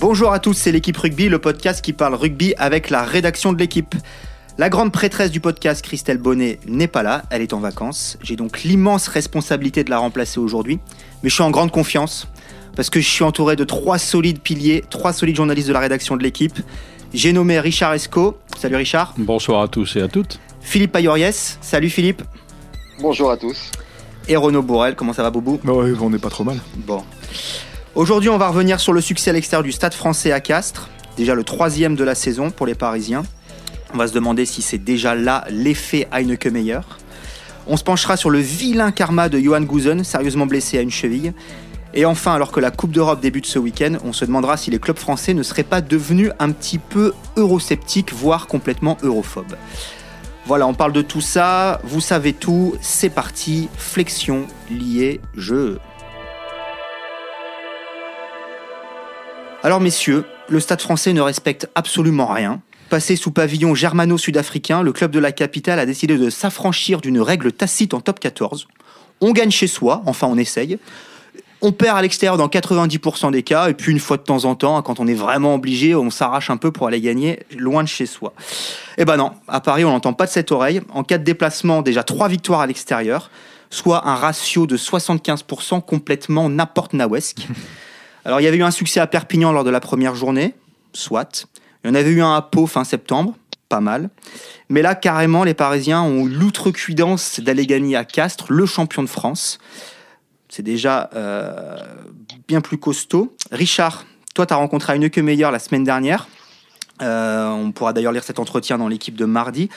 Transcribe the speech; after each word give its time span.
Bonjour 0.00 0.32
à 0.32 0.38
tous, 0.38 0.54
c'est 0.54 0.72
l'équipe 0.72 0.96
rugby, 0.96 1.28
le 1.28 1.38
podcast 1.38 1.84
qui 1.84 1.92
parle 1.92 2.14
rugby 2.14 2.54
avec 2.56 2.88
la 2.88 3.02
rédaction 3.02 3.52
de 3.52 3.58
l'équipe. 3.58 3.94
La 4.56 4.70
grande 4.70 4.92
prêtresse 4.92 5.30
du 5.30 5.40
podcast, 5.40 5.84
Christelle 5.84 6.16
Bonnet, 6.16 6.58
n'est 6.66 6.88
pas 6.88 7.02
là, 7.02 7.24
elle 7.28 7.42
est 7.42 7.52
en 7.52 7.60
vacances. 7.60 8.16
J'ai 8.22 8.34
donc 8.34 8.62
l'immense 8.62 9.08
responsabilité 9.08 9.84
de 9.84 9.90
la 9.90 9.98
remplacer 9.98 10.40
aujourd'hui, 10.40 10.80
mais 11.22 11.28
je 11.28 11.34
suis 11.34 11.42
en 11.42 11.50
grande 11.50 11.70
confiance 11.70 12.28
parce 12.74 12.88
que 12.88 12.98
je 12.98 13.06
suis 13.06 13.24
entouré 13.24 13.56
de 13.56 13.64
trois 13.64 13.98
solides 13.98 14.40
piliers, 14.40 14.82
trois 14.88 15.12
solides 15.12 15.36
journalistes 15.36 15.68
de 15.68 15.74
la 15.74 15.80
rédaction 15.80 16.16
de 16.16 16.22
l'équipe. 16.22 16.58
J'ai 17.12 17.34
nommé 17.34 17.60
Richard 17.60 17.92
Esco. 17.92 18.38
Salut 18.56 18.76
Richard. 18.76 19.12
Bonsoir 19.18 19.60
à 19.60 19.68
tous 19.68 19.96
et 19.96 20.00
à 20.00 20.08
toutes. 20.08 20.40
Philippe 20.62 20.96
Ayoriès. 20.96 21.58
Salut 21.60 21.90
Philippe. 21.90 22.22
Bonjour 23.00 23.30
à 23.30 23.36
tous. 23.36 23.70
Et 24.28 24.36
Renaud 24.36 24.62
Bourrel. 24.62 24.94
Comment 24.94 25.12
ça 25.12 25.22
va, 25.22 25.30
Boubou? 25.30 25.60
Oui, 25.62 25.92
on 26.00 26.08
n'est 26.08 26.18
pas 26.18 26.30
trop 26.30 26.44
mal. 26.44 26.58
Bon. 26.86 27.02
Aujourd'hui, 27.96 28.30
on 28.30 28.38
va 28.38 28.48
revenir 28.48 28.78
sur 28.78 28.92
le 28.92 29.00
succès 29.00 29.30
à 29.30 29.32
l'extérieur 29.32 29.64
du 29.64 29.72
Stade 29.72 29.94
français 29.94 30.30
à 30.30 30.38
Castres, 30.38 30.88
déjà 31.16 31.34
le 31.34 31.42
troisième 31.42 31.96
de 31.96 32.04
la 32.04 32.14
saison 32.14 32.52
pour 32.52 32.64
les 32.64 32.76
Parisiens. 32.76 33.24
On 33.92 33.98
va 33.98 34.06
se 34.06 34.12
demander 34.12 34.46
si 34.46 34.62
c'est 34.62 34.78
déjà 34.78 35.16
là 35.16 35.44
l'effet 35.50 36.06
Heineke 36.12 36.46
meilleur. 36.46 37.00
On 37.66 37.76
se 37.76 37.82
penchera 37.82 38.16
sur 38.16 38.30
le 38.30 38.38
vilain 38.38 38.92
karma 38.92 39.28
de 39.28 39.40
Johan 39.40 39.62
Gouzen, 39.62 40.04
sérieusement 40.04 40.46
blessé 40.46 40.78
à 40.78 40.82
une 40.82 40.90
cheville. 40.92 41.32
Et 41.92 42.04
enfin, 42.04 42.32
alors 42.32 42.52
que 42.52 42.60
la 42.60 42.70
Coupe 42.70 42.92
d'Europe 42.92 43.20
débute 43.20 43.46
ce 43.46 43.58
week-end, 43.58 43.96
on 44.04 44.12
se 44.12 44.24
demandera 44.24 44.56
si 44.56 44.70
les 44.70 44.78
clubs 44.78 44.96
français 44.96 45.34
ne 45.34 45.42
seraient 45.42 45.64
pas 45.64 45.80
devenus 45.80 46.30
un 46.38 46.52
petit 46.52 46.78
peu 46.78 47.12
eurosceptiques, 47.36 48.12
voire 48.12 48.46
complètement 48.46 48.98
europhobes. 49.02 49.56
Voilà, 50.46 50.68
on 50.68 50.74
parle 50.74 50.92
de 50.92 51.02
tout 51.02 51.20
ça, 51.20 51.80
vous 51.82 52.00
savez 52.00 52.34
tout, 52.34 52.76
c'est 52.80 53.10
parti, 53.10 53.68
flexion, 53.76 54.46
lié, 54.70 55.20
jeu. 55.36 55.80
Alors 59.62 59.80
messieurs, 59.80 60.24
le 60.48 60.58
stade 60.58 60.80
français 60.80 61.12
ne 61.12 61.20
respecte 61.20 61.68
absolument 61.74 62.26
rien. 62.26 62.62
Passé 62.88 63.14
sous 63.14 63.30
pavillon 63.30 63.74
germano-sud-africain, 63.74 64.82
le 64.82 64.92
club 64.92 65.10
de 65.10 65.18
la 65.18 65.32
capitale 65.32 65.78
a 65.78 65.84
décidé 65.84 66.16
de 66.16 66.30
s'affranchir 66.30 67.02
d'une 67.02 67.20
règle 67.20 67.52
tacite 67.52 67.92
en 67.92 68.00
top 68.00 68.20
14. 68.20 68.68
On 69.20 69.32
gagne 69.32 69.50
chez 69.50 69.66
soi, 69.66 70.02
enfin 70.06 70.28
on 70.28 70.38
essaye. 70.38 70.78
On 71.60 71.72
perd 71.72 71.98
à 71.98 72.00
l'extérieur 72.00 72.38
dans 72.38 72.48
90% 72.48 73.32
des 73.32 73.42
cas, 73.42 73.68
et 73.68 73.74
puis 73.74 73.92
une 73.92 73.98
fois 73.98 74.16
de 74.16 74.22
temps 74.22 74.46
en 74.46 74.54
temps, 74.54 74.80
quand 74.80 74.98
on 74.98 75.06
est 75.06 75.14
vraiment 75.14 75.56
obligé, 75.56 75.94
on 75.94 76.08
s'arrache 76.08 76.48
un 76.48 76.56
peu 76.56 76.72
pour 76.72 76.86
aller 76.86 77.02
gagner 77.02 77.40
loin 77.54 77.82
de 77.82 77.88
chez 77.88 78.06
soi. 78.06 78.32
Eh 78.96 79.04
ben 79.04 79.18
non, 79.18 79.32
à 79.46 79.60
Paris, 79.60 79.84
on 79.84 79.90
n'entend 79.90 80.14
pas 80.14 80.24
de 80.24 80.30
cette 80.30 80.52
oreille. 80.52 80.80
En 80.94 81.04
cas 81.04 81.18
de 81.18 81.24
déplacement, 81.24 81.82
déjà 81.82 82.02
trois 82.02 82.28
victoires 82.28 82.60
à 82.60 82.66
l'extérieur, 82.66 83.30
soit 83.68 84.08
un 84.08 84.14
ratio 84.14 84.66
de 84.66 84.78
75% 84.78 85.82
complètement 85.82 86.48
n'importe 86.48 86.94
nawesque. 86.94 87.46
Alors, 88.24 88.40
il 88.40 88.44
y 88.44 88.46
avait 88.46 88.58
eu 88.58 88.62
un 88.62 88.70
succès 88.70 89.00
à 89.00 89.06
Perpignan 89.06 89.52
lors 89.52 89.64
de 89.64 89.70
la 89.70 89.80
première 89.80 90.14
journée, 90.14 90.54
soit. 90.92 91.46
Il 91.82 91.88
y 91.88 91.90
en 91.90 91.94
avait 91.94 92.10
eu 92.10 92.22
un 92.22 92.34
à 92.34 92.42
Pau 92.42 92.66
fin 92.66 92.84
septembre, 92.84 93.34
pas 93.68 93.80
mal. 93.80 94.10
Mais 94.68 94.82
là, 94.82 94.94
carrément, 94.94 95.44
les 95.44 95.54
Parisiens 95.54 96.02
ont 96.02 96.26
eu 96.26 96.28
l'outrecuidance 96.28 97.40
d'aller 97.40 97.66
gagner 97.66 97.96
à 97.96 98.04
Castres, 98.04 98.52
le 98.52 98.66
champion 98.66 99.02
de 99.02 99.08
France. 99.08 99.58
C'est 100.48 100.62
déjà 100.62 101.08
euh, 101.14 101.76
bien 102.48 102.60
plus 102.60 102.76
costaud. 102.76 103.34
Richard, 103.52 104.04
toi, 104.34 104.46
tu 104.46 104.52
as 104.52 104.56
rencontré 104.56 104.96
une 104.96 105.08
que 105.08 105.20
meilleure 105.20 105.52
la 105.52 105.58
semaine 105.58 105.84
dernière. 105.84 106.28
Euh, 107.00 107.48
on 107.48 107.72
pourra 107.72 107.92
d'ailleurs 107.92 108.12
lire 108.12 108.24
cet 108.24 108.38
entretien 108.38 108.76
dans 108.76 108.88
l'équipe 108.88 109.16
de 109.16 109.24
mardi. 109.24 109.70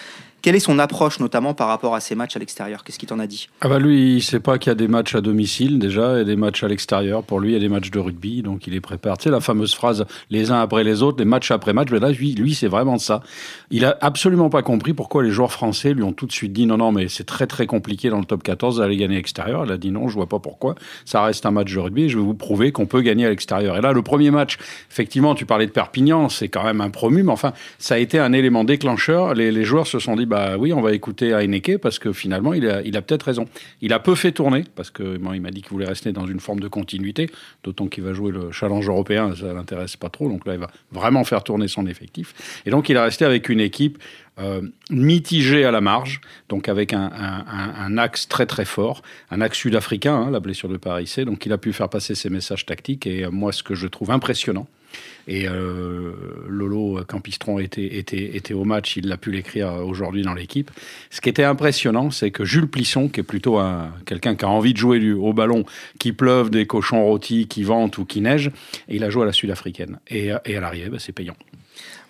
Quelle 0.43 0.57
est 0.57 0.59
son 0.59 0.77
approche 0.77 1.21
notamment 1.21 1.53
par 1.53 1.69
rapport 1.69 1.95
à 1.95 2.01
ces 2.01 2.15
matchs 2.15 2.35
à 2.35 2.39
l'extérieur? 2.39 2.83
Qu'est-ce 2.83 2.99
qu'il 2.99 3.07
t'en 3.07 3.19
a 3.19 3.27
dit? 3.27 3.47
Ah 3.61 3.69
bah 3.69 3.79
lui, 3.79 4.17
il 4.17 4.21
sait 4.21 4.41
pas 4.41 4.57
qu'il 4.57 4.71
y 4.71 4.73
a 4.73 4.75
des 4.75 4.89
matchs 4.89 5.15
à 5.15 5.21
domicile 5.21 5.79
déjà 5.79 6.19
et 6.19 6.25
des 6.25 6.35
matchs 6.35 6.65
à 6.65 6.67
l'extérieur. 6.67 7.23
Pour 7.23 7.39
lui, 7.39 7.51
il 7.51 7.53
y 7.53 7.55
a 7.55 7.61
des 7.61 7.69
matchs 7.69 7.91
de 7.91 7.99
rugby, 7.99 8.41
donc 8.41 8.67
il 8.67 8.75
est 8.75 8.81
préparé. 8.81 9.15
Tu 9.15 9.23
sais 9.23 9.29
la 9.29 9.39
fameuse 9.39 9.73
phrase 9.73 10.05
les 10.29 10.51
uns 10.51 10.59
après 10.59 10.83
les 10.83 11.01
autres, 11.01 11.19
les 11.19 11.25
matchs 11.25 11.51
après 11.51 11.71
match. 11.71 11.87
Mais 11.91 11.99
là, 11.99 12.11
lui, 12.11 12.33
lui 12.33 12.55
c'est 12.55 12.67
vraiment 12.67 12.97
ça. 12.97 13.23
Il 13.71 13.85
a 13.85 13.97
absolument 14.01 14.49
pas 14.49 14.63
compris 14.63 14.93
pourquoi 14.93 15.23
les 15.23 15.31
joueurs 15.31 15.53
français 15.53 15.93
lui 15.93 16.03
ont 16.03 16.11
tout 16.11 16.25
de 16.25 16.33
suite 16.33 16.51
dit 16.51 16.65
non, 16.65 16.75
non, 16.75 16.91
mais 16.91 17.07
c'est 17.07 17.23
très 17.23 17.47
très 17.47 17.65
compliqué 17.65 18.09
dans 18.09 18.19
le 18.19 18.25
top 18.25 18.43
14 18.43 18.79
d'aller 18.79 18.97
gagner 18.97 19.15
à 19.15 19.19
l'extérieur. 19.19 19.63
Il 19.65 19.71
a 19.71 19.77
dit 19.77 19.91
non, 19.91 20.09
je 20.09 20.15
vois 20.15 20.27
pas 20.27 20.39
pourquoi. 20.39 20.75
Ça 21.05 21.23
reste 21.23 21.45
un 21.45 21.51
match 21.51 21.73
de 21.73 21.79
rugby. 21.79 22.03
Et 22.03 22.09
je 22.09 22.17
vais 22.17 22.23
vous 22.23 22.33
prouver 22.33 22.73
qu'on 22.73 22.85
peut 22.85 23.01
gagner 23.01 23.25
à 23.25 23.29
l'extérieur. 23.29 23.77
Et 23.77 23.81
là, 23.81 23.93
le 23.93 24.01
premier 24.01 24.29
match, 24.29 24.57
effectivement, 24.91 25.35
tu 25.35 25.45
parlais 25.45 25.67
de 25.67 25.71
Perpignan, 25.71 26.27
c'est 26.27 26.49
quand 26.49 26.65
même 26.65 26.81
un 26.81 26.89
promu, 26.89 27.23
mais 27.23 27.31
enfin, 27.31 27.53
ça 27.79 27.95
a 27.95 27.97
été 27.97 28.19
un 28.19 28.33
élément 28.33 28.65
déclencheur. 28.65 29.35
Les, 29.35 29.49
les 29.49 29.63
joueurs 29.63 29.87
se 29.87 29.99
sont 29.99 30.17
dit 30.17 30.25
bah 30.33 30.57
oui, 30.57 30.73
on 30.73 30.81
va 30.81 30.93
écouter 30.93 31.31
Heineke 31.31 31.77
parce 31.77 31.99
que 31.99 32.11
finalement, 32.11 32.55
il 32.55 32.67
a, 32.67 32.77
a 32.77 33.01
peut-être 33.03 33.21
raison. 33.21 33.45
Il 33.81 33.93
a 33.93 33.99
peu 33.99 34.15
fait 34.15 34.31
tourner 34.31 34.63
parce 34.75 34.89
que 34.89 35.19
il 35.35 35.41
m'a 35.41 35.51
dit 35.51 35.61
qu'il 35.61 35.69
voulait 35.69 35.85
rester 35.85 36.11
dans 36.11 36.25
une 36.25 36.39
forme 36.39 36.59
de 36.59 36.67
continuité, 36.67 37.29
d'autant 37.63 37.85
qu'il 37.85 38.03
va 38.03 38.13
jouer 38.13 38.31
le 38.31 38.51
challenge 38.51 38.89
européen, 38.89 39.35
ça 39.35 39.53
l'intéresse 39.53 39.95
pas 39.95 40.09
trop. 40.09 40.29
Donc 40.29 40.47
là, 40.47 40.55
il 40.55 40.59
va 40.59 40.71
vraiment 40.91 41.23
faire 41.23 41.43
tourner 41.43 41.67
son 41.67 41.85
effectif. 41.85 42.61
Et 42.65 42.71
donc, 42.71 42.89
il 42.89 42.95
est 42.95 42.99
resté 42.99 43.25
avec 43.25 43.47
une 43.47 43.59
équipe 43.59 43.99
euh, 44.39 44.63
mitigée 44.89 45.65
à 45.65 45.71
la 45.71 45.81
marge, 45.81 46.19
donc 46.49 46.67
avec 46.67 46.93
un, 46.93 47.11
un, 47.15 47.97
axe 47.99 48.27
très 48.27 48.47
très 48.47 48.65
fort, 48.65 49.03
un 49.29 49.39
axe 49.39 49.59
sud-africain, 49.59 50.15
hein, 50.15 50.31
la 50.31 50.39
blessure 50.39 50.67
de 50.67 50.77
Paris 50.77 51.05
C. 51.05 51.25
Donc, 51.25 51.45
il 51.45 51.53
a 51.53 51.59
pu 51.59 51.73
faire 51.73 51.89
passer 51.89 52.15
ses 52.15 52.31
messages 52.31 52.65
tactiques. 52.65 53.05
Et 53.05 53.23
euh, 53.23 53.29
moi, 53.29 53.51
ce 53.51 53.61
que 53.61 53.75
je 53.75 53.85
trouve 53.85 54.09
impressionnant, 54.09 54.65
et 55.27 55.47
euh, 55.47 56.11
Lolo 56.47 57.01
Campistron 57.07 57.59
était, 57.59 57.97
était, 57.97 58.35
était 58.35 58.53
au 58.53 58.65
match, 58.65 58.97
il 58.97 59.07
l'a 59.07 59.17
pu 59.17 59.31
l'écrire 59.31 59.73
aujourd'hui 59.73 60.23
dans 60.23 60.33
l'équipe. 60.33 60.71
Ce 61.09 61.21
qui 61.21 61.29
était 61.29 61.43
impressionnant, 61.43 62.11
c'est 62.11 62.31
que 62.31 62.43
Jules 62.43 62.67
Plisson, 62.67 63.07
qui 63.07 63.21
est 63.21 63.23
plutôt 63.23 63.59
quelqu'un 64.05 64.35
qui 64.35 64.45
a 64.45 64.49
envie 64.49 64.73
de 64.73 64.77
jouer 64.77 65.11
au 65.13 65.33
ballon, 65.33 65.65
qui 65.99 66.11
pleuve 66.11 66.49
des 66.49 66.65
cochons 66.65 67.03
rôtis, 67.03 67.47
qui 67.47 67.63
vente 67.63 67.97
ou 67.97 68.05
qui 68.05 68.21
neige, 68.21 68.51
il 68.89 69.03
a 69.03 69.09
joué 69.09 69.23
à 69.23 69.25
la 69.25 69.33
sud-africaine. 69.33 69.99
Et, 70.09 70.31
et 70.45 70.57
à 70.57 70.61
l'arrière, 70.61 70.89
bah, 70.89 70.97
c'est 70.99 71.13
payant. 71.13 71.35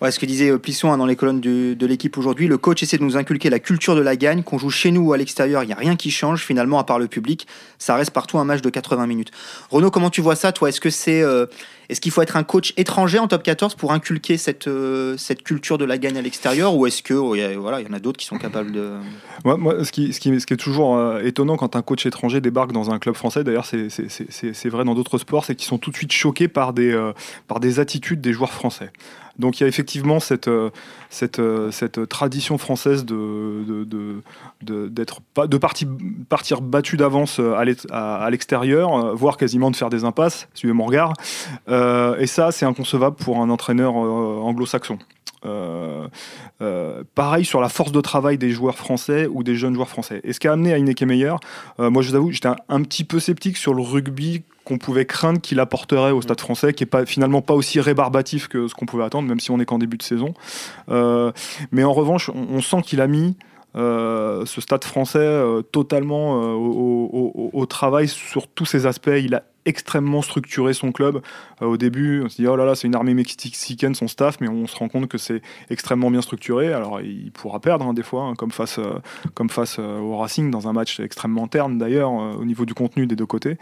Ouais, 0.00 0.10
ce 0.10 0.18
que 0.18 0.26
disait 0.26 0.50
euh, 0.50 0.58
Plisson 0.58 0.92
hein, 0.92 0.98
dans 0.98 1.06
les 1.06 1.16
colonnes 1.16 1.40
de 1.40 1.86
l'équipe 1.86 2.18
aujourd'hui, 2.18 2.48
le 2.48 2.58
coach 2.58 2.82
essaie 2.82 2.98
de 2.98 3.02
nous 3.02 3.16
inculquer 3.16 3.48
la 3.48 3.58
culture 3.58 3.94
de 3.94 4.00
la 4.00 4.16
gagne, 4.16 4.42
qu'on 4.42 4.58
joue 4.58 4.70
chez 4.70 4.90
nous 4.90 5.02
ou 5.02 5.12
à 5.12 5.16
l'extérieur, 5.16 5.62
il 5.62 5.66
n'y 5.66 5.72
a 5.72 5.76
rien 5.76 5.96
qui 5.96 6.10
change 6.10 6.44
finalement 6.44 6.78
à 6.78 6.84
part 6.84 6.98
le 6.98 7.06
public, 7.06 7.46
ça 7.78 7.94
reste 7.94 8.10
partout 8.10 8.38
un 8.38 8.44
match 8.44 8.60
de 8.60 8.70
80 8.70 9.06
minutes. 9.06 9.30
Renaud, 9.70 9.90
comment 9.90 10.10
tu 10.10 10.20
vois 10.20 10.36
ça 10.36 10.52
toi? 10.52 10.68
Est-ce 10.68 10.80
que 10.80 10.90
c'est 10.90 11.22
euh, 11.22 11.46
est-ce 11.88 12.00
qu'il 12.00 12.12
faut 12.12 12.22
être 12.22 12.36
un 12.36 12.44
coach 12.44 12.72
étranger 12.76 13.18
en 13.18 13.28
top 13.28 13.42
14 13.42 13.74
pour 13.74 13.92
inculquer 13.92 14.36
cette, 14.36 14.68
euh, 14.68 15.16
cette 15.16 15.42
culture 15.42 15.78
de 15.78 15.84
la 15.84 15.98
gagne 15.98 16.16
à 16.16 16.22
l'extérieur 16.22 16.74
ou 16.74 16.86
est-ce 16.86 17.02
que 17.02 17.14
voilà, 17.14 17.80
il 17.80 17.86
y 17.86 17.90
en 17.90 17.92
a 17.92 18.00
d'autres 18.00 18.18
qui 18.18 18.26
sont 18.26 18.38
capables 18.38 18.72
de 18.72 18.94
ce, 19.44 19.90
qui, 19.90 20.12
ce, 20.12 20.20
qui, 20.20 20.30
est 20.30 20.56
toujours 20.56 21.18
étonnant 21.18 21.56
quand 21.56 21.76
un 21.76 21.82
coach 21.82 22.06
étranger 22.06 22.40
débarque 22.40 22.72
dans 22.72 22.90
un 22.90 22.98
club 22.98 23.14
français, 23.14 23.44
d'ailleurs 23.44 23.66
c'est 23.66 24.68
vrai 24.68 24.84
dans 24.84 24.94
d'autres 24.94 25.18
sports, 25.18 25.44
c'est 25.44 25.54
qu'ils 25.54 25.68
sont 25.68 25.78
tout 25.78 25.90
de 25.90 25.96
suite 25.96 26.12
choqués 26.12 26.48
par 26.48 26.72
des, 26.72 27.10
par 27.48 27.60
des 27.60 27.80
attitudes 27.80 28.20
des 28.20 28.32
joueurs 28.32 28.52
français. 28.52 28.90
Donc 29.38 29.58
il 29.58 29.64
y 29.64 29.64
a 29.64 29.68
effectivement 29.68 30.20
cette, 30.20 30.48
euh, 30.48 30.70
cette, 31.10 31.38
euh, 31.38 31.70
cette 31.70 32.08
tradition 32.08 32.56
française 32.58 33.04
de, 33.04 33.64
de, 33.66 34.22
de, 34.62 34.88
d'être, 34.88 35.20
de 35.36 35.56
partir, 35.56 35.88
partir 36.28 36.60
battu 36.60 36.96
d'avance 36.96 37.40
euh, 37.40 37.56
à 37.90 38.30
l'extérieur, 38.30 39.14
voire 39.16 39.36
quasiment 39.36 39.70
de 39.70 39.76
faire 39.76 39.90
des 39.90 40.04
impasses, 40.04 40.48
suivez 40.54 40.72
mon 40.72 40.86
regard. 40.86 41.14
Et 42.18 42.26
ça, 42.26 42.52
c'est 42.52 42.66
inconcevable 42.66 43.16
pour 43.16 43.40
un 43.40 43.50
entraîneur 43.50 43.94
anglo-saxon. 43.94 44.98
pareil 47.14 47.44
sur 47.44 47.60
la 47.60 47.68
force 47.68 47.92
de 47.92 48.00
travail 48.00 48.38
des 48.38 48.50
joueurs 48.50 48.76
français 48.76 49.26
ou 49.30 49.42
des 49.42 49.56
jeunes 49.56 49.74
joueurs 49.74 49.88
français. 49.88 50.20
Et 50.24 50.32
ce 50.32 50.40
qui 50.40 50.48
a 50.48 50.52
amené 50.52 50.72
à 50.72 50.78
Ineke 50.78 51.02
Meyer, 51.02 51.34
moi 51.78 52.02
je 52.02 52.10
vous 52.10 52.14
avoue, 52.14 52.30
j'étais 52.30 52.48
un, 52.48 52.82
petit 52.82 53.04
peu 53.04 53.20
sceptique 53.20 53.56
sur 53.56 53.74
le 53.74 53.82
rugby 53.82 54.42
qu'on 54.64 54.78
pouvait 54.78 55.04
craindre 55.04 55.40
qu'il 55.40 55.60
apporterait 55.60 56.10
au 56.10 56.22
Stade 56.22 56.40
français, 56.40 56.72
qui 56.72 56.84
est 56.84 56.86
pas, 56.86 57.06
finalement 57.06 57.42
pas 57.42 57.54
aussi 57.54 57.80
rébarbatif 57.80 58.48
que 58.48 58.66
ce 58.66 58.74
qu'on 58.74 58.86
pouvait 58.86 59.04
attendre, 59.04 59.28
même 59.28 59.40
si 59.40 59.50
on 59.50 59.60
est 59.60 59.64
qu'en 59.64 59.78
début 59.78 59.98
de 59.98 60.02
saison. 60.02 60.34
Euh, 60.90 61.32
mais 61.70 61.84
en 61.84 61.92
revanche, 61.92 62.30
on, 62.30 62.60
sent 62.60 62.82
qu'il 62.82 63.00
a 63.00 63.06
mis 63.06 63.36
euh, 63.76 64.46
ce 64.46 64.60
Stade 64.60 64.84
français 64.84 65.18
euh, 65.18 65.62
totalement 65.62 66.34
au, 66.54 67.50
au, 67.52 67.66
travail 67.66 68.08
sur 68.08 68.48
tous 68.48 68.66
ses 68.66 68.86
aspects. 68.86 69.10
Il 69.16 69.34
a 69.34 69.42
extrêmement 69.66 70.22
structuré 70.22 70.74
son 70.74 70.92
club. 70.92 71.20
Euh, 71.62 71.66
au 71.66 71.76
début, 71.76 72.22
on 72.24 72.28
se 72.28 72.36
dit 72.36 72.46
oh 72.46 72.56
là 72.56 72.64
là, 72.64 72.74
c'est 72.74 72.86
une 72.86 72.94
armée 72.94 73.14
mexicaine 73.14 73.94
son 73.94 74.08
staff, 74.08 74.40
mais 74.40 74.48
on 74.48 74.66
se 74.66 74.76
rend 74.76 74.88
compte 74.88 75.08
que 75.08 75.18
c'est 75.18 75.42
extrêmement 75.70 76.10
bien 76.10 76.22
structuré. 76.22 76.72
Alors 76.72 77.00
il 77.00 77.30
pourra 77.32 77.60
perdre 77.60 77.86
hein, 77.86 77.94
des 77.94 78.02
fois, 78.02 78.22
hein, 78.22 78.34
comme 78.34 78.50
face, 78.50 78.78
euh, 78.78 78.98
comme 79.34 79.50
face 79.50 79.76
euh, 79.78 79.98
au 79.98 80.16
Racing 80.16 80.50
dans 80.50 80.68
un 80.68 80.72
match 80.72 81.00
extrêmement 81.00 81.48
terne 81.48 81.78
d'ailleurs 81.78 82.12
au 82.12 82.44
niveau 82.44 82.64
du 82.64 82.74
contenu 82.74 83.06
des 83.06 83.16
deux 83.16 83.26
côtés. 83.26 83.56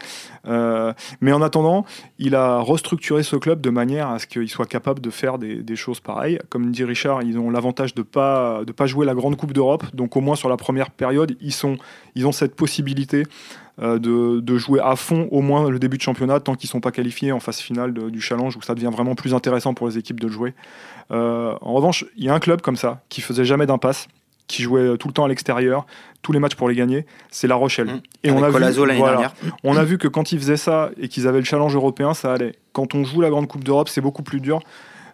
mais 0.45 1.31
en 1.31 1.41
attendant, 1.41 1.85
il 2.19 2.35
a 2.35 2.59
restructuré 2.59 3.23
ce 3.23 3.35
club 3.35 3.61
de 3.61 3.69
manière 3.69 4.09
à 4.09 4.19
ce 4.19 4.27
qu'il 4.27 4.49
soit 4.49 4.65
capable 4.65 5.01
de 5.01 5.09
faire 5.09 5.37
des, 5.37 5.63
des, 5.63 5.75
choses 5.75 5.99
pareilles. 5.99 6.39
Comme 6.49 6.71
dit 6.71 6.83
Richard, 6.83 7.23
ils 7.23 7.37
ont 7.37 7.49
l'avantage 7.49 7.93
de 7.93 8.01
pas 8.01 8.63
de 8.65 8.71
pas 8.71 8.85
jouer 8.85 9.05
la 9.05 9.15
grande 9.15 9.35
Coupe 9.35 9.53
d'Europe, 9.53 9.83
donc 9.93 10.15
au 10.15 10.21
moins 10.21 10.35
sur 10.35 10.49
la 10.49 10.57
première 10.57 10.91
période, 10.91 11.35
ils 11.41 11.53
sont 11.53 11.77
ils 12.15 12.27
ont 12.27 12.31
cette 12.31 12.55
possibilité 12.55 13.23
euh, 13.81 13.97
de, 13.97 14.57
jouer 14.57 14.79
à 14.81 14.95
fond 14.95 15.27
au 15.31 15.41
moins 15.41 15.69
le 15.69 15.79
début 15.79 15.97
de 15.97 16.03
championnat 16.03 16.39
tant 16.39 16.53
qu'ils 16.55 16.67
ne 16.67 16.71
sont 16.71 16.79
pas 16.79 16.91
qualifiés 16.91 17.31
en 17.31 17.39
phase 17.39 17.57
finale 17.57 17.93
du 17.93 18.21
challenge 18.21 18.55
où 18.55 18.61
ça 18.61 18.75
devient 18.75 18.91
vraiment 18.91 19.15
plus 19.15 19.33
intéressant 19.33 19.73
pour 19.73 19.87
les 19.87 19.97
équipes 19.97 20.19
de 20.19 20.27
jouer. 20.27 20.53
Euh, 21.11 21.55
en 21.61 21.73
revanche, 21.73 22.05
il 22.15 22.23
y 22.23 22.29
a 22.29 22.33
un 22.33 22.39
club 22.39 22.61
comme 22.61 22.75
ça 22.75 23.01
qui 23.09 23.21
faisait 23.21 23.45
jamais 23.45 23.65
d'impasse 23.65 24.07
qui 24.47 24.61
jouait 24.61 24.97
tout 24.97 25.07
le 25.07 25.13
temps 25.13 25.23
à 25.23 25.27
l'extérieur, 25.29 25.85
tous 26.21 26.33
les 26.33 26.39
matchs 26.39 26.55
pour 26.55 26.67
les 26.67 26.75
gagner, 26.75 27.05
c'est 27.31 27.47
La 27.47 27.55
Rochelle. 27.55 27.87
Mmh. 27.87 28.01
Et 28.23 28.29
Avec 28.29 28.41
on 28.41 28.43
a, 28.43 28.47
vu, 28.47 28.53
Colazo 28.53 28.85
l'année 28.85 28.99
voilà, 28.99 29.13
dernière. 29.13 29.33
on 29.63 29.77
a 29.77 29.83
vu 29.85 29.97
que 29.97 30.09
quand 30.09 30.33
ils 30.33 30.37
faisaient 30.37 30.57
ça 30.57 30.91
et 30.99 31.07
qu'ils 31.07 31.27
avaient 31.27 31.39
le 31.39 31.45
challenge 31.45 31.73
européen, 31.73 32.13
ça 32.13 32.33
allait. 32.33 32.53
Quand 32.73 32.93
on 32.93 33.05
joue 33.05 33.21
la 33.21 33.29
Grande 33.29 33.47
Coupe 33.47 33.63
d'Europe, 33.63 33.87
c'est 33.87 34.01
beaucoup 34.01 34.21
plus 34.21 34.41
dur. 34.41 34.59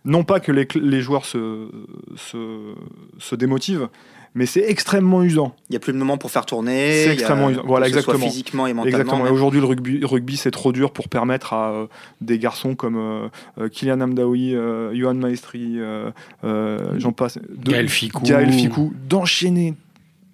Non 0.04 0.24
pas 0.24 0.40
que 0.40 0.52
les, 0.52 1.02
joueurs 1.02 1.26
se, 1.26 1.70
se, 2.16 2.74
se 3.20 3.36
démotivent, 3.36 3.90
mais 4.36 4.46
c'est 4.46 4.64
extrêmement 4.70 5.24
usant. 5.24 5.56
Il 5.70 5.74
n'y 5.74 5.78
a 5.78 5.80
plus 5.80 5.94
de 5.94 5.98
moment 5.98 6.18
pour 6.18 6.32
faire 6.32 6.46
tourner. 6.46 6.92
C'est 7.04 7.06
y 7.06 7.10
a- 7.10 7.14
extrêmement 7.14 7.50
usant. 7.50 7.64
Voilà, 7.66 7.88
que 7.90 7.94
ce 7.96 8.02
soit 8.02 8.14
exactement. 8.14 8.32
physiquement 8.32 8.68
et 8.68 8.74
mentalement. 8.74 8.98
Exactement. 9.00 9.28
Et 9.28 9.30
aujourd'hui, 9.30 9.60
le 9.60 9.66
rugby, 9.66 10.04
rugby 10.04 10.38
c'est 10.38 10.52
trop 10.52 10.72
dur 10.72 10.92
pour 10.92 11.10
permettre 11.10 11.54
à 11.54 11.72
euh, 11.72 11.86
des 12.22 12.40
garçons 12.40 12.76
comme 12.76 12.98
euh, 12.98 13.28
euh, 13.60 13.70
Kylian 13.70 14.02
Amdaoui, 14.02 14.56
euh, 14.56 14.94
Johan 14.96 15.16
Maestri, 15.16 15.76
euh, 15.80 16.12
euh, 16.44 16.94
j'en 16.98 17.12
passe, 17.12 17.38
de- 17.50 17.72
Gaël 17.72 17.90
Ficou. 17.90 18.24
Gaël 18.24 18.52
Ficou, 18.54 18.94
d'enchaîner 19.08 19.74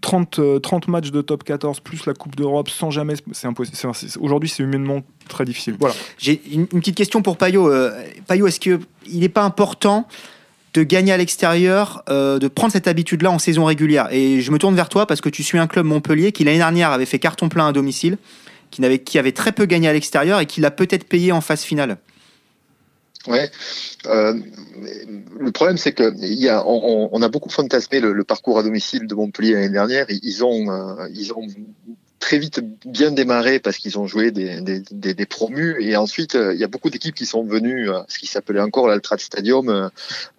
30, 0.02 0.38
euh, 0.38 0.60
30 0.60 0.88
matchs 0.88 1.10
de 1.10 1.22
top 1.22 1.44
14 1.44 1.80
plus 1.80 2.06
la 2.06 2.14
Coupe 2.14 2.36
d'Europe 2.36 2.70
sans 2.70 2.92
jamais. 2.92 3.14
C'est 3.32 3.48
impossible. 3.48 3.76
C'est- 3.76 4.08
c'est- 4.10 4.20
Aujourd'hui, 4.20 4.50
c'est 4.50 4.62
humainement 4.62 5.02
très 5.28 5.46
difficile. 5.46 5.78
Voilà. 5.80 5.96
J'ai 6.20 6.42
une, 6.54 6.62
une 6.62 6.80
petite 6.80 6.96
question 6.96 7.24
pour 7.24 7.38
Payot. 7.38 7.72
Euh, 7.72 7.92
Payot, 8.28 8.46
est-ce 8.46 8.60
qu'il 8.60 8.80
n'est 9.14 9.30
pas 9.30 9.44
important 9.44 10.08
de 10.76 10.84
gagner 10.84 11.14
à 11.14 11.18
l'extérieur, 11.18 12.04
euh, 12.10 12.38
de 12.38 12.50
prendre 12.50 12.74
cette 12.74 12.88
habitude-là 12.88 13.32
en 13.32 13.40
saison 13.40 13.64
régulière 13.64 14.10
Et 14.12 14.42
je 14.42 14.52
me 14.52 14.60
tourne 14.60 14.76
vers 14.76 14.90
toi 14.90 15.08
parce 15.08 15.22
que 15.22 15.30
tu 15.30 15.42
suis 15.42 15.58
un 15.58 15.68
club 15.68 15.86
Montpellier 15.86 16.34
qui 16.34 16.44
l'année 16.44 16.58
dernière 16.58 16.92
avait 16.92 17.06
fait 17.06 17.18
carton 17.18 17.48
plein 17.48 17.68
à 17.68 17.72
domicile, 17.72 18.18
qui, 18.72 18.82
n'avait, 18.82 19.00
qui 19.00 19.18
avait 19.18 19.32
très 19.32 19.54
peu 19.54 19.66
gagné 19.66 19.88
à 19.88 19.94
l'extérieur 19.94 20.42
et 20.42 20.46
qui 20.46 20.60
l'a 20.60 20.72
peut-être 20.72 21.06
payé 21.06 21.32
en 21.32 21.40
phase 21.40 21.62
finale. 21.62 21.98
Ouais. 23.28 23.50
Euh, 24.06 24.34
le 25.40 25.52
problème, 25.52 25.78
c'est 25.78 25.94
que 25.94 26.14
il 26.18 26.40
y 26.40 26.50
a, 26.50 26.62
on, 26.68 27.22
a 27.22 27.30
beaucoup 27.30 27.50
fantasmé 27.50 28.02
le, 28.02 28.12
le 28.12 28.24
parcours 28.26 28.60
à 28.60 28.64
domicile 28.64 29.08
de 29.08 29.16
Montpellier 29.16 29.54
l'année 29.54 29.70
dernière. 29.70 30.06
Ils 30.10 30.44
ont, 30.44 30.70
euh, 30.70 31.08
ils 31.12 31.32
ont 31.34 31.48
très 32.26 32.40
vite 32.40 32.60
bien 32.88 33.12
démarré 33.12 33.60
parce 33.60 33.78
qu'ils 33.78 34.00
ont 34.00 34.08
joué 34.08 34.32
des, 34.32 34.60
des, 34.62 34.82
des, 34.90 35.14
des 35.14 35.26
promus. 35.28 35.76
Et 35.80 35.96
ensuite 35.96 36.34
euh, 36.34 36.56
il 36.56 36.60
y 36.60 36.64
a 36.64 36.68
beaucoup 36.68 36.90
d'équipes 36.90 37.14
qui 37.14 37.28
sont 37.28 37.44
venues 37.44 37.92
à 37.92 38.04
ce 38.08 38.18
qui 38.18 38.26
s'appelait 38.26 38.62
encore 38.62 38.88
l'Altrad 38.88 39.20
Stadium 39.20 39.70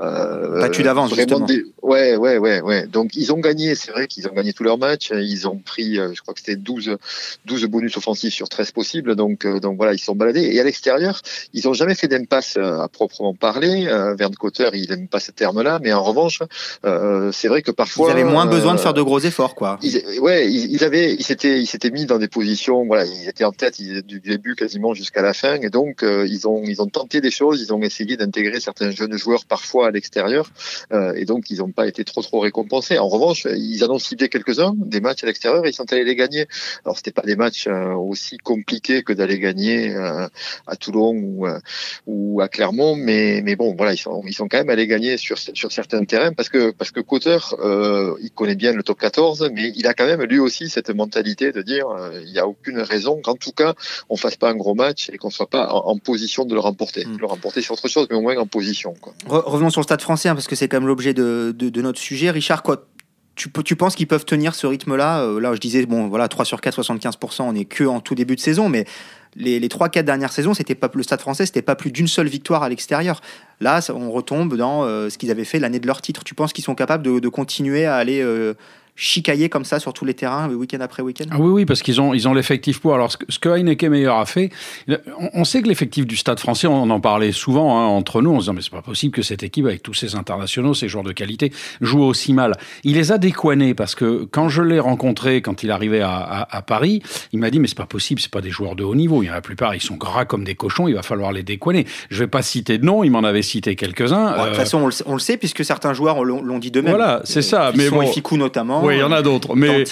euh, 0.01 0.61
Battu 0.61 0.83
d'avance, 0.83 1.15
justement. 1.15 1.47
des- 1.47 1.65
ouais 1.83 2.17
ouais 2.17 2.39
ouais 2.39 2.61
ouais. 2.61 2.87
Donc 2.89 3.15
ils 3.15 3.33
ont 3.33 3.39
gagné 3.39 3.77
c'est 3.77 3.93
vrai 3.93 4.09
qu'ils 4.09 4.27
ont 4.29 4.33
gagné 4.33 4.53
tous 4.53 4.65
leurs 4.65 4.79
matchs. 4.79 5.11
Ils 5.15 5.47
ont 5.47 5.59
pris 5.59 5.99
euh, 5.99 6.11
je 6.13 6.21
crois 6.23 6.35
que 6.35 6.41
c'était 6.41 6.57
12 6.57 6.97
12 7.45 7.65
bonus 7.67 7.97
offensifs 7.97 8.35
sur 8.35 8.49
13 8.49 8.73
possibles. 8.73 9.15
Donc 9.15 9.45
euh, 9.45 9.61
donc 9.61 9.77
voilà 9.77 9.93
ils 9.95 9.99
sont 10.01 10.17
baladés. 10.17 10.43
Et 10.53 10.61
à 10.61 10.65
l'extérieur 10.65 11.23
ils 11.53 11.69
ont 11.69 11.73
jamais 11.73 11.95
fait 11.95 12.09
d'impasse 12.09 12.57
euh, 12.59 12.81
à 12.81 12.89
proprement 12.89 13.33
parler. 13.35 13.87
Euh, 13.87 14.15
Verne 14.17 14.35
Cotter 14.35 14.71
il 14.75 14.91
aime 14.93 15.07
pas 15.07 15.21
ce 15.21 15.31
terme 15.31 15.63
là 15.63 15.79
mais 15.81 15.93
en 15.93 16.03
revanche 16.03 16.41
euh, 16.85 17.31
c'est 17.33 17.47
vrai 17.49 17.63
que 17.63 17.71
parfois 17.71 18.09
Ils 18.09 18.13
avaient 18.13 18.25
moins 18.25 18.47
besoin 18.47 18.75
de 18.75 18.79
euh, 18.81 18.83
faire 18.83 18.95
de 18.95 19.03
gros 19.03 19.21
efforts, 19.21 19.55
quoi. 19.55 19.79
ils, 19.83 20.03
ouais, 20.21 20.51
ils, 20.51 20.73
ils 20.73 20.83
avaient, 20.85 21.15
ils 21.15 21.23
s'étaient, 21.25 21.61
ils 21.61 21.67
s'étaient 21.77 21.91
mis 21.91 22.07
dans 22.07 22.19
des 22.19 22.29
positions, 22.29 22.87
voilà, 22.87 23.05
ils 23.05 23.29
étaient 23.29 23.45
en 23.45 23.53
tête 23.53 23.79
ils- 23.81 24.03
du 24.03 24.21
début 24.21 24.55
quasiment 24.55 24.95
jusqu'à 24.95 25.21
la 25.21 25.35
fin, 25.35 25.61
et 25.61 25.69
donc 25.69 26.03
euh, 26.03 26.27
ils 26.27 26.49
ont, 26.49 26.63
ils 26.65 26.81
ont 26.81 26.87
tenté 26.87 27.21
des 27.21 27.31
choses, 27.31 27.61
ils 27.61 27.73
ont 27.75 27.83
essayé 27.83 28.17
d'intégrer 28.17 28.61
certains 28.61 28.91
jeunes 28.91 29.19
joueurs 29.19 29.45
parfois 29.45 29.89
à 29.89 29.91
l'extérieur, 29.91 30.51
euh, 30.93 31.13
et 31.15 31.27
donc 31.27 31.51
ils 31.51 31.59
n'ont 31.59 31.73
pas 31.73 31.87
été 31.87 32.03
trop 32.05 32.23
trop 32.23 32.41
récompensés. 32.41 32.99
En 32.99 33.09
revanche, 33.09 33.47
ils 33.55 33.85
en 33.85 33.91
ont 33.91 33.99
ciblé 33.99 34.31
quelques-uns, 34.31 34.73
des 34.77 35.01
matchs 35.03 35.23
à 35.25 35.27
l'extérieur, 35.27 35.67
et 35.67 35.69
ils 35.69 35.75
sont 35.75 35.93
allés 35.93 36.05
les 36.05 36.17
gagner. 36.17 36.47
Alors 36.87 36.97
c'était 36.97 37.13
pas 37.13 37.23
des 37.23 37.37
matchs 37.37 37.67
euh, 37.67 37.93
aussi 37.93 38.39
compliqués 38.39 39.03
que 39.03 39.13
d'aller 39.13 39.39
gagner 39.39 39.95
à 40.67 40.77
Toulon 40.77 41.13
ou, 42.07 42.41
à 42.41 42.49
Clermont, 42.49 42.97
mais, 42.97 43.43
mais 43.45 43.55
bon, 43.55 43.75
voilà, 43.77 43.93
ils 43.93 43.99
sont, 43.99 44.23
ils 44.27 44.33
sont 44.35 44.49
quand 44.49 44.59
même 44.59 44.71
allés 44.71 44.87
gagner 44.87 45.19
sur, 45.19 45.37
sur 45.39 45.71
certains 45.73 46.05
terrains 46.05 46.33
parce 46.33 46.49
que, 46.49 46.71
parce 46.71 46.91
que 46.91 47.01
Cotter, 47.01 47.39
il 48.23 48.31
connaît 48.35 48.55
bien 48.55 48.73
le 48.73 48.83
top 48.83 48.99
14, 48.99 49.51
mais 49.53 49.73
il 49.77 49.87
a 49.87 49.93
quand 49.95 50.07
même 50.07 50.23
lui 50.23 50.39
aussi 50.39 50.71
cette 50.71 50.91
mentalité 50.91 51.53
de 51.53 51.66
dire, 51.67 51.87
euh, 51.89 52.23
il 52.25 52.33
n'y 52.33 52.39
a 52.39 52.47
aucune 52.47 52.79
raison 52.81 53.21
qu'en 53.23 53.35
tout 53.35 53.53
cas, 53.53 53.75
on 54.09 54.17
fasse 54.17 54.37
pas 54.37 54.49
un 54.51 54.55
gros 54.57 54.75
match 54.75 55.11
et 55.13 55.19
qu'on 55.19 55.31
soit 55.31 55.51
pas 55.51 55.69
en, 55.71 55.89
en 55.91 55.99
position 55.99 56.45
de 56.47 56.55
le 56.55 56.61
remporter. 56.61 57.05
Mm. 57.05 57.19
Le 57.19 57.27
remporter 57.27 57.61
sur 57.61 57.75
autre 57.75 57.89
chose, 57.89 58.07
mais 58.11 58.17
au 58.17 58.23
moins 58.23 58.37
en 58.39 58.47
position. 58.47 58.95
Quoi. 59.01 59.13
Re- 59.29 59.43
revenons 59.45 59.71
sur 59.71 59.81
le 59.81 59.85
stade 59.85 60.01
français, 60.01 60.29
hein, 60.31 60.35
parce 60.35 60.47
que 60.47 60.57
c'est 60.57 60.69
quand 60.69 60.79
même 60.79 60.87
l'objet 60.89 61.13
de, 61.13 61.55
de- 61.55 61.69
de 61.69 61.83
notre 61.83 61.99
sujet. 61.99 62.31
Richard, 62.31 62.63
quoi, 62.63 62.87
tu, 63.35 63.51
peux- 63.51 63.63
tu 63.63 63.77
penses 63.77 63.95
qu'ils 63.97 64.07
peuvent 64.07 64.25
tenir 64.25 64.55
ce 64.55 64.67
rythme-là? 64.67 65.21
Euh, 65.23 65.41
Là, 65.41 65.55
je 65.55 65.61
disais, 65.61 65.85
bon, 65.85 66.09
voilà, 66.09 66.29
3 66.29 66.45
sur 66.47 66.61
4, 66.63 66.81
75%, 66.83 67.43
on 67.43 67.53
n'est 67.53 67.65
que 67.67 67.85
en 67.85 68.01
tout 68.01 68.15
début 68.15 68.37
de 68.37 68.41
saison, 68.41 68.69
mais 68.71 68.87
les, 69.39 69.61
les 69.61 69.69
3-4 69.69 70.03
dernières 70.05 70.33
saisons, 70.33 70.55
c'était 70.55 70.75
pas 70.75 70.91
le 70.95 71.03
stade 71.03 71.21
français, 71.21 71.45
c'était 71.45 71.61
pas 71.61 71.75
plus 71.77 71.91
d'une 71.93 72.09
seule 72.09 72.29
victoire 72.29 72.63
à 72.63 72.71
l'extérieur. 72.71 73.21
Là, 73.61 73.81
on 73.95 74.11
retombe 74.11 74.57
dans 74.57 74.85
euh, 74.85 75.11
ce 75.11 75.19
qu'ils 75.19 75.31
avaient 75.31 75.45
fait 75.45 75.59
l'année 75.59 75.79
de 75.81 75.87
leur 75.87 76.01
titre. 76.01 76.25
Tu 76.25 76.35
penses 76.35 76.55
qu'ils 76.55 76.65
sont 76.65 76.75
capables 76.75 77.03
de, 77.03 77.19
de 77.19 77.29
continuer 77.29 77.85
à 77.85 77.97
aller 77.97 78.23
euh, 78.23 78.55
chicailler 78.97 79.49
comme 79.49 79.65
ça 79.65 79.79
sur 79.79 79.93
tous 79.93 80.05
les 80.07 80.15
terrains, 80.15 80.49
week-end 80.49 80.79
après 80.81 81.03
week-end 81.03 81.27
Ah 81.31 81.37
oui, 81.39 81.51
oui, 81.53 81.65
parce 81.67 81.83
qu'ils 81.83 82.01
ont, 82.01 82.15
ils 82.15 82.27
ont 82.27 82.35
l'effectif 82.35 82.81
pour. 82.81 82.95
Alors, 82.95 83.13
ce 83.13 83.39
que, 83.39 83.49
Heineken 83.51 83.91
Meyer 83.91 84.09
a 84.09 84.25
fait, 84.25 84.51
on, 84.89 85.31
on 85.35 85.45
sait 85.45 85.63
que 85.63 85.69
l'effectif 85.69 86.07
du 86.07 86.17
Stade 86.17 86.41
français, 86.41 86.67
on 86.67 86.89
en 86.91 87.01
parlait 87.01 87.33
souvent 87.33 87.79
hein, 87.79 87.85
entre 87.85 88.23
nous, 88.23 88.31
en 88.33 88.37
se 88.37 88.45
disant, 88.45 88.53
mais 88.55 88.63
c'est 88.63 88.71
pas 88.71 88.83
possible 88.83 89.15
que 89.15 89.23
cette 89.23 89.43
équipe, 89.43 89.67
avec 89.67 89.83
tous 89.83 89.95
ces 89.95 90.15
internationaux, 90.17 90.75
ces 90.75 90.89
joueurs 90.89 91.05
de 91.05 91.13
qualité, 91.13 91.53
joue 91.81 92.03
aussi 92.03 92.33
mal. 92.33 92.53
Il 92.85 92.95
les 92.95 93.13
a 93.13 93.19
décoinés, 93.19 93.75
parce 93.75 93.95
que 93.95 94.27
quand 94.31 94.49
je 94.49 94.63
l'ai 94.63 94.81
rencontré, 94.81 95.43
quand 95.43 95.63
il 95.63 95.71
arrivait 95.71 96.01
à, 96.01 96.17
à- 96.17 96.57
à 96.57 96.63
Paris, 96.63 97.03
il 97.33 97.39
m'a 97.39 97.51
dit, 97.51 97.61
mais 97.61 97.69
c'est 97.69 97.77
pas 97.77 97.87
possible, 97.87 98.21
c'est 98.21 98.31
pas 98.31 98.41
des 98.41 98.51
joueurs 98.51 98.77
de 98.77 98.85
haut 98.85 98.95
niveau. 98.95 99.23
Il 99.23 99.27
y 99.27 99.29
en 99.29 99.33
a 99.33 99.37
la 99.37 99.41
plupart, 99.43 99.75
ils 99.75 99.83
sont 99.83 99.97
gras 99.97 100.25
comme 100.25 100.45
des 100.45 100.55
cochons, 100.55 100.89
il 100.89 100.95
va 100.95 101.03
falloir 101.03 101.33
les 101.33 101.43
décoiner. 101.43 101.87
Je 102.09 102.21
vais 102.21 102.27
pas 102.29 102.43
citer 102.43 102.79
de 102.79 102.85
nom, 102.87 103.05
il 103.05 103.11
m'en 103.11 103.25
avait 103.25 103.43
cité 103.43 103.77
quelques-uns. 103.77 104.33
Bon, 104.37 104.43
De 104.43 104.47
toute 104.47 104.55
Euh, 104.55 104.55
façon, 104.55 104.79
on 104.79 104.87
le, 104.87 104.93
sait- 104.93 105.05
on 105.07 105.13
le 105.13 105.19
sait, 105.21 105.37
puisque 105.37 105.65
certains 105.65 105.93
joueurs 105.93 106.25
l'ont 106.25 106.59
dit 106.59 106.71
d'eux-mêmes. 106.71 106.95
Voilà, 106.95 107.21
c'est 107.25 107.43
ça, 107.43 107.73
mais 107.77 107.91
bon. 107.91 108.03
notamment. 108.37 108.86
Oui, 108.87 108.95
il 108.97 109.01
y 109.01 109.03
en 109.03 109.13
a 109.13 109.23
d'autres, 109.23 109.55
mais 109.57 109.85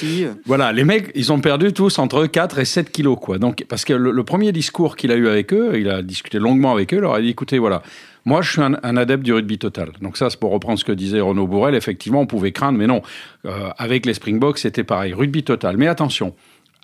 voilà, 0.46 0.72
les 0.72 0.84
mecs, 0.84 1.10
ils 1.14 1.32
ont 1.32 1.40
perdu 1.40 1.72
tous 1.72 1.98
entre 1.98 2.26
4 2.26 2.58
et 2.58 2.64
7 2.64 2.90
kilos, 2.90 3.18
quoi. 3.20 3.38
Donc, 3.38 3.64
parce 3.68 3.84
que 3.84 3.92
le, 3.92 4.10
le 4.10 4.24
premier 4.24 4.52
discours 4.52 4.96
qu'il 4.96 5.12
a 5.12 5.16
eu 5.16 5.28
avec 5.28 5.52
eux, 5.52 5.72
il 5.78 5.88
a 5.90 6.02
discuté 6.02 6.38
longuement 6.38 6.72
avec 6.72 6.92
eux, 6.92 6.98
il 6.98 7.00
leur 7.00 7.14
a 7.14 7.20
dit, 7.20 7.30
écoutez, 7.30 7.58
voilà, 7.58 7.82
moi, 8.26 8.40
je 8.40 8.52
suis 8.52 8.62
un, 8.62 8.78
un 8.82 8.96
adepte 8.96 9.22
du 9.22 9.32
rugby 9.32 9.58
total. 9.58 9.90
Donc 10.00 10.16
ça, 10.16 10.30
c'est 10.30 10.40
pour 10.40 10.50
reprendre 10.50 10.78
ce 10.78 10.84
que 10.84 10.92
disait 10.92 11.20
Renaud 11.20 11.46
Bourrel. 11.46 11.74
Effectivement, 11.74 12.20
on 12.22 12.26
pouvait 12.26 12.52
craindre, 12.52 12.78
mais 12.78 12.86
non. 12.86 13.02
Euh, 13.44 13.68
avec 13.76 14.06
les 14.06 14.14
Springboks, 14.14 14.58
c'était 14.58 14.84
pareil. 14.84 15.12
Rugby 15.12 15.42
total. 15.42 15.76
Mais 15.76 15.88
attention, 15.88 16.34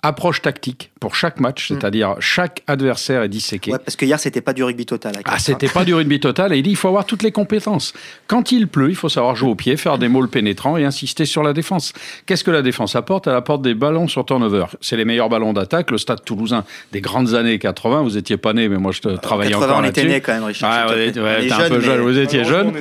approche 0.03 0.41
tactique 0.41 0.91
pour 0.99 1.15
chaque 1.15 1.39
match, 1.39 1.67
c'est-à-dire 1.67 2.15
chaque 2.19 2.63
adversaire 2.67 3.23
est 3.23 3.29
disséqué. 3.29 3.71
Ouais, 3.71 3.79
parce 3.79 3.95
que 3.95 4.05
hier, 4.05 4.19
c'était 4.19 4.41
pas 4.41 4.53
du 4.53 4.63
rugby 4.63 4.85
total. 4.85 5.13
Ah, 5.25 5.39
c'était 5.39 5.67
hein. 5.67 5.71
pas 5.73 5.85
du 5.85 5.93
rugby 5.93 6.19
total. 6.19 6.53
Et 6.53 6.57
il 6.57 6.63
dit, 6.63 6.71
il 6.71 6.75
faut 6.75 6.87
avoir 6.87 7.05
toutes 7.05 7.23
les 7.23 7.31
compétences. 7.31 7.93
Quand 8.27 8.51
il 8.51 8.67
pleut, 8.67 8.89
il 8.89 8.95
faut 8.95 9.09
savoir 9.09 9.35
jouer 9.35 9.49
au 9.49 9.55
pied, 9.55 9.77
faire 9.77 9.97
des 9.97 10.07
mauls 10.07 10.29
pénétrants 10.29 10.77
et 10.77 10.85
insister 10.85 11.25
sur 11.25 11.43
la 11.43 11.53
défense. 11.53 11.93
Qu'est-ce 12.25 12.43
que 12.43 12.51
la 12.51 12.61
défense 12.61 12.95
apporte? 12.95 13.27
Elle 13.27 13.35
apporte 13.35 13.61
des 13.61 13.73
ballons 13.73 14.07
sur 14.07 14.25
turnover. 14.25 14.65
C'est 14.79 14.97
les 14.97 15.05
meilleurs 15.05 15.29
ballons 15.29 15.53
d'attaque. 15.53 15.91
Le 15.91 15.97
stade 15.97 16.23
toulousain 16.23 16.63
des 16.91 17.01
grandes 17.01 17.33
années 17.33 17.59
80, 17.59 18.01
vous 18.01 18.17
étiez 18.17 18.37
pas 18.37 18.53
né, 18.53 18.69
mais 18.69 18.77
moi 18.77 18.91
je 18.91 19.01
te- 19.01 19.09
travaillais 19.09 19.51
80, 19.51 19.67
encore 19.67 19.83
on 19.83 19.87
était 19.87 20.03
né 20.03 20.21
quand 20.21 20.33
même, 20.33 20.43
Richard. 20.43 20.71
Ah, 20.71 20.89
ouais, 20.89 21.17
ouais, 21.17 21.37
On 21.43 21.47
t'es 21.47 21.53
un 21.53 21.69
peu 21.69 21.79
jeune, 21.81 22.01
vous 22.01 22.17
étiez 22.17 22.43
jeune. 22.43 22.73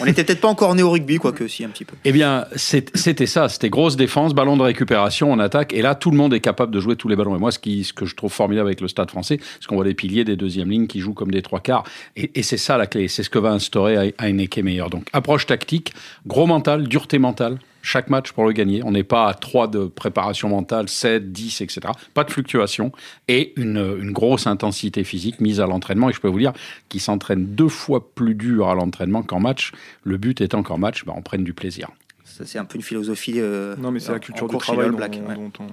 On 0.00 0.06
était 0.06 0.24
peut-être 0.24 0.40
pas 0.40 0.48
encore 0.48 0.74
né 0.74 0.82
au 0.82 0.90
rugby, 0.90 1.16
quoique 1.18 1.46
si, 1.48 1.64
un 1.64 1.68
petit 1.68 1.84
peu. 1.84 1.94
Eh 2.04 2.12
bien, 2.12 2.46
c'était 2.54 3.26
ça, 3.26 3.48
c'était 3.48 3.70
grosse 3.70 3.96
défense, 3.96 4.34
ballon 4.34 4.56
de 4.56 4.62
récupération 4.62 5.32
en 5.32 5.38
attaque, 5.38 5.72
et 5.72 5.82
là, 5.82 5.94
tout 5.94 6.10
le 6.10 6.16
monde 6.16 6.27
est 6.34 6.40
capable 6.40 6.72
de 6.72 6.80
jouer 6.80 6.96
tous 6.96 7.08
les 7.08 7.16
ballons. 7.16 7.36
Et 7.36 7.38
moi, 7.38 7.50
ce, 7.52 7.58
qui, 7.58 7.84
ce 7.84 7.92
que 7.92 8.06
je 8.06 8.14
trouve 8.14 8.32
formidable 8.32 8.68
avec 8.68 8.80
le 8.80 8.88
Stade 8.88 9.10
français, 9.10 9.38
c'est 9.60 9.66
qu'on 9.66 9.76
voit 9.76 9.84
les 9.84 9.94
piliers 9.94 10.24
des 10.24 10.36
deuxièmes 10.36 10.70
lignes 10.70 10.86
qui 10.86 11.00
jouent 11.00 11.14
comme 11.14 11.30
des 11.30 11.42
trois 11.42 11.60
quarts, 11.60 11.84
et, 12.16 12.30
et 12.38 12.42
c'est 12.42 12.56
ça 12.56 12.76
la 12.76 12.86
clé, 12.86 13.08
c'est 13.08 13.22
ce 13.22 13.30
que 13.30 13.38
va 13.38 13.50
instaurer 13.50 14.14
Heineken 14.18 14.64
meilleur. 14.64 14.90
Donc, 14.90 15.08
approche 15.12 15.46
tactique, 15.46 15.92
gros 16.26 16.46
mental, 16.46 16.88
dureté 16.88 17.18
mentale, 17.18 17.58
chaque 17.80 18.10
match 18.10 18.32
pour 18.32 18.44
le 18.44 18.52
gagner. 18.52 18.82
On 18.84 18.90
n'est 18.90 19.04
pas 19.04 19.28
à 19.28 19.34
3 19.34 19.68
de 19.68 19.86
préparation 19.86 20.48
mentale, 20.48 20.88
7, 20.88 21.32
10, 21.32 21.60
etc. 21.62 21.80
Pas 22.12 22.24
de 22.24 22.30
fluctuation, 22.30 22.92
et 23.28 23.52
une, 23.56 23.78
une 24.00 24.12
grosse 24.12 24.46
intensité 24.46 25.04
physique 25.04 25.40
mise 25.40 25.60
à 25.60 25.66
l'entraînement, 25.66 26.10
et 26.10 26.12
je 26.12 26.20
peux 26.20 26.28
vous 26.28 26.38
dire 26.40 26.52
qu'ils 26.88 27.00
s'entraînent 27.00 27.46
deux 27.46 27.68
fois 27.68 28.12
plus 28.14 28.34
dur 28.34 28.68
à 28.68 28.74
l'entraînement 28.74 29.22
qu'en 29.22 29.40
match. 29.40 29.72
Le 30.02 30.18
but 30.18 30.40
étant 30.40 30.62
qu'en 30.62 30.78
match, 30.78 31.04
bah, 31.04 31.14
on 31.16 31.22
prenne 31.22 31.44
du 31.44 31.52
plaisir. 31.54 31.88
Ça, 32.24 32.44
c'est 32.46 32.58
un 32.58 32.64
peu 32.64 32.76
une 32.76 32.82
philosophie. 32.82 33.34
euh, 33.36 33.74
Non, 33.78 33.90
mais 33.90 34.00
c'est 34.00 34.12
la 34.12 34.18
culture 34.18 34.48
du 34.48 34.56
travail 34.58 34.84
les 34.86 34.90
dont, 34.92 34.98
All 34.98 35.08
Blacks, 35.10 35.20
ouais. 35.28 35.34
dont 35.34 35.52
on, 35.60 35.66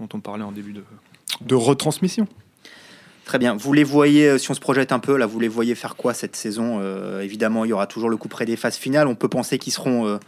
dont 0.00 0.08
on 0.14 0.20
parlait 0.20 0.44
en 0.44 0.52
début 0.52 0.72
de, 0.72 0.82
de 1.42 1.54
retransmission. 1.54 2.26
Très 3.24 3.38
bien. 3.38 3.54
Vous 3.54 3.72
les 3.72 3.84
voyez, 3.84 4.28
euh, 4.28 4.38
si 4.38 4.50
on 4.50 4.54
se 4.54 4.60
projette 4.60 4.90
un 4.90 4.98
peu, 4.98 5.16
là, 5.16 5.26
vous 5.26 5.38
les 5.38 5.46
voyez 5.48 5.74
faire 5.76 5.94
quoi 5.94 6.14
cette 6.14 6.34
saison 6.34 6.80
Euh, 6.80 7.20
Évidemment, 7.20 7.64
il 7.64 7.68
y 7.68 7.72
aura 7.72 7.86
toujours 7.86 8.08
le 8.08 8.16
coup 8.16 8.28
près 8.28 8.44
des 8.46 8.56
phases 8.56 8.76
finales. 8.76 9.06
On 9.06 9.14
peut 9.14 9.28
penser 9.28 9.58
qu'ils 9.58 9.72
seront, 9.72 10.18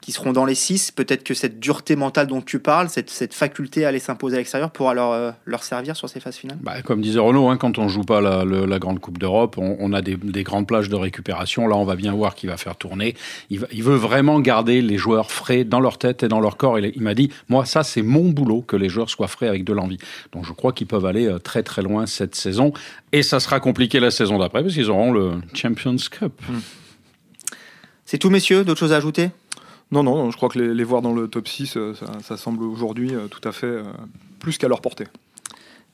qu'ils 0.00 0.14
seront 0.14 0.32
dans 0.32 0.44
les 0.44 0.54
six. 0.54 0.92
Peut-être 0.92 1.24
que 1.24 1.34
cette 1.34 1.58
dureté 1.58 1.96
mentale 1.96 2.28
dont 2.28 2.40
tu 2.40 2.60
parles, 2.60 2.88
cette, 2.88 3.10
cette 3.10 3.34
faculté 3.34 3.84
à 3.84 3.88
aller 3.88 3.98
s'imposer 3.98 4.36
à 4.36 4.38
l'extérieur, 4.38 4.70
pourra 4.70 4.94
leur, 4.94 5.10
euh, 5.10 5.32
leur 5.46 5.64
servir 5.64 5.96
sur 5.96 6.08
ces 6.08 6.20
phases 6.20 6.36
finales? 6.36 6.58
Bah, 6.60 6.80
comme 6.82 7.00
disait 7.00 7.18
Renaud, 7.18 7.48
hein, 7.48 7.56
quand 7.56 7.78
on 7.78 7.88
joue 7.88 8.04
pas 8.04 8.20
la, 8.20 8.44
le- 8.44 8.66
la 8.66 8.78
grande 8.78 9.00
Coupe 9.00 9.18
d'Europe, 9.18 9.58
on, 9.58 9.76
on 9.80 9.92
a 9.92 10.02
des, 10.02 10.16
des 10.16 10.44
grandes 10.44 10.68
plages 10.68 10.88
de 10.88 10.94
récupération. 10.94 11.66
Là, 11.66 11.76
on 11.76 11.84
va 11.84 11.96
bien 11.96 12.12
voir 12.12 12.34
qu'il 12.36 12.48
va 12.50 12.56
faire 12.56 12.76
tourner. 12.76 13.16
Il, 13.50 13.60
va- 13.60 13.66
il 13.72 13.82
veut 13.82 13.96
vraiment 13.96 14.38
garder 14.38 14.80
les 14.80 14.96
joueurs 14.98 15.32
frais 15.32 15.64
dans 15.64 15.80
leur 15.80 15.98
tête 15.98 16.22
et 16.22 16.28
dans 16.28 16.40
leur 16.40 16.56
corps. 16.56 16.78
Il 16.78 17.02
m'a 17.02 17.14
dit, 17.14 17.30
moi, 17.48 17.64
ça, 17.64 17.82
c'est 17.82 18.02
mon 18.02 18.30
boulot, 18.30 18.62
que 18.62 18.76
les 18.76 18.88
joueurs 18.88 19.10
soient 19.10 19.28
frais 19.28 19.48
avec 19.48 19.64
de 19.64 19.72
l'envie. 19.72 19.98
Donc, 20.32 20.44
je 20.44 20.52
crois 20.52 20.72
qu'ils 20.72 20.86
peuvent 20.86 21.06
aller 21.06 21.26
euh, 21.26 21.38
très 21.38 21.62
très 21.64 21.82
loin 21.82 22.06
cette 22.06 22.36
saison. 22.36 22.72
Et 23.12 23.22
ça 23.24 23.40
sera 23.40 23.58
compliqué 23.58 23.98
la 23.98 24.10
saison 24.12 24.38
d'après, 24.38 24.62
parce 24.62 24.74
qu'ils 24.74 24.90
auront 24.90 25.10
le 25.10 25.32
Champions 25.54 25.96
Cup. 26.10 26.32
C'est 28.04 28.18
tout, 28.18 28.30
messieurs? 28.30 28.62
D'autres 28.62 28.78
choses 28.78 28.92
à 28.92 28.96
ajouter? 28.98 29.30
Non, 29.92 30.02
non, 30.02 30.30
je 30.30 30.36
crois 30.36 30.48
que 30.48 30.58
les, 30.58 30.84
voir 30.84 31.00
dans 31.00 31.12
le 31.12 31.28
top 31.28 31.46
6, 31.46 31.78
ça, 32.22 32.36
semble 32.36 32.64
aujourd'hui 32.64 33.12
tout 33.30 33.46
à 33.48 33.52
fait 33.52 33.82
plus 34.40 34.58
qu'à 34.58 34.68
leur 34.68 34.80
portée. 34.80 35.06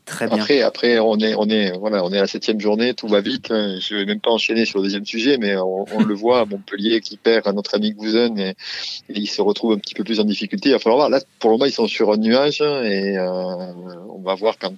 Très 0.04 0.26
bien. 0.26 0.38
Après, 0.38 0.62
après, 0.62 0.98
on 0.98 1.16
est, 1.18 1.34
on 1.36 1.48
est, 1.48 1.78
voilà, 1.78 2.04
on 2.04 2.12
est 2.12 2.18
à 2.18 2.22
la 2.22 2.26
septième 2.26 2.58
journée, 2.60 2.92
tout 2.92 3.06
va 3.06 3.20
vite. 3.20 3.52
Hein. 3.52 3.78
Je 3.80 3.94
vais 3.94 4.04
même 4.04 4.18
pas 4.18 4.30
enchaîner 4.30 4.64
sur 4.64 4.80
le 4.80 4.84
deuxième 4.84 5.06
sujet, 5.06 5.38
mais 5.38 5.56
on, 5.56 5.84
le 6.04 6.14
voit 6.14 6.40
à 6.40 6.44
Montpellier 6.50 7.00
qui 7.00 7.16
perd 7.16 7.46
à 7.46 7.52
notre 7.52 7.76
ami 7.76 7.92
Gouzen 7.92 8.36
et, 8.38 8.56
il 9.08 9.28
se 9.28 9.40
retrouve 9.40 9.72
un 9.72 9.78
petit 9.78 9.94
peu 9.94 10.02
plus 10.02 10.18
en 10.18 10.24
difficulté. 10.24 10.70
Il 10.70 10.72
va 10.72 10.80
falloir 10.80 11.08
voir. 11.08 11.10
Là, 11.10 11.20
pour 11.38 11.50
le 11.50 11.54
moment, 11.54 11.66
ils 11.66 11.72
sont 11.72 11.86
sur 11.86 12.10
un 12.10 12.16
nuage 12.16 12.60
et 12.60 13.16
euh, 13.16 13.72
on 14.08 14.20
va 14.24 14.34
voir 14.34 14.58
quand, 14.58 14.74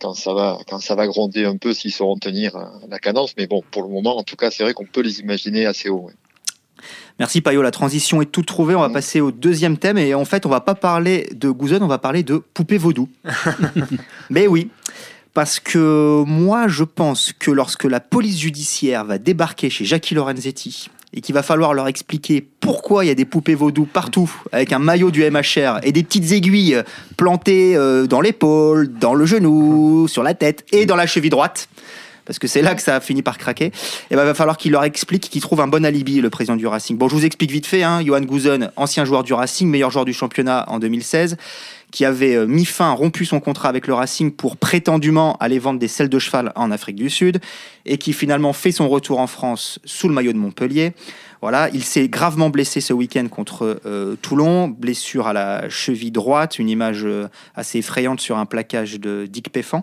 quand 0.00 0.14
ça 0.14 0.34
va, 0.34 0.58
quand 0.68 0.80
ça 0.80 0.96
va 0.96 1.06
gronder 1.06 1.44
un 1.44 1.56
peu 1.56 1.72
s'ils 1.72 1.92
sauront 1.92 2.16
tenir 2.18 2.56
euh, 2.56 2.64
la 2.88 2.98
cadence. 2.98 3.34
Mais 3.38 3.46
bon, 3.46 3.62
pour 3.70 3.82
le 3.82 3.88
moment, 3.88 4.16
en 4.16 4.24
tout 4.24 4.36
cas, 4.36 4.50
c'est 4.50 4.64
vrai 4.64 4.74
qu'on 4.74 4.86
peut 4.86 5.02
les 5.02 5.20
imaginer 5.20 5.66
assez 5.66 5.88
haut. 5.88 6.10
Merci 7.20 7.40
Payot, 7.40 7.62
la 7.62 7.70
transition 7.70 8.20
est 8.22 8.26
toute 8.26 8.46
trouvée. 8.46 8.74
On 8.74 8.80
va 8.80 8.90
passer 8.90 9.20
au 9.20 9.30
deuxième 9.30 9.76
thème 9.76 9.98
et 9.98 10.14
en 10.14 10.24
fait, 10.24 10.46
on 10.46 10.48
va 10.48 10.60
pas 10.60 10.74
parler 10.74 11.28
de 11.34 11.48
Gouzen, 11.48 11.82
on 11.82 11.86
va 11.86 11.98
parler 11.98 12.24
de 12.24 12.38
poupée 12.38 12.78
vaudou. 12.78 13.08
Mais 14.30 14.48
oui, 14.48 14.70
parce 15.32 15.60
que 15.60 16.24
moi, 16.26 16.66
je 16.66 16.82
pense 16.82 17.32
que 17.32 17.52
lorsque 17.52 17.84
la 17.84 18.00
police 18.00 18.38
judiciaire 18.40 19.04
va 19.04 19.18
débarquer 19.18 19.70
chez 19.70 19.84
Jackie 19.84 20.14
Lorenzetti 20.14 20.90
et 21.16 21.20
qu'il 21.20 21.34
va 21.34 21.44
falloir 21.44 21.74
leur 21.74 21.86
expliquer 21.86 22.44
pourquoi 22.58 23.04
il 23.04 23.08
y 23.08 23.10
a 23.10 23.14
des 23.14 23.24
poupées 23.24 23.54
vaudou 23.54 23.84
partout, 23.84 24.28
avec 24.50 24.72
un 24.72 24.80
maillot 24.80 25.12
du 25.12 25.22
MHR 25.28 25.78
et 25.84 25.92
des 25.92 26.02
petites 26.02 26.32
aiguilles 26.32 26.82
plantées 27.16 27.76
euh, 27.76 28.08
dans 28.08 28.20
l'épaule, 28.20 28.92
dans 28.92 29.14
le 29.14 29.24
genou, 29.24 30.08
sur 30.08 30.24
la 30.24 30.34
tête 30.34 30.64
et 30.72 30.86
dans 30.86 30.96
la 30.96 31.06
cheville 31.06 31.30
droite, 31.30 31.68
parce 32.24 32.38
que 32.38 32.46
c'est 32.46 32.62
là 32.62 32.74
que 32.74 32.82
ça 32.82 32.96
a 32.96 33.00
fini 33.00 33.22
par 33.22 33.38
craquer. 33.38 33.66
Et 33.66 33.72
eh 34.10 34.16
ben, 34.16 34.22
il 34.22 34.26
va 34.26 34.34
falloir 34.34 34.56
qu'il 34.56 34.72
leur 34.72 34.84
explique 34.84 35.28
qu'il 35.30 35.40
trouve 35.40 35.60
un 35.60 35.68
bon 35.68 35.84
alibi, 35.84 36.20
le 36.20 36.30
président 36.30 36.56
du 36.56 36.66
Racing. 36.66 36.96
Bon, 36.96 37.08
je 37.08 37.14
vous 37.14 37.24
explique 37.24 37.50
vite 37.50 37.66
fait, 37.66 37.82
hein, 37.82 38.02
Johan 38.04 38.22
Gouzen, 38.22 38.70
ancien 38.76 39.04
joueur 39.04 39.22
du 39.22 39.32
Racing, 39.32 39.68
meilleur 39.68 39.90
joueur 39.90 40.04
du 40.04 40.12
championnat 40.12 40.64
en 40.68 40.78
2016, 40.78 41.36
qui 41.90 42.04
avait 42.04 42.34
euh, 42.34 42.46
mis 42.46 42.64
fin, 42.64 42.90
rompu 42.92 43.24
son 43.24 43.40
contrat 43.40 43.68
avec 43.68 43.86
le 43.86 43.94
Racing 43.94 44.32
pour 44.32 44.56
prétendument 44.56 45.36
aller 45.38 45.58
vendre 45.58 45.78
des 45.78 45.88
selles 45.88 46.08
de 46.08 46.18
cheval 46.18 46.52
en 46.56 46.70
Afrique 46.70 46.96
du 46.96 47.10
Sud, 47.10 47.40
et 47.86 47.98
qui 47.98 48.12
finalement 48.12 48.52
fait 48.52 48.72
son 48.72 48.88
retour 48.88 49.20
en 49.20 49.26
France 49.26 49.78
sous 49.84 50.08
le 50.08 50.14
maillot 50.14 50.32
de 50.32 50.38
Montpellier. 50.38 50.92
Voilà, 51.44 51.68
il 51.74 51.84
s'est 51.84 52.08
gravement 52.08 52.48
blessé 52.48 52.80
ce 52.80 52.94
week-end 52.94 53.28
contre 53.28 53.78
euh, 53.84 54.16
Toulon, 54.22 54.66
blessure 54.66 55.26
à 55.26 55.34
la 55.34 55.68
cheville 55.68 56.10
droite, 56.10 56.58
une 56.58 56.70
image 56.70 57.04
euh, 57.04 57.28
assez 57.54 57.80
effrayante 57.80 58.18
sur 58.18 58.38
un 58.38 58.46
plaquage 58.46 58.98
de 58.98 59.26
Dick 59.26 59.52
Péfan. 59.52 59.82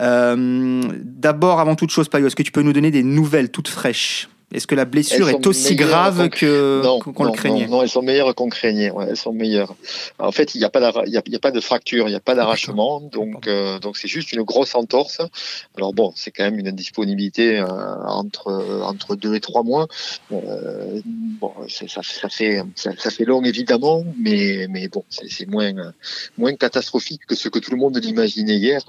Euh, 0.00 0.82
d'abord, 1.04 1.60
avant 1.60 1.76
toute 1.76 1.90
chose, 1.90 2.08
Payot, 2.08 2.26
est-ce 2.26 2.34
que 2.34 2.42
tu 2.42 2.50
peux 2.50 2.62
nous 2.62 2.72
donner 2.72 2.90
des 2.90 3.04
nouvelles 3.04 3.52
toutes 3.52 3.68
fraîches? 3.68 4.28
Est-ce 4.54 4.68
que 4.68 4.76
la 4.76 4.84
blessure 4.84 5.28
est 5.28 5.44
aussi 5.46 5.74
grave 5.74 6.28
qu'on 6.30 7.24
le 7.24 7.32
craignait 7.32 7.66
non, 7.66 7.82
elles 7.82 7.88
sont 7.88 8.02
meilleures 8.02 8.32
qu'on 8.34 8.48
craignait. 8.48 8.92
elles 9.08 9.16
sont 9.16 9.32
meilleures. 9.32 9.74
En 10.20 10.30
fait, 10.30 10.54
il 10.54 10.58
n'y 10.58 10.64
a 10.64 10.70
pas 10.70 10.80
a, 10.86 11.50
de 11.50 11.60
fracture, 11.60 12.06
il 12.06 12.10
n'y 12.10 12.16
a 12.16 12.20
pas 12.20 12.36
d'arrachement, 12.36 13.00
donc 13.00 13.48
euh, 13.48 13.80
donc 13.80 13.96
c'est 13.96 14.06
juste 14.08 14.32
une 14.32 14.42
grosse 14.42 14.76
entorse. 14.76 15.20
Alors 15.76 15.92
bon, 15.92 16.12
c'est 16.14 16.30
quand 16.30 16.44
même 16.44 16.58
une 16.60 16.68
indisponibilité 16.68 17.58
euh, 17.58 17.66
entre 18.06 18.82
entre 18.84 19.16
deux 19.16 19.34
et 19.34 19.40
trois 19.40 19.64
mois. 19.64 19.88
Euh, 20.30 21.00
bon, 21.04 21.52
ça, 21.68 22.02
ça, 22.02 22.28
fait 22.28 22.62
ça, 22.76 23.10
fait 23.10 23.24
long 23.24 23.42
évidemment, 23.42 24.04
mais 24.20 24.68
mais 24.70 24.86
bon, 24.86 25.04
c'est 25.08 25.48
moins 25.48 25.72
moins 26.38 26.54
catastrophique 26.54 27.22
que 27.26 27.34
ce 27.34 27.48
que 27.48 27.58
tout 27.58 27.72
le 27.72 27.78
monde 27.78 27.98
l'imaginait 27.98 28.56
hier. 28.56 28.80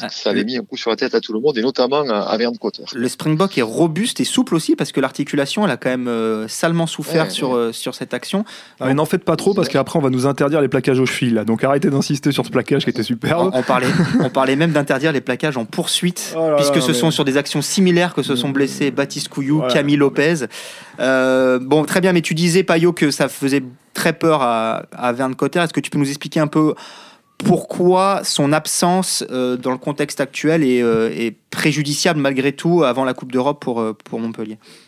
Ah, 0.00 0.08
ça 0.08 0.30
avait 0.30 0.44
mis 0.44 0.56
un 0.56 0.62
coup 0.62 0.78
sur 0.78 0.88
la 0.88 0.96
tête 0.96 1.14
à 1.14 1.20
tout 1.20 1.34
le 1.34 1.40
monde 1.40 1.58
et 1.58 1.62
notamment 1.62 2.08
à, 2.08 2.36
Verne 2.38 2.56
Cotter. 2.56 2.84
Le 2.94 3.08
Springbok 3.08 3.58
est 3.58 3.62
robuste 3.62 4.20
et 4.20 4.24
souple 4.24 4.54
aussi 4.54 4.74
parce 4.74 4.85
que 4.92 5.00
l'articulation, 5.00 5.64
elle 5.64 5.70
a 5.70 5.76
quand 5.76 5.90
même 5.90 6.08
euh, 6.08 6.48
salement 6.48 6.86
souffert 6.86 7.30
sur, 7.30 7.54
euh, 7.54 7.72
sur 7.72 7.94
cette 7.94 8.14
action. 8.14 8.44
Ah, 8.80 8.92
n'en 8.94 9.04
faites 9.04 9.24
pas 9.24 9.36
trop 9.36 9.54
parce 9.54 9.68
qu'après, 9.68 9.98
on 9.98 10.02
va 10.02 10.10
nous 10.10 10.26
interdire 10.26 10.60
les 10.60 10.68
plaquages 10.68 11.00
aux 11.00 11.06
chevilles. 11.06 11.40
Donc 11.46 11.64
arrêtez 11.64 11.90
d'insister 11.90 12.32
sur 12.32 12.44
ce 12.44 12.50
plaquage 12.50 12.84
qui 12.84 12.90
était 12.90 13.02
superbe. 13.02 13.50
On, 13.52 13.62
parlait, 13.62 13.88
on 14.20 14.30
parlait 14.30 14.56
même 14.56 14.72
d'interdire 14.72 15.12
les 15.12 15.20
plaquages 15.20 15.56
en 15.56 15.64
poursuite, 15.64 16.34
oh 16.36 16.52
puisque 16.56 16.80
ce 16.80 16.92
sont 16.92 17.10
sur 17.10 17.24
des 17.24 17.36
actions 17.36 17.62
similaires 17.62 18.14
que 18.14 18.22
se 18.22 18.36
sont 18.36 18.50
blessés 18.50 18.90
Baptiste 18.90 19.28
Couillou, 19.28 19.62
Camille 19.68 19.96
Lopez. 19.96 20.46
Euh, 21.00 21.58
bon, 21.60 21.84
très 21.84 22.00
bien, 22.00 22.12
mais 22.12 22.22
tu 22.22 22.34
disais, 22.34 22.62
Payot, 22.62 22.92
que 22.92 23.10
ça 23.10 23.28
faisait 23.28 23.62
très 23.94 24.12
peur 24.12 24.42
à, 24.42 24.82
à 24.92 25.12
Verne 25.12 25.34
Cotter. 25.34 25.60
Est-ce 25.60 25.72
que 25.72 25.80
tu 25.80 25.90
peux 25.90 25.98
nous 25.98 26.08
expliquer 26.08 26.40
un 26.40 26.46
peu 26.46 26.74
pourquoi 27.38 28.22
son 28.24 28.52
absence 28.52 29.22
dans 29.28 29.70
le 29.70 29.78
contexte 29.78 30.20
actuel 30.20 30.64
est, 30.64 30.78
est, 30.78 31.36
préjudiciable 31.50 32.20
malgré 32.20 32.52
tout 32.52 32.82
avant 32.84 33.04
la 33.04 33.14
Coupe 33.14 33.32
d'Europe 33.32 33.60
pour, 33.60 33.94
pour 34.04 34.20
Montpellier? 34.20 34.58
euh, 34.58 34.85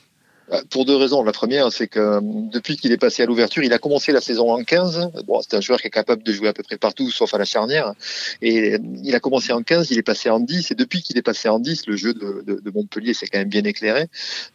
pour 0.70 0.84
deux 0.84 0.96
raisons. 0.96 1.22
La 1.22 1.32
première, 1.32 1.70
c'est 1.72 1.88
que 1.88 1.98
euh, 1.98 2.20
depuis 2.22 2.76
qu'il 2.76 2.92
est 2.92 2.98
passé 2.98 3.22
à 3.22 3.26
l'ouverture, 3.26 3.62
il 3.62 3.72
a 3.72 3.78
commencé 3.78 4.12
la 4.12 4.20
saison 4.20 4.50
en 4.52 4.62
15. 4.62 5.10
Bon, 5.26 5.40
c'est 5.42 5.56
un 5.56 5.60
joueur 5.60 5.80
qui 5.80 5.88
est 5.88 5.90
capable 5.90 6.22
de 6.22 6.32
jouer 6.32 6.48
à 6.48 6.52
peu 6.52 6.62
près 6.62 6.76
partout, 6.76 7.10
sauf 7.10 7.34
à 7.34 7.38
la 7.38 7.44
charnière. 7.44 7.92
Et 8.40 8.74
euh, 8.74 8.78
il 9.04 9.14
a 9.14 9.20
commencé 9.20 9.52
en 9.52 9.62
15, 9.62 9.90
il 9.90 9.98
est 9.98 10.02
passé 10.02 10.30
en 10.30 10.40
10. 10.40 10.70
Et 10.70 10.74
depuis 10.74 11.02
qu'il 11.02 11.18
est 11.18 11.22
passé 11.22 11.48
en 11.48 11.58
10, 11.58 11.86
le 11.86 11.96
jeu 11.96 12.14
de, 12.14 12.70
Montpellier 12.74 13.14
s'est 13.14 13.26
quand 13.26 13.38
même 13.38 13.48
bien 13.48 13.64
éclairé. 13.64 14.06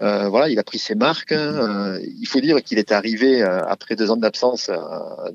Euh, 0.02 0.30
voilà, 0.30 0.50
il 0.50 0.60
a 0.60 0.64
pris 0.64 0.80
ses 0.80 0.96
marques. 0.96 1.32
Hein. 1.32 2.00
il 2.20 2.28
faut 2.28 2.40
dire 2.40 2.62
qu'il 2.64 2.80
est 2.80 2.92
arrivé 2.92 3.42
après 3.42 3.96
deux 3.96 4.12
ans 4.12 4.18
d'absence 4.18 4.70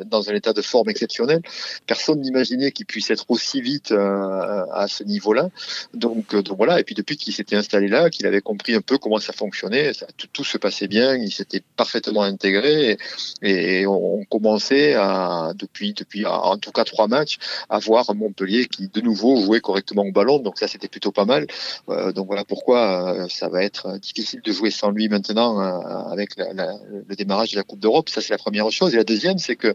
dans 0.07 0.31
un 0.31 0.35
état 0.35 0.53
de 0.53 0.63
forme 0.63 0.89
exceptionnel. 0.89 1.43
Personne 1.87 2.21
n'imaginait 2.21 2.71
qu'il 2.71 2.87
puisse 2.87 3.11
être 3.11 3.25
aussi 3.29 3.61
vite 3.61 3.93
à 3.93 4.87
ce 4.89 5.05
niveau-là. 5.05 5.49
Donc, 5.95 6.35
donc 6.35 6.57
voilà. 6.57 6.81
Et 6.81 6.85
puis 6.85 6.95
depuis 6.95 7.17
qu'il 7.17 7.35
s'était 7.35 7.57
installé 7.57 7.89
là, 7.89 8.11
qu'il 8.11 8.27
avait 8.27 8.41
compris 8.41 8.75
un 8.75 8.81
peu 8.81 8.99
comment 8.99 9.19
ça 9.19 9.33
fonctionnait, 9.33 9.93
tout, 10.17 10.29
tout 10.33 10.45
se 10.49 10.59
passait 10.59 10.89
bien, 10.89 11.17
il 11.17 11.33
s'était 11.33 11.63
parfaitement 11.77 12.23
intégré 12.23 12.99
et, 13.43 13.87
on, 13.87 14.25
commençait 14.31 14.95
à, 14.95 15.53
depuis, 15.55 15.95
depuis 15.95 16.27
en 16.27 16.59
tout 16.59 16.73
cas 16.73 16.85
trois 16.85 17.09
matchs, 17.09 17.39
à 17.69 17.79
voir 17.79 18.15
Montpellier 18.15 18.67
qui 18.67 18.89
de 18.89 19.01
nouveau 19.01 19.41
jouait 19.41 19.61
correctement 19.61 20.03
au 20.03 20.13
ballon. 20.13 20.39
Donc 20.39 20.59
ça 20.59 20.69
c'était 20.69 20.89
plutôt 20.89 21.13
pas 21.13 21.25
mal. 21.25 21.47
Euh, 21.89 22.13
donc 22.13 22.27
voilà 22.27 22.45
pourquoi 22.45 23.15
euh, 23.15 23.27
ça 23.29 23.49
va 23.49 23.63
être 23.63 23.99
difficile 23.99 24.41
de 24.43 24.53
jouer 24.53 24.71
sans 24.71 24.91
lui 24.91 25.09
maintenant 25.09 25.61
euh, 25.61 26.11
avec 26.11 26.31
le 26.37 27.15
démarrage 27.17 27.53
de 27.53 27.57
la 27.57 27.63
Coupe 27.63 27.81
d'Europe. 27.81 28.09
Ça 28.09 28.21
c'est 28.21 28.33
la 28.33 28.39
première 28.39 28.71
chose. 28.71 28.95
Et 28.95 28.97
la 28.97 29.05
deuxième 29.05 29.39
c'est 29.39 29.57
que 29.57 29.75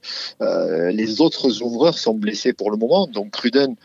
les 0.92 1.22
autres 1.22 1.62
ouvreurs 1.62 1.98
sont 1.98 2.14
blessés 2.14 2.54
pour 2.54 2.72
le 2.72 2.78
moment. 2.78 3.08
Donc 3.08 3.36
Ruden 3.36 3.76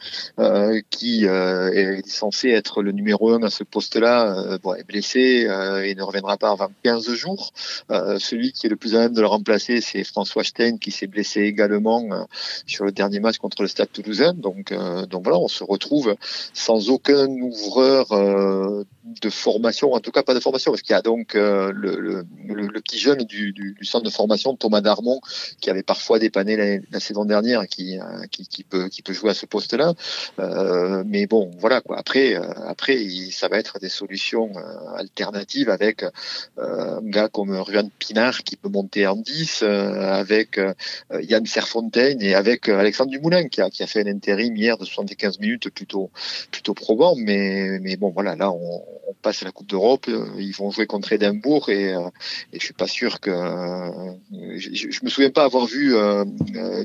qui 0.90 1.24
est 1.24 2.08
censé 2.08 2.50
être 2.50 2.82
le 2.82 2.92
numéro 2.92 3.32
un 3.32 3.42
à 3.42 3.50
ce 3.50 3.64
poste-là 3.64 4.58
est 4.78 4.86
blessé 4.86 5.48
et 5.84 5.94
ne 5.94 6.02
reviendra 6.02 6.36
pas 6.36 6.50
avant 6.50 6.70
15 6.82 7.12
jours. 7.14 7.52
Euh, 7.90 8.18
celui 8.18 8.52
qui 8.52 8.66
est 8.66 8.70
le 8.70 8.76
plus 8.76 8.94
à 8.94 9.00
même 9.00 9.14
de 9.14 9.20
le 9.20 9.26
remplacer, 9.26 9.80
c'est 9.80 10.04
François 10.04 10.44
Stein 10.44 10.78
qui 10.78 10.90
s'est 10.90 11.06
blessé 11.06 11.42
également 11.42 12.04
euh, 12.12 12.24
sur 12.66 12.84
le 12.84 12.92
dernier 12.92 13.20
match 13.20 13.38
contre 13.38 13.62
le 13.62 13.68
Stade 13.68 13.90
Toulousain. 13.92 14.34
Donc, 14.34 14.72
euh, 14.72 15.06
donc 15.06 15.24
voilà, 15.24 15.38
on 15.38 15.48
se 15.48 15.64
retrouve 15.64 16.16
sans 16.52 16.90
aucun 16.90 17.28
ouvreur 17.28 18.06
de 19.22 19.30
formation, 19.30 19.92
en 19.92 20.00
tout 20.00 20.10
cas 20.10 20.22
pas 20.22 20.34
de 20.34 20.40
formation, 20.40 20.72
parce 20.72 20.82
qu'il 20.82 20.92
y 20.92 20.96
a 20.96 21.02
donc 21.02 21.34
le, 21.34 21.72
le, 21.72 22.24
le, 22.46 22.80
petit 22.80 22.98
jeune 22.98 23.24
du, 23.24 23.52
du, 23.52 23.74
du, 23.74 23.84
centre 23.84 24.04
de 24.04 24.10
formation, 24.10 24.54
Thomas 24.56 24.80
Darmon, 24.80 25.20
qui 25.60 25.70
avait 25.70 25.82
parfois 25.82 26.18
dépanné 26.18 26.56
la, 26.56 26.78
la 26.90 27.00
saison 27.00 27.24
dernière, 27.24 27.66
qui, 27.66 27.98
qui, 28.30 28.46
qui, 28.46 28.64
peut, 28.64 28.88
qui 28.88 29.02
peut 29.02 29.12
jouer 29.12 29.30
à 29.30 29.34
ce 29.34 29.46
poste-là. 29.46 29.94
mais 31.06 31.26
bon, 31.26 31.50
voilà 31.58 31.80
quoi. 31.80 31.98
Après, 31.98 32.34
après, 32.34 32.98
ça 33.30 33.48
va 33.48 33.58
être 33.58 33.78
des 33.78 33.88
solutions 33.88 34.52
alternatives 34.96 35.70
avec 35.70 36.04
un 36.58 37.00
gars 37.02 37.28
comme 37.28 37.54
Ruan 37.56 37.88
Pinard 37.98 38.42
qui 38.44 38.56
peut 38.56 38.68
monter 38.68 39.06
en 39.06 39.16
10, 39.16 39.60
euh, 39.62 40.12
avec 40.12 40.58
euh, 40.58 40.74
Yann 41.22 41.46
Serfontaine 41.46 42.22
et 42.22 42.34
avec 42.34 42.68
euh, 42.68 42.78
Alexandre 42.78 43.10
Dumoulin 43.10 43.48
qui 43.48 43.60
a, 43.60 43.70
qui 43.70 43.82
a 43.82 43.86
fait 43.86 44.06
un 44.06 44.10
intérim 44.10 44.56
hier 44.56 44.78
de 44.78 44.84
75 44.84 45.38
minutes 45.40 45.70
plutôt 45.70 46.10
plutôt 46.50 46.74
probant, 46.74 47.14
mais 47.16 47.78
mais 47.80 47.96
bon 47.96 48.10
voilà 48.10 48.36
là 48.36 48.50
on, 48.50 48.82
on 49.06 49.14
passe 49.14 49.42
à 49.42 49.44
la 49.44 49.52
Coupe 49.52 49.68
d'Europe, 49.68 50.06
ils 50.38 50.52
vont 50.52 50.70
jouer 50.70 50.86
contre 50.86 51.12
Edimbourg 51.12 51.68
et, 51.68 51.90
et 51.90 52.58
je 52.58 52.64
suis 52.64 52.74
pas 52.74 52.86
sûr 52.86 53.20
que 53.20 53.30
je, 54.56 54.70
je, 54.72 55.04
me 55.04 55.10
souviens 55.10 55.30
pas 55.30 55.44
avoir 55.44 55.66
vu 55.66 55.94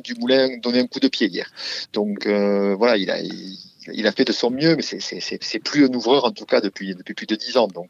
Dumoulin 0.04 0.58
donner 0.58 0.80
un 0.80 0.88
coup 0.88 1.00
de 1.00 1.08
pied 1.08 1.28
hier. 1.28 1.52
Donc 1.94 2.28
voilà 2.28 2.98
il 2.98 3.10
a 3.10 3.20
il 3.20 3.58
a 4.08 4.12
fait 4.12 4.26
de 4.26 4.32
son 4.32 4.50
mieux, 4.52 4.76
mais 4.76 4.82
c'est 4.82 5.60
plus 5.60 5.86
un 5.86 5.94
ouvreur 5.94 6.26
en 6.26 6.32
tout 6.32 6.46
cas 6.46 6.62
depuis, 6.62 6.96
depuis 6.96 7.14
plus 7.14 7.26
de 7.26 7.36
dix 7.36 7.58
ans. 7.58 7.68
Donc, 7.68 7.90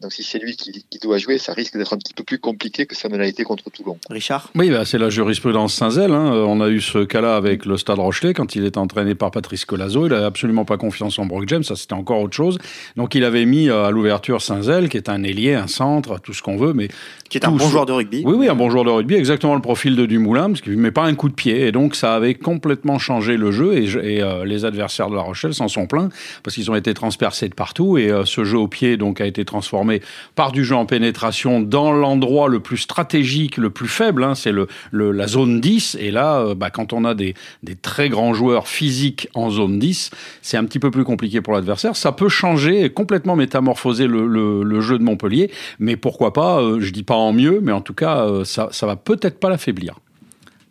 donc 0.00 0.12
si 0.12 0.22
c'est 0.22 0.38
lui 0.38 0.56
qui, 0.56 0.84
qui, 0.88 0.98
doit 0.98 1.18
jouer, 1.18 1.38
ça 1.38 1.52
risque 1.52 1.76
d'être 1.76 1.92
un 1.92 1.98
petit 1.98 2.14
peu 2.14 2.24
plus 2.24 2.38
compliqué 2.38 2.86
que 2.86 2.94
ça 2.94 3.08
ne 3.08 3.16
l'a 3.16 3.26
été 3.26 3.44
contre 3.44 3.70
Toulon. 3.70 3.98
Richard? 4.08 4.50
Oui, 4.54 4.70
bah, 4.70 4.84
c'est 4.84 4.98
la 4.98 5.10
jurisprudence 5.10 5.74
Saint-Zel. 5.74 6.12
Hein. 6.12 6.32
On 6.46 6.60
a 6.60 6.68
eu 6.68 6.80
ce 6.80 7.04
cas-là 7.04 7.36
avec 7.36 7.64
le 7.64 7.76
Stade 7.76 7.98
Rochelet 7.98 8.34
quand 8.34 8.54
il 8.54 8.64
était 8.64 8.78
entraîné 8.78 9.14
par 9.14 9.30
Patrice 9.30 9.64
Colazo. 9.64 10.06
Il 10.06 10.10
n'avait 10.10 10.24
absolument 10.24 10.64
pas 10.64 10.76
confiance 10.76 11.18
en 11.18 11.26
Brock 11.26 11.44
James, 11.48 11.62
ça 11.62 11.76
c'était 11.76 11.94
encore 11.94 12.20
autre 12.20 12.36
chose. 12.36 12.58
Donc 12.96 13.14
il 13.14 13.24
avait 13.24 13.44
mis 13.44 13.68
euh, 13.68 13.84
à 13.84 13.90
l'ouverture 13.90 14.42
Saint-Zel, 14.42 14.88
qui 14.88 14.96
est 14.96 15.08
un 15.08 15.22
ailier, 15.22 15.54
un 15.54 15.66
centre, 15.66 16.20
tout 16.20 16.32
ce 16.32 16.42
qu'on 16.42 16.56
veut, 16.56 16.72
mais 16.72 16.88
qui 17.28 17.38
est 17.38 17.46
un 17.46 17.52
bon 17.52 17.68
joueur 17.68 17.86
de 17.86 17.92
rugby. 17.92 18.22
Oui, 18.24 18.34
oui, 18.36 18.48
un 18.48 18.54
bon 18.54 18.70
joueur 18.70 18.84
de 18.84 18.90
rugby, 18.90 19.14
exactement 19.14 19.54
le 19.54 19.60
profil 19.60 19.96
de 19.96 20.06
Dumoulin, 20.06 20.48
parce 20.48 20.60
qu'il 20.60 20.72
ne 20.72 20.80
met 20.80 20.90
pas 20.90 21.04
un 21.04 21.14
coup 21.14 21.28
de 21.28 21.34
pied, 21.34 21.66
et 21.66 21.72
donc 21.72 21.94
ça 21.94 22.14
avait 22.14 22.34
complètement 22.34 22.98
changé 22.98 23.36
le 23.36 23.52
jeu 23.52 23.74
et, 23.74 23.84
et 23.84 24.22
euh, 24.22 24.44
les 24.44 24.64
adversaires 24.64 25.10
de 25.10 25.14
la 25.14 25.22
Rochelle 25.30 25.54
s'en 25.54 25.68
sont 25.68 25.86
pleins 25.86 26.08
parce 26.42 26.54
qu'ils 26.54 26.70
ont 26.70 26.74
été 26.74 26.94
transpercés 26.94 27.48
de 27.48 27.54
partout 27.54 27.98
et 27.98 28.10
ce 28.24 28.44
jeu 28.44 28.58
au 28.58 28.68
pied 28.68 28.96
donc 28.96 29.20
a 29.20 29.26
été 29.26 29.44
transformé 29.44 30.02
par 30.34 30.52
du 30.52 30.64
jeu 30.64 30.74
en 30.74 30.86
pénétration 30.86 31.60
dans 31.60 31.92
l'endroit 31.92 32.48
le 32.48 32.60
plus 32.60 32.78
stratégique, 32.78 33.56
le 33.56 33.70
plus 33.70 33.88
faible, 33.88 34.24
hein, 34.24 34.34
c'est 34.34 34.52
le, 34.52 34.66
la 34.92 35.26
zone 35.26 35.60
10. 35.60 35.96
Et 36.00 36.10
là, 36.10 36.54
bah, 36.54 36.70
quand 36.70 36.92
on 36.92 37.04
a 37.04 37.14
des, 37.14 37.34
des 37.62 37.74
très 37.74 38.08
grands 38.08 38.34
joueurs 38.34 38.68
physiques 38.68 39.28
en 39.34 39.50
zone 39.50 39.78
10, 39.78 40.10
c'est 40.42 40.56
un 40.56 40.64
petit 40.64 40.78
peu 40.78 40.90
plus 40.90 41.04
compliqué 41.04 41.40
pour 41.40 41.52
l'adversaire. 41.52 41.96
Ça 41.96 42.12
peut 42.12 42.28
changer 42.28 42.84
et 42.84 42.90
complètement 42.90 43.36
métamorphoser 43.36 44.06
le, 44.06 44.26
le, 44.26 44.80
jeu 44.80 44.98
de 44.98 45.02
Montpellier, 45.02 45.50
mais 45.78 45.96
pourquoi 45.96 46.32
pas, 46.32 46.60
euh, 46.60 46.80
je 46.80 46.90
dis 46.90 47.02
pas 47.02 47.14
en 47.14 47.32
mieux, 47.32 47.60
mais 47.62 47.72
en 47.72 47.80
tout 47.80 47.94
cas, 47.94 48.24
euh, 48.26 48.44
ça, 48.44 48.68
ça 48.70 48.86
va 48.86 48.96
peut-être 48.96 49.38
pas 49.38 49.50
l'affaiblir. 49.50 49.96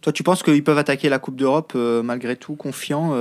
Toi, 0.02 0.14
tu 0.14 0.24
penses 0.24 0.44
qu'ils 0.44 0.64
peuvent 0.64 0.78
attaquer 0.78 1.10
la 1.10 1.20
Coupe 1.20 1.36
d'Europe 1.36 1.74
euh, 1.76 2.02
malgré 2.02 2.36
tout, 2.36 2.56
confiant 2.56 3.14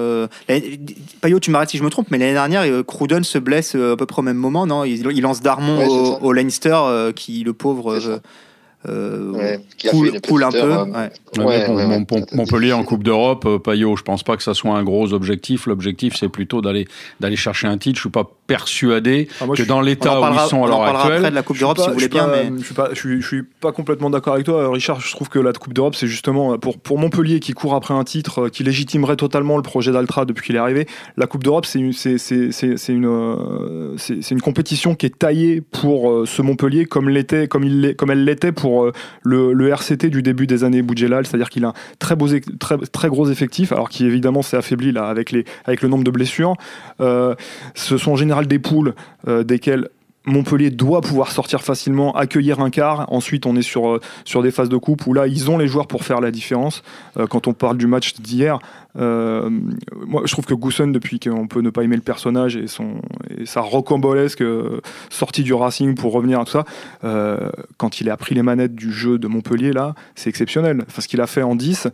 Payot, 1.21 1.41
tu 1.41 1.51
m'arrêtes 1.51 1.71
si 1.71 1.79
je 1.79 1.85
me 1.85 1.91
trompe, 1.91 2.11
mais 2.11 2.19
l'année 2.19 2.33
dernière, 2.33 2.85
Cruden 2.85 3.25
se 3.25 3.39
blesse 3.39 3.75
à 3.75 3.97
peu 3.97 4.07
près 4.07 4.21
au 4.21 4.25
même 4.25 4.37
moment, 4.37 4.67
non? 4.67 4.85
Il, 4.85 5.21
lance 5.21 5.41
Darmon 5.41 6.19
au, 6.21 6.33
Leinster, 6.33 7.13
qui, 7.15 7.43
le 7.43 7.53
pauvre, 7.53 8.21
euh, 8.87 9.57
coule, 10.29 10.45
un 10.45 10.53
peu. 10.53 10.73
Montpellier 12.33 12.73
en 12.73 12.85
Coupe 12.85 13.03
d'Europe, 13.03 13.45
euh, 13.45 13.59
Payot, 13.59 13.97
je 13.97 14.05
pense 14.05 14.23
pas 14.23 14.37
que 14.37 14.43
ça 14.45 14.55
soit 14.55 14.77
un 14.77 14.85
gros 14.85 15.13
objectif. 15.13 15.67
L'objectif, 15.67 16.15
c'est 16.15 16.29
plutôt 16.29 16.61
d'aller 16.61 16.87
d'aller 17.19 17.35
chercher 17.35 17.67
un 17.67 17.77
titre. 17.77 17.97
Je 17.97 18.03
suis 18.03 18.11
pas 18.11 18.31
persuadé 18.47 19.29
ah, 19.41 19.47
que 19.55 19.65
dans 19.65 19.81
l'état 19.81 20.21
où 20.21 20.33
ils 20.33 20.49
sont 20.49 20.65
à 20.65 20.69
l'heure 20.69 20.83
actuelle. 20.85 21.17
Après 21.17 21.31
de 21.31 21.35
la 21.35 21.43
Coupe 21.43 21.59
d'Europe, 21.59 21.79
si 21.79 21.89
vous 21.89 21.95
voulez 21.95 22.09
bien. 22.09 22.29
mais... 22.29 22.53
Je 22.59 22.65
suis 22.65 22.75
pas, 22.75 22.91
je 22.93 23.21
suis, 23.21 23.43
pas 23.43 23.73
complètement 23.73 24.11
d'accord 24.11 24.35
avec 24.35 24.47
toi, 24.47 24.71
Richard. 24.71 25.01
Je 25.01 25.11
trouve 25.11 25.29
que 25.29 25.41
la 25.41 25.53
Coupe 25.53 25.75
d'Europe, 25.75 25.97
c'est 25.97 26.07
justement 26.07 26.57
pour 26.57 26.79
pour 26.79 26.99
Montpellier 26.99 27.41
qui 27.41 27.55
court 27.55 27.75
après 27.75 27.95
un 27.95 28.05
titre 28.05 28.43
euh, 28.43 28.49
qui 28.49 28.63
légitimerait 28.63 29.17
totalement 29.17 29.57
le 29.57 29.63
projet 29.63 29.91
d'Altra 29.91 30.25
depuis 30.25 30.47
qu'il 30.47 30.55
est 30.55 30.61
arrivé. 30.61 30.87
La 31.17 31.27
Coupe 31.27 31.43
d'Europe, 31.43 31.67
c'est 31.67 31.81
une 31.81 31.93
c'est 31.93 32.17
c'est 32.19 32.93
une 32.93 33.97
c'est 33.97 34.31
une 34.31 34.41
compétition 34.41 34.95
qui 34.95 35.07
est 35.07 35.19
taillée 35.19 35.63
pour 35.63 36.29
ce 36.29 36.43
Montpellier 36.43 36.87
comme 36.87 37.09
l'était 37.09 37.49
comme 37.49 37.65
il 37.65 37.97
comme 37.97 38.13
elle 38.13 38.25
l'était 38.25 38.53
pour 38.53 38.68
euh, 38.69 38.93
le, 39.23 39.69
RCT 39.69 40.09
du 40.09 40.23
début 40.23 40.47
des 40.47 40.65
années 40.65 40.83
Boudjelal, 40.83 41.27
c'est-à-dire 41.27 41.51
qu'il 41.51 41.65
a 41.65 41.69
un 41.69 41.75
très, 41.99 42.17
beau, 42.17 42.29
très, 42.93 43.09
gros 43.09 43.31
effectif, 43.31 43.73
alors 43.73 43.89
qui 43.89 44.07
évidemment 44.07 44.43
s'est 44.43 44.57
affaibli 44.57 44.97
avec 44.97 45.33
le 45.33 45.89
nombre 45.89 46.05
de 46.05 46.11
blessures. 46.11 46.55
Euh, 47.01 47.35
ce 47.75 47.97
sont 47.99 48.13
en 48.13 48.17
général 48.17 48.47
des 48.47 48.59
poules 48.59 48.95
euh, 49.27 49.45
desquelles 49.45 49.89
Montpellier 50.29 50.71
doit 50.71 51.01
pouvoir 51.01 51.33
sortir 51.33 51.63
facilement, 51.63 52.13
accueillir 52.13 52.61
un 52.61 52.71
quart. 52.71 53.07
Ensuite, 53.13 53.47
on 53.47 53.57
est 53.57 53.63
sur, 53.63 54.01
sur 54.25 54.43
des 54.43 54.51
phases 54.51 54.69
de 54.69 54.77
coupe 54.77 55.07
où 55.07 55.15
là, 55.15 55.27
ils 55.27 55.51
ont 55.51 55.59
les 55.59 55.67
joueurs 55.67 55.87
pour 55.87 56.05
faire 56.05 56.21
la 56.21 56.31
différence. 56.31 56.83
quand 57.31 57.47
on 57.47 57.53
parle 57.53 57.79
du 57.79 57.87
match 57.87 58.15
d'hier, 58.15 58.61
euh, 58.99 59.49
moi, 60.07 60.23
je 60.25 60.33
trouve 60.33 60.47
que 60.47 60.55
Gousson, 60.55 60.89
depuis 60.89 61.21
qu'on 61.21 61.47
peut 61.47 61.61
ne 61.61 61.71
pas 61.71 61.83
aimer 61.83 61.97
le 61.97 62.03
personnage 62.03 62.57
et, 62.57 62.67
son, 62.67 63.01
et 63.37 63.47
sa 63.47 63.61
rocambolesque 63.61 64.43
euh, 64.43 64.81
sortie 65.11 65.43
du 65.43 65.55
Racing 65.55 65.95
pour 65.95 66.13
revenir 66.13 66.41
à 66.41 66.45
tout 66.45 66.53
ça, 66.53 66.65
euh, 67.05 67.51
quand 67.77 68.01
il 68.01 68.11
a 68.11 68.17
pris 68.17 68.35
les 68.35 68.43
manettes 68.43 68.75
du 68.75 68.93
jeu 68.93 69.19
de 69.19 69.29
Montpellier, 69.29 69.73
là, 69.73 69.95
c'est 70.15 70.31
exceptionnel. 70.31 70.85
Enfin, 70.89 71.03
ce 71.03 71.09
qu'il 71.09 71.21
a 71.21 71.27
fait 71.27 71.43
en 71.43 71.55
10, 71.55 71.89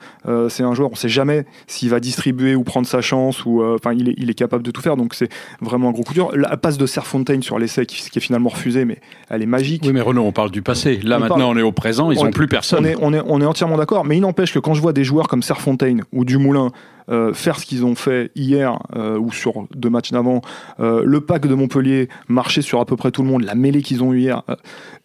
c'est 0.48 0.62
un 0.62 0.74
joueur, 0.74 0.88
on 0.88 0.92
ne 0.92 0.96
sait 0.96 1.08
jamais 1.08 1.46
s'il 1.66 1.90
va 1.90 2.00
distribuer 2.00 2.54
ou 2.54 2.64
prendre 2.64 2.86
sa 2.86 3.00
chance, 3.00 3.44
ou 3.44 3.62
il, 3.92 4.08
est, 4.08 4.14
il 4.16 4.30
est 4.30 4.34
capable 4.34 4.62
de 4.62 4.70
tout 4.70 4.80
faire, 4.80 4.96
donc 4.96 5.14
c'est 5.14 5.30
vraiment 5.60 5.88
un 5.88 5.92
gros 5.92 6.02
coup 6.02 6.14
dur. 6.14 6.30
La 6.34 6.56
passe 6.56 6.78
de 6.78 6.86
Serfontaine 6.86 7.42
sur 7.42 7.58
l'essai 7.58 7.86
qui, 7.86 8.08
qui, 8.10 8.18
est 8.18 8.20
finalement 8.24 8.48
refusée, 8.48 8.84
mais 8.84 8.98
elle 9.28 9.42
est 9.42 9.46
magique. 9.46 9.82
Oui, 9.84 9.92
mais 9.92 10.00
Renaud, 10.00 10.22
on 10.22 10.32
parle 10.32 10.50
du 10.50 10.62
passé. 10.62 11.00
Là, 11.02 11.18
maintenant, 11.18 11.50
on 11.50 11.56
est 11.56 11.62
au 11.62 11.72
présent, 11.72 12.10
ils 12.10 12.22
n'ont 12.22 12.30
plus 12.30 12.48
personne. 12.48 12.84
On 12.84 12.88
est, 12.88 12.96
on 13.00 13.12
est, 13.12 13.22
on 13.26 13.40
est 13.40 13.46
entièrement 13.46 13.76
d'accord, 13.76 14.04
mais 14.04 14.16
il 14.16 14.20
n'empêche 14.20 14.52
que 14.52 14.58
quand 14.58 14.74
je 14.74 14.80
vois 14.80 14.92
des 14.92 15.04
joueurs 15.04 15.28
comme 15.28 15.42
Serfontaine 15.42 16.02
ou 16.12 16.24
Dumoulin, 16.24 16.70
euh, 17.10 17.34
faire 17.34 17.58
ce 17.58 17.66
qu'ils 17.66 17.84
ont 17.84 17.94
fait 17.94 18.30
hier 18.34 18.78
euh, 18.96 19.18
ou 19.18 19.30
sur 19.30 19.66
deux 19.74 19.90
matchs 19.90 20.10
d'avant, 20.10 20.40
euh, 20.80 21.02
le 21.04 21.20
pack 21.20 21.46
de 21.46 21.54
Montpellier 21.54 22.08
marcher 22.28 22.62
sur 22.62 22.80
à 22.80 22.86
peu 22.86 22.96
près 22.96 23.10
tout 23.10 23.22
le 23.22 23.28
monde, 23.28 23.42
la 23.42 23.54
mêlée 23.54 23.82
qu'ils 23.82 24.02
ont 24.02 24.14
eu 24.14 24.20
hier, 24.20 24.42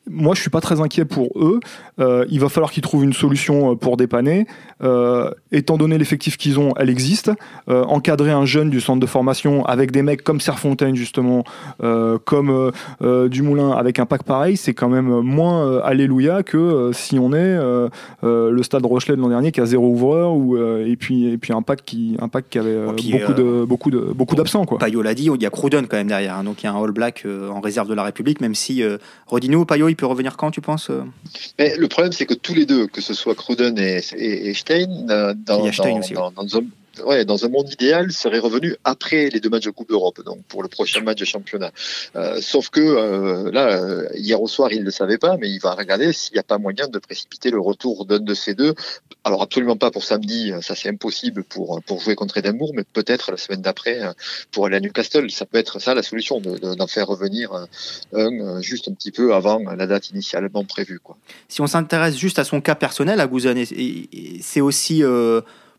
moi, 0.09 0.35
je 0.35 0.41
suis 0.41 0.49
pas 0.49 0.61
très 0.61 0.81
inquiet 0.81 1.05
pour 1.05 1.29
eux. 1.35 1.59
Euh, 1.99 2.25
il 2.29 2.39
va 2.39 2.49
falloir 2.49 2.71
qu'ils 2.71 2.83
trouvent 2.83 3.03
une 3.03 3.13
solution 3.13 3.71
euh, 3.71 3.75
pour 3.75 3.97
dépanner. 3.97 4.47
Euh, 4.81 5.31
étant 5.51 5.77
donné 5.77 5.97
l'effectif 5.97 6.37
qu'ils 6.37 6.59
ont, 6.59 6.73
elle 6.77 6.89
existe. 6.89 7.31
encadrer 7.67 8.31
un 8.31 8.45
jeune 8.45 8.69
du 8.69 8.81
centre 8.81 8.99
de 8.99 9.05
formation 9.05 9.65
avec 9.65 9.91
des 9.91 10.01
mecs 10.01 10.23
comme 10.23 10.39
Serfontaine, 10.39 10.95
justement, 10.95 11.43
comme 12.25 12.71
Dumoulin, 13.01 13.71
avec 13.71 13.99
un 13.99 14.05
pack 14.05 14.23
pareil, 14.23 14.57
c'est 14.57 14.73
quand 14.73 14.89
même 14.89 15.21
moins 15.21 15.79
alléluia 15.81 16.43
que 16.43 16.91
si 16.93 17.19
on 17.19 17.33
est 17.33 17.57
le 18.21 18.63
stade 18.63 18.85
Rochelet 18.85 19.15
de 19.15 19.21
l'an 19.21 19.29
dernier 19.29 19.51
qui 19.51 19.61
a 19.61 19.65
zéro 19.65 19.89
ouvreur 19.89 20.33
ou, 20.33 20.57
et, 20.57 20.95
puis, 20.95 21.27
et 21.27 21.37
puis 21.37 21.53
un 21.53 21.61
pack 21.61 21.83
qui, 21.83 22.15
un 22.19 22.27
pack 22.27 22.45
qui 22.49 22.59
avait 22.59 22.85
beaucoup, 22.85 23.33
de, 23.33 23.65
beaucoup, 23.65 23.91
de, 23.91 23.99
beaucoup 23.99 24.35
d'absents. 24.35 24.65
Payot 24.65 25.01
l'a 25.01 25.13
dit, 25.13 25.29
il 25.33 25.41
y 25.41 25.45
a 25.45 25.49
Cruden 25.49 25.87
quand 25.87 25.97
même 25.97 26.07
derrière. 26.07 26.37
Hein, 26.37 26.43
donc 26.43 26.63
il 26.63 26.65
y 26.65 26.69
a 26.69 26.73
un 26.73 26.81
All 26.81 26.91
Black 26.91 27.25
en 27.51 27.59
réserve 27.59 27.89
de 27.89 27.93
la 27.93 28.03
République, 28.03 28.41
même 28.41 28.55
si 28.55 28.83
Rodino, 29.27 29.65
Payot, 29.65 29.89
il 29.89 29.95
peut 29.99 30.05
revenir 30.05 30.37
quand, 30.37 30.51
tu 30.51 30.61
penses 30.61 30.89
euh 30.89 31.03
Mais 31.57 31.75
Le 31.75 31.87
problème, 31.87 32.13
c'est 32.13 32.25
que 32.25 32.33
tous 32.33 32.53
les 32.53 32.65
deux, 32.65 32.87
que 32.87 33.01
ce 33.01 33.13
soit 33.13 33.35
Cruden 33.35 33.77
et, 33.77 34.01
et, 34.15 34.53
Stein, 34.53 34.87
euh, 35.09 35.33
dans, 35.35 35.69
dans, 35.69 36.31
dans, 36.31 36.57
un, 36.57 36.65
ouais, 37.05 37.25
dans 37.25 37.45
un 37.45 37.49
monde 37.49 37.71
idéal, 37.71 38.11
serait 38.11 38.39
revenu 38.39 38.75
après 38.83 39.29
les 39.29 39.39
deux 39.39 39.49
matchs 39.49 39.65
de 39.65 39.71
Coupe 39.71 39.89
d'Europe, 39.89 40.23
donc 40.23 40.43
pour 40.47 40.63
le 40.63 40.69
prochain 40.69 41.01
match 41.01 41.19
de 41.19 41.25
championnat. 41.25 41.71
Euh, 42.15 42.39
sauf 42.41 42.69
que 42.69 42.79
euh, 42.79 43.51
là, 43.51 43.67
euh, 43.67 44.07
hier 44.15 44.41
au 44.41 44.47
soir, 44.47 44.71
il 44.71 44.79
ne 44.79 44.85
le 44.85 44.91
savait 44.91 45.17
pas, 45.17 45.37
mais 45.37 45.49
il 45.49 45.59
va 45.59 45.73
regarder 45.73 46.13
s'il 46.13 46.33
n'y 46.33 46.39
a 46.39 46.43
pas 46.43 46.57
moyen 46.57 46.87
de 46.87 46.99
précipiter 46.99 47.51
le 47.51 47.59
retour 47.59 48.05
d'un 48.05 48.19
de 48.19 48.33
ces 48.33 48.53
deux. 48.53 48.73
Alors 49.23 49.41
absolument 49.41 49.77
pas 49.77 49.91
pour 49.91 50.03
samedi, 50.03 50.51
ça 50.61 50.75
c'est 50.75 50.89
impossible 50.89 51.43
pour 51.43 51.81
pour 51.85 51.99
jouer 52.01 52.15
contre 52.15 52.37
Edinburgh, 52.37 52.71
mais 52.73 52.83
peut-être 52.83 53.31
la 53.31 53.37
semaine 53.37 53.61
d'après 53.61 53.99
pour 54.51 54.65
aller 54.65 54.77
à 54.77 54.79
Newcastle. 54.79 55.29
Ça 55.29 55.45
peut 55.45 55.57
être 55.57 55.79
ça 55.79 55.93
la 55.93 56.03
solution, 56.03 56.39
d'en 56.39 56.87
faire 56.87 57.07
revenir 57.07 57.51
un 58.13 58.61
juste 58.61 58.87
un 58.87 58.93
petit 58.93 59.11
peu 59.11 59.33
avant 59.33 59.59
la 59.59 59.87
date 59.87 60.09
initialement 60.09 60.63
prévue. 60.63 60.99
Si 61.47 61.61
on 61.61 61.67
s'intéresse 61.67 62.17
juste 62.17 62.39
à 62.39 62.43
son 62.43 62.61
cas 62.61 62.75
personnel, 62.75 63.19
à 63.19 63.29
c'est 64.41 64.61
aussi 64.61 65.03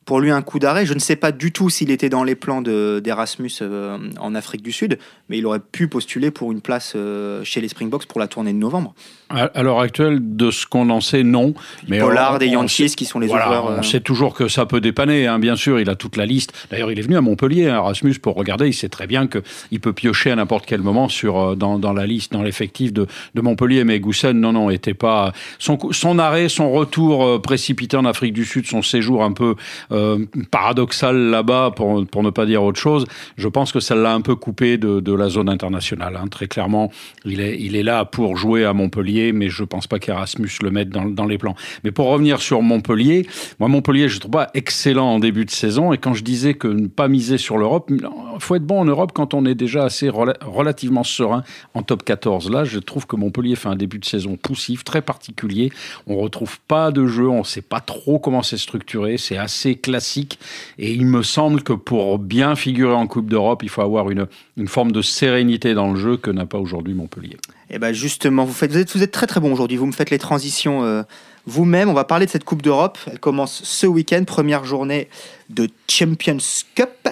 pour 0.05 0.21
lui 0.21 0.31
un 0.31 0.43
coup 0.43 0.59
d'arrêt. 0.59 0.87
Je 0.87 0.95
ne 0.95 0.99
sais 0.99 1.17
pas 1.17 1.33
du 1.33 1.53
tout 1.53 1.71
s'il 1.71 1.91
était 1.91 2.09
dans 2.09 2.25
les 2.25 2.35
plans 2.35 2.63
d'Erasmus 2.63 3.51
euh, 3.63 3.99
en 4.19 4.35
Afrique 4.35 4.63
du 4.63 4.73
Sud, 4.73 4.99
mais 5.29 5.39
il 5.39 5.47
aurait 5.47 5.61
pu 5.61 5.89
postuler 5.89 6.31
pour 6.31 6.53
une 6.53 6.61
place 6.61 6.95
euh, 6.97 7.45
chez 7.45 7.61
les 7.61 7.69
Springboks 7.69 8.07
pour 8.07 8.21
la 8.21 8.27
tournée 8.27 8.53
de 8.53 8.59
novembre. 8.59 8.95
À, 9.29 9.63
l'heure 9.63 9.79
actuelle, 9.79 10.19
de 10.21 10.51
ce 10.51 10.67
qu'on 10.67 10.91
en 10.91 11.01
sait, 11.01 11.23
non. 11.23 11.55
Mais 11.87 12.01
Pollard 12.01 12.43
et 12.43 12.49
Yankees 12.49 12.97
qui 12.97 13.05
sont 13.05 13.21
les 13.21 13.29
voilà, 13.29 13.63
On 13.63 13.79
euh, 13.79 13.83
sait 13.83 14.01
toujours 14.01 14.35
que 14.35 14.49
ça 14.49 14.67
peut 14.67 14.81
dépanner, 14.81 15.29
hein, 15.29 15.39
bien 15.39 15.55
sûr. 15.55 15.79
Il 15.79 15.89
a 15.89 15.95
toute 15.95 16.17
la 16.17 16.27
liste. 16.27 16.53
D'ailleurs, 16.73 16.91
il 16.91 16.99
est 16.99 17.03
venu 17.03 17.17
à 17.17 17.21
Montpellier, 17.21 17.69
hein, 17.69 17.77
Erasmus, 17.77 18.15
pour 18.15 18.35
regarder. 18.35 18.67
Il 18.67 18.75
sait 18.75 18.89
très 18.89 19.07
bien 19.07 19.29
qu'il 19.29 19.79
peut 19.79 19.93
piocher 19.93 20.33
à 20.33 20.37
n'importe 20.37 20.67
quel 20.67 20.81
moment 20.81 21.09
sur, 21.09 21.57
dans, 21.57 21.79
dans 21.79 21.93
la 21.93 22.07
liste, 22.07 22.33
dans 22.33 22.43
l'effectif 22.43 22.93
de, 22.93 23.07
de, 23.37 23.41
Montpellier. 23.41 23.85
Mais 23.85 24.01
Goussen, 24.01 24.41
non, 24.41 24.53
non, 24.53 24.69
était 24.69 24.95
pas. 24.95 25.33
Son, 25.61 25.79
son 25.93 26.19
arrêt, 26.19 26.49
son 26.49 26.73
retour 26.73 27.41
précipité 27.41 27.97
en 27.97 28.07
Afrique 28.07 28.33
du 28.33 28.45
Sud, 28.45 28.67
son 28.67 28.83
séjour 28.83 29.23
un 29.23 29.33
peu 29.33 29.55
euh, 29.92 30.24
paradoxal 30.50 31.16
là-bas, 31.16 31.72
pour, 31.74 32.22
ne 32.22 32.31
pas 32.31 32.46
dire 32.46 32.62
autre 32.62 32.79
chose, 32.79 33.07
je 33.37 33.48
pense 33.48 33.72
que 33.72 33.81
ça 33.81 33.94
l'a 33.94 34.12
un 34.12 34.20
peu 34.20 34.35
coupé 34.35 34.79
de, 34.79 35.12
la 35.12 35.29
zone 35.29 35.48
internationale. 35.48 36.16
Hein. 36.16 36.29
Très 36.29 36.46
clairement, 36.46 36.90
il 37.24 37.40
est, 37.40 37.83
là 37.83 38.05
pour 38.05 38.37
jouer 38.37 38.64
à 38.64 38.72
Montpellier, 38.72 39.33
mais 39.33 39.48
je 39.48 39.64
pense 39.64 39.87
pas 39.87 39.98
qu'Erasmus 39.98 40.50
le 40.62 40.70
mette 40.70 40.90
dans, 40.90 41.26
les 41.26 41.38
plans. 41.38 41.55
Mais 41.85 41.90
pour 41.90 42.07
revenir 42.07 42.40
sur 42.40 42.62
Montpellier, 42.62 43.26
moi, 43.59 43.68
Montpellier, 43.68 44.09
je 44.09 44.20
trouve 44.20 44.31
pas 44.31 44.50
excellent 44.55 45.14
en 45.14 45.18
début 45.18 45.44
de 45.44 45.50
saison. 45.50 45.92
Et 45.92 45.98
quand 45.98 46.14
je 46.14 46.22
disais 46.22 46.55
que 46.55 46.68
ne 46.68 46.87
pas 46.87 47.09
miser 47.09 47.38
sur 47.38 47.59
l'Europe, 47.59 47.90
il 47.90 48.07
faut 48.38 48.55
être 48.55 48.64
bon 48.64 48.81
en 48.81 48.85
Europe 48.85 49.12
quand 49.14 49.35
on 49.35 49.44
est 49.44 49.55
déjà 49.55 49.85
assez 49.85 50.09
relativement 50.09 51.05
serein 51.05 51.42
en 51.74 51.83
top 51.83 52.05
14. 52.05 52.50
Là, 52.50 52.64
je 52.64 52.79
trouve 52.79 53.07
que 53.07 53.16
Montpellier 53.16 53.57
fait 53.57 53.68
un 53.68 53.76
début 53.76 53.98
de 53.98 54.05
saison 54.05 54.37
poussif, 54.37 54.85
très 54.85 55.03
particulier. 55.03 55.70
On 56.07 56.16
retrouve 56.16 56.61
pas 56.68 56.90
de 56.90 57.07
jeu, 57.07 57.29
on 57.29 57.44
sait 57.44 57.62
pas 57.62 57.81
trop 57.81 58.18
comment 58.18 58.42
c'est 58.42 58.59
structuré. 58.59 59.18
C'est 59.18 59.37
assez 59.37 59.76
classique. 59.81 60.38
Et 60.79 60.93
il 60.93 61.07
me 61.07 61.23
semble 61.23 61.62
que 61.62 61.73
pour 61.73 62.19
bien 62.19 62.57
figurer 62.57 62.95
en 62.95 63.07
Coupe 63.07 63.29
d'Europe, 63.29 63.62
il 63.62 63.69
faut 63.69 63.83
avoir 63.83 64.11
une, 64.11 64.27
une 64.57 64.69
forme 64.69 64.93
de 64.93 65.03
sérénité 65.03 65.75
dans 65.75 65.93
le 65.93 65.99
jeu 65.99 66.16
que 66.16 66.31
n'a 66.31 66.47
pas 66.47 66.59
aujourd'hui 66.59 66.95
Montpellier. 66.95 67.37
Et 67.71 67.75
eh 67.77 67.79
ben 67.79 67.93
justement, 67.93 68.45
vous, 68.45 68.53
faites, 68.53 68.73
vous, 68.73 68.79
êtes, 68.79 68.93
vous 68.93 69.03
êtes 69.03 69.12
très 69.12 69.27
très 69.27 69.38
bon 69.40 69.53
aujourd'hui. 69.53 69.77
Vous 69.77 69.87
me 69.87 69.93
faites 69.93 70.11
les 70.11 70.19
transitions 70.19 70.83
euh, 70.83 71.03
vous-même. 71.47 71.88
On 71.88 71.95
va 71.95 72.05
parler 72.05 72.27
de 72.27 72.31
cette 72.31 72.45
Coupe 72.45 72.62
d'Europe. 72.62 72.99
Elle 73.07 73.21
commence 73.21 73.62
ce 73.62 73.87
week-end, 73.87 74.25
première 74.27 74.64
journée 74.64 75.09
de 75.51 75.69
Champions 75.88 76.38
Cup. 76.75 77.09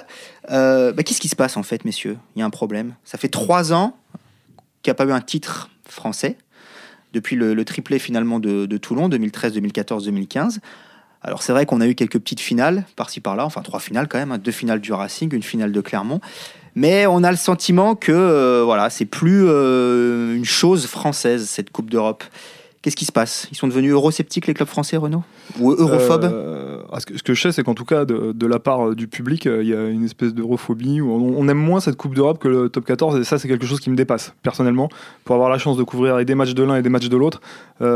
Euh, 0.50 0.92
bah, 0.92 1.04
qu'est-ce 1.04 1.20
qui 1.20 1.28
se 1.28 1.36
passe 1.36 1.56
en 1.56 1.62
fait, 1.62 1.84
messieurs? 1.84 2.18
Il 2.34 2.40
y 2.40 2.42
a 2.42 2.44
un 2.44 2.50
problème. 2.50 2.94
Ça 3.04 3.18
fait 3.18 3.28
trois 3.28 3.72
ans 3.72 3.96
qu'il 4.82 4.90
n'y 4.90 4.92
a 4.92 4.94
pas 4.96 5.04
eu 5.04 5.12
un 5.12 5.20
titre 5.20 5.70
français 5.88 6.36
depuis 7.12 7.36
le, 7.36 7.64
triplé 7.64 7.98
finalement 7.98 8.38
de 8.38 8.76
Toulon, 8.76 9.08
2013, 9.08 9.54
2014, 9.54 10.04
2015. 10.04 10.60
Alors 11.22 11.42
c'est 11.42 11.52
vrai 11.52 11.66
qu'on 11.66 11.80
a 11.80 11.86
eu 11.86 11.94
quelques 11.94 12.18
petites 12.18 12.40
finales 12.40 12.84
par-ci 12.96 13.20
par-là, 13.20 13.44
enfin 13.44 13.62
trois 13.62 13.80
finales 13.80 14.08
quand 14.08 14.18
même, 14.18 14.32
hein. 14.32 14.38
deux 14.38 14.52
finales 14.52 14.80
du 14.80 14.92
Racing, 14.92 15.34
une 15.34 15.42
finale 15.42 15.72
de 15.72 15.80
Clermont. 15.80 16.20
Mais 16.74 17.06
on 17.06 17.24
a 17.24 17.30
le 17.30 17.36
sentiment 17.36 17.96
que 17.96 18.12
euh, 18.12 18.62
voilà, 18.64 18.88
c'est 18.88 19.04
plus 19.04 19.44
euh, 19.46 20.36
une 20.36 20.44
chose 20.44 20.86
française 20.86 21.48
cette 21.48 21.70
Coupe 21.70 21.90
d'Europe. 21.90 22.22
Qu'est-ce 22.82 22.94
qui 22.94 23.04
se 23.04 23.12
passe? 23.12 23.48
Ils 23.50 23.56
sont 23.56 23.66
devenus 23.66 23.92
eurosceptiques 23.92 24.46
les 24.46 24.54
clubs 24.54 24.68
français, 24.68 24.96
Renault 24.96 25.24
Ou 25.60 25.72
europhobes 25.72 26.24
euh, 26.24 26.82
ce 26.98 27.22
que 27.22 27.34
je 27.34 27.40
sais, 27.40 27.52
c'est 27.52 27.62
qu'en 27.62 27.74
tout 27.74 27.84
cas, 27.84 28.04
de, 28.04 28.46
la 28.46 28.58
part 28.58 28.94
du 28.94 29.08
public, 29.08 29.44
il 29.44 29.68
y 29.68 29.74
a 29.74 29.88
une 29.88 30.04
espèce 30.04 30.32
d'europhobie 30.32 31.02
on, 31.02 31.48
aime 31.48 31.58
moins 31.58 31.80
cette 31.80 31.96
Coupe 31.96 32.14
d'Europe 32.14 32.38
que 32.38 32.48
le 32.48 32.68
top 32.70 32.86
14, 32.86 33.18
et 33.20 33.24
ça, 33.24 33.38
c'est 33.38 33.48
quelque 33.48 33.66
chose 33.66 33.80
qui 33.80 33.90
me 33.90 33.96
dépasse 33.96 34.34
personnellement. 34.42 34.88
Pour 35.24 35.34
avoir 35.34 35.50
la 35.50 35.58
chance 35.58 35.76
de 35.76 35.82
couvrir 35.82 36.24
des 36.24 36.34
matchs 36.34 36.54
de 36.54 36.62
l'un 36.62 36.76
et 36.76 36.82
des 36.82 36.88
matchs 36.88 37.08
de 37.08 37.16
l'autre, 37.16 37.40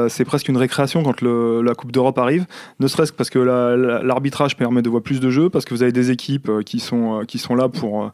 c'est 0.09 0.25
presque 0.25 0.49
une 0.49 0.59
récréation 0.59 1.03
quand 1.03 1.23
la 1.23 1.75
Coupe 1.75 1.93
d'Europe 1.93 2.19
arrive, 2.19 2.45
ne 2.81 2.87
serait-ce 2.87 3.13
que 3.13 3.17
parce 3.17 3.31
que 3.31 3.39
l'arbitrage 3.39 4.57
permet 4.57 4.83
de 4.83 4.91
voir 4.91 5.03
plus 5.03 5.21
de 5.21 5.31
jeux, 5.31 5.49
parce 5.49 5.65
que 5.65 5.73
vous 5.73 5.83
avez 5.83 5.93
des 5.93 6.11
équipes 6.11 6.51
qui 6.67 6.79
sont, 6.79 7.25
qui 7.27 7.39
sont 7.39 7.55
là 7.55 7.69
pour 7.69 8.11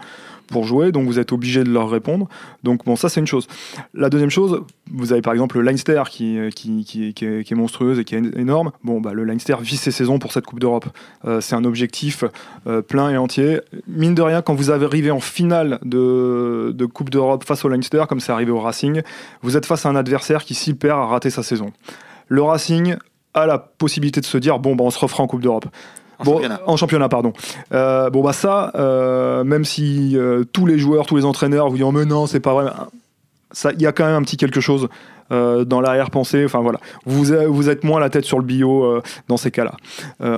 pour 0.48 0.64
jouer, 0.64 0.92
donc 0.92 1.07
vous 1.07 1.18
êtes 1.18 1.33
obligé 1.33 1.62
de 1.62 1.70
leur 1.70 1.88
répondre. 1.88 2.29
Donc 2.64 2.85
bon, 2.85 2.96
ça 2.96 3.09
c'est 3.09 3.20
une 3.20 3.27
chose. 3.27 3.46
La 3.94 4.11
deuxième 4.11 4.31
chose, 4.31 4.62
vous 4.90 5.12
avez 5.12 5.22
par 5.22 5.33
exemple 5.33 5.59
le 5.59 5.62
Leinster 5.62 6.03
qui, 6.11 6.38
qui, 6.55 6.85
qui, 6.85 7.14
qui, 7.14 7.24
est, 7.24 7.55
monstrueuse 7.55 7.98
et 7.98 8.05
qui 8.05 8.14
est 8.14 8.37
énorme. 8.37 8.72
Bon, 8.83 9.01
bah, 9.01 9.12
le 9.12 9.24
Leinster 9.29 9.57
vit 9.61 9.77
ses 9.77 9.91
saisons 9.91 10.19
pour 10.19 10.33
cette 10.33 10.47
Coupe 10.47 10.61
d'Europe. 10.61 10.87
Euh, 11.25 11.41
c'est 11.41 11.55
un 11.55 11.64
objectif 11.64 12.25
euh, 12.67 12.83
plein 12.83 13.11
et 13.11 13.17
entier. 13.17 13.61
Mine 13.87 14.14
de 14.14 14.23
rien, 14.23 14.43
quand 14.43 14.55
vous 14.55 14.71
arrivez 14.71 15.11
en 15.11 15.21
finale 15.21 15.79
de, 15.85 16.73
de 16.75 16.87
Coupe 16.87 17.11
d'Europe 17.11 17.45
face 17.45 17.64
au 17.64 17.69
Leinster, 17.69 18.05
comme 18.09 18.21
c'est 18.21 18.33
arrivé 18.33 18.51
au 18.51 18.61
Racing, 18.61 19.03
vous 19.43 19.57
êtes 19.57 19.67
face 19.67 19.87
à 19.87 19.88
un 19.88 19.97
adversaire 19.97 20.45
qui, 20.45 20.55
s'il 20.55 20.77
perd, 20.77 20.99
a 20.99 21.07
raté 21.07 21.31
sa 21.31 21.43
saison. 21.43 21.73
Le 22.29 22.43
Racing 22.43 22.97
a 23.35 23.47
la 23.47 23.59
possibilité 23.59 24.21
de 24.21 24.27
se 24.27 24.38
dire 24.38 24.59
bon, 24.59 24.75
bah, 24.75 24.85
on 24.85 24.91
se 24.91 24.99
refera 24.99 25.23
en 25.23 25.27
Coupe 25.27 25.43
d'Europe. 25.43 25.67
En 26.19 26.25
championnat. 26.25 26.61
En 26.67 26.77
championnat, 26.77 27.09
pardon. 27.09 27.33
Euh, 27.73 28.11
bon, 28.11 28.23
bah 28.23 28.33
ça, 28.33 28.73
même 29.45 29.64
si 29.64 30.17
tous 30.53 30.67
les 30.67 30.79
joueurs, 30.79 31.07
tous 31.07 31.17
les 31.17 31.25
entraîneurs 31.25 31.69
vous 31.69 31.77
disent 31.77 31.85
oh, 31.85 31.93
mais 31.93 32.05
non, 32.05 32.27
c'est 32.27 32.41
pas 32.41 32.55
vrai, 32.55 32.73
il 33.75 33.83
y 33.83 33.87
a 33.87 33.92
quand 33.92 34.07
même 34.07 34.16
un 34.16 34.23
petit 34.23 34.37
quelque 34.37 34.61
chose 34.61 34.88
dans 35.31 35.81
l'arrière-pensée. 35.83 36.44
Enfin 36.44 36.61
voilà, 36.61 36.81
vous, 37.05 37.25
vous 37.49 37.68
êtes 37.68 37.85
moins 37.85 38.01
la 38.01 38.09
tête 38.09 38.25
sur 38.25 38.38
le 38.38 38.44
bio 38.44 39.03
dans 39.29 39.37
ces 39.37 39.51
cas-là. 39.51 39.75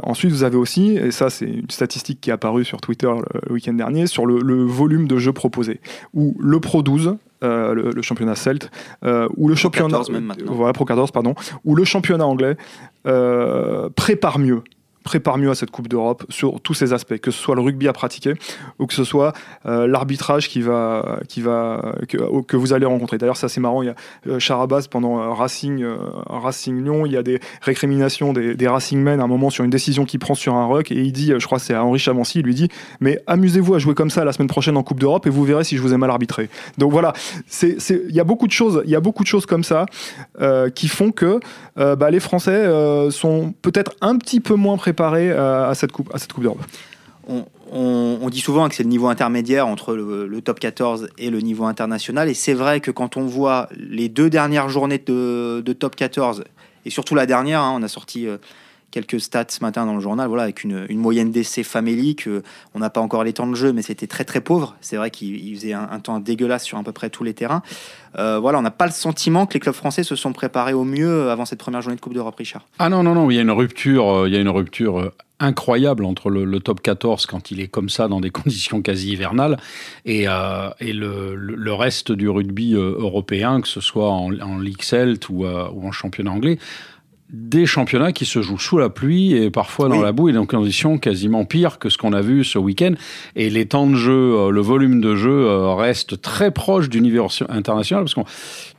ensuite, 0.03 0.33
vous 0.33 0.43
avez 0.43 0.57
aussi, 0.57 0.97
et 0.97 1.11
ça 1.13 1.31
c'est 1.31 1.47
une 1.47 1.71
statistique 1.71 2.21
qui 2.21 2.31
est 2.31 2.33
apparue 2.33 2.65
sur 2.65 2.81
Twitter 2.81 3.07
le, 3.47 3.53
week-end 3.53 3.75
dernier, 3.75 4.07
sur 4.07 4.27
le, 4.27 4.65
volume 4.65 5.07
de 5.07 5.17
jeux 5.17 5.33
proposés. 5.33 5.81
Où 6.13 6.37
le 6.41 6.59
Pro 6.59 6.83
12, 6.83 7.17
le, 7.43 8.03
championnat 8.03 8.35
Celt, 8.35 8.71
ou 9.37 9.49
le 9.49 9.55
championnat 9.55 9.99
14 9.99 10.11
même 10.11 10.33
voilà, 10.47 10.73
Pro 10.73 10.85
14 10.85 11.13
pardon, 11.13 11.35
ou 11.65 11.77
le 11.77 11.85
championnat 11.85 12.27
anglais 12.27 12.57
prépare 13.95 14.41
mieux 14.41 14.63
prépare 15.05 15.39
mieux 15.39 15.51
à 15.51 15.55
cette 15.55 15.71
Coupe 15.71 15.89
d'Europe 15.89 16.25
sur 16.29 16.61
tous 16.61 16.75
ces 16.75 16.93
aspects, 16.93 17.17
que 17.19 17.31
ce 17.31 17.41
soit 17.41 17.55
le 17.55 17.63
rugby 17.63 17.89
à 17.89 17.93
pratiquer 17.93 18.35
ou 18.79 18.87
que 18.87 18.95
ce 18.95 19.05
soit 19.05 19.33
euh, 19.67 19.87
l'arbitrage 19.87 20.49
qui 20.49 20.61
va, 20.61 21.21
qui 21.29 21.41
va, 21.41 21.95
que, 22.09 22.57
vous 22.57 22.73
allez 22.73 22.87
rencontrer. 22.87 23.19
D'ailleurs, 23.19 23.37
c'est 23.37 23.47
assez 23.47 23.61
marrant. 23.61 23.83
Il 23.83 23.87
y 23.87 23.89
a 23.89 23.95
euh, 24.27 24.39
Charabas 24.39 24.87
pendant 24.91 25.21
euh, 25.21 25.31
Racing, 25.31 25.85
Racing 26.27 26.83
Lyon, 26.83 27.07
il 27.07 27.13
y 27.13 27.17
a 27.17 27.23
des 27.23 27.41
récriminations 27.63 28.33
des, 28.33 28.55
des 28.55 28.69
Racing 28.69 29.01
Men 29.01 29.21
à 29.21 29.25
un 29.25 29.27
moment 29.27 29.51
sur 29.51 29.65
une 29.65 29.71
décision 29.71 30.05
qu'il 30.05 30.21
prend 30.21 30.35
sur 30.35 30.55
un 30.55 30.67
ruck 30.67 30.93
et 30.93 30.97
il 30.97 31.13
dit, 31.13 31.33
je 31.37 31.47
crois 31.47 31.59
c'est 31.59 31.75
à 31.75 31.85
Henri 31.85 31.99
Chavancy, 31.99 32.41
il 32.41 32.45
lui 32.45 32.55
dit 32.55 32.69
Mais 33.01 33.23
amusez-vous 33.27 33.75
à 33.75 33.79
jouer 33.79 33.95
comme 33.95 34.11
ça 34.11 34.25
la 34.25 34.33
semaine 34.33 34.49
prochaine 34.49 34.77
en 34.77 34.83
Coupe 34.83 35.01
d'Europe 35.01 35.27
et 35.27 35.31
vous 35.31 35.45
verrez 35.45 35.65
si 35.65 35.77
je 35.77 35.83
vous 35.83 35.95
ai 35.95 35.97
mal 35.97 36.11
arbitré. 36.11 36.49
Donc 36.79 36.93
voilà, 36.93 37.13
il 37.63 38.15
y 38.15 38.21
a 38.21 38.25
beaucoup 38.25 38.47
de 38.47 38.53
choses, 38.53 38.83
y 38.87 38.95
a 38.95 39.01
beaucoup 39.01 39.23
de 39.23 39.29
choses 39.29 39.47
comme 39.47 39.65
ça 39.65 39.87
qui 40.75 40.89
font 40.89 41.11
que 41.11 41.41
bah, 41.77 42.11
les 42.11 42.21
Français 42.21 42.67
sont 43.11 43.55
peut-être 43.63 43.93
un 44.01 44.17
petit 44.17 44.41
peu 44.41 44.55
moins 44.55 44.77
préparés 44.77 44.90
euh, 44.99 45.71
à 45.71 45.75
cette 45.75 45.93
Coupe, 45.93 46.11
à 46.15 46.19
cette 46.19 46.33
coupe 46.33 46.45
d'Europe 46.45 46.63
on, 47.73 48.29
dit 48.31 48.41
souvent 48.41 48.69
que 48.69 48.75
c'est 48.75 48.83
le 48.83 48.89
niveau 48.89 49.09
intermédiaire 49.09 49.67
entre 49.67 49.95
le, 49.95 50.41
top 50.41 50.61
14 50.61 51.09
et 51.19 51.31
le 51.31 51.41
niveau 51.41 51.65
international. 51.65 52.29
Et 52.29 52.35
c'est 52.35 52.55
vrai 52.55 52.81
que 52.81 52.91
quand 52.91 53.17
on 53.17 53.27
voit 53.27 53.69
les 53.77 54.09
deux 54.09 54.31
dernières 54.31 54.69
journées 54.69 54.99
de, 54.99 55.73
top 55.79 55.97
14, 55.97 56.45
et 56.85 56.91
surtout 56.91 57.15
la 57.15 57.27
dernière, 57.27 57.61
hein, 57.61 57.75
on 57.77 57.83
a 57.83 57.89
sorti 57.89 58.27
euh, 58.27 58.39
quelques 58.91 59.21
stats 59.21 59.47
ce 59.49 59.63
matin 59.63 59.87
dans 59.87 59.95
le 59.95 60.01
journal, 60.01 60.29
voilà, 60.29 60.45
avec 60.45 60.65
une, 60.65 60.87
moyenne 60.91 61.31
d'essais 61.31 61.63
famélique. 61.63 62.27
Euh, 62.27 62.43
on 62.75 62.81
n'a 62.81 62.91
pas 62.91 63.01
encore 63.01 63.25
les 63.25 63.33
temps 63.33 63.47
de 63.47 63.55
jeu, 63.55 63.73
mais 63.73 63.83
c'était 63.83 64.07
très 64.07 64.25
très 64.25 64.41
pauvre. 64.41 64.77
C'est 64.81 64.97
vrai 64.97 65.11
qu'il 65.11 65.55
faisait 65.55 65.73
un, 65.73 66.01
temps 66.01 66.19
dégueulasse 66.19 66.65
sur 66.65 66.79
à 66.79 66.83
peu 66.83 66.93
près 66.93 67.11
tous 67.11 67.25
les 67.25 67.35
terrains. 67.35 67.63
Euh, 68.19 68.39
voilà, 68.39 68.59
on 68.59 68.63
n'a 68.63 68.71
pas 68.71 68.87
le 68.87 68.93
sentiment 68.93 69.47
que 69.47 69.55
les 69.55 69.61
clubs 69.61 69.75
français 69.75 70.03
se 70.03 70.17
sont 70.17 70.33
préparés 70.33 70.73
au 70.73 70.85
mieux 70.85 71.31
avant 71.31 71.45
cette 71.45 71.61
première 71.61 71.83
journée 71.83 71.97
de 71.97 72.01
Coupe 72.01 72.15
d'Europe, 72.15 72.37
Richard. 72.37 72.67
Ah 72.79 72.89
non, 72.89 73.03
non, 73.03 73.15
non, 73.15 73.31
il 73.31 73.37
y 73.37 73.39
a 73.39 73.43
une 73.43 73.51
rupture, 73.51 74.09
euh, 74.09 74.29
il 74.29 74.35
y 74.35 74.37
a 74.37 74.41
une 74.41 74.49
rupture 74.49 75.13
incroyable 75.39 76.05
entre 76.05 76.29
le, 76.29 76.61
top 76.61 76.83
14 76.83 77.25
quand 77.25 77.51
il 77.51 77.61
est 77.61 77.69
comme 77.69 77.89
ça 77.89 78.09
dans 78.09 78.21
des 78.21 78.31
conditions 78.31 78.83
quasi 78.83 79.13
hivernales 79.13 79.59
et, 80.05 80.27
le, 80.27 81.73
reste 81.73 82.13
du 82.13 82.29
rugby 82.29 82.75
européen, 82.75 83.61
que 83.61 83.69
ce 83.69 83.81
soit 83.81 84.11
en, 84.11 84.39
en 84.41 84.59
League 84.59 84.83
Celt 84.83 85.29
ou 85.31 85.47
en 85.47 85.93
championnat 85.93 86.33
anglais 86.33 86.59
des 87.33 87.65
championnats 87.65 88.13
qui 88.13 88.25
se 88.25 88.43
jouent 88.43 88.59
sous 88.59 88.77
la 88.77 88.89
pluie 88.89 89.35
et 89.35 89.51
parfois 89.51 89.89
dans 89.89 90.03
la 90.03 90.11
boue 90.11 90.29
et 90.29 90.33
dans 90.33 90.41
des 90.41 90.47
conditions 90.47 90.99
quasiment 90.99 91.45
pires 91.45 91.79
que 91.79 91.89
ce 91.89 91.97
qu'on 91.97 92.13
a 92.13 92.21
vu 92.21 92.45
ce 92.45 92.59
week-end. 92.59 92.95
Et 93.37 93.51
les 93.51 93.67
temps 93.67 93.87
de 93.87 93.95
jeu, 93.95 94.13
euh, 94.13 94.51
le 94.51 94.61
volume 94.61 95.01
de 95.01 95.15
jeu 95.15 95.31
euh, 95.31 95.75
reste 95.75 96.21
très 96.21 96.51
proche 96.51 96.89
du 96.89 97.01
niveau 97.01 97.29
international 97.49 98.05
parce 98.05 98.15
que 98.15 98.21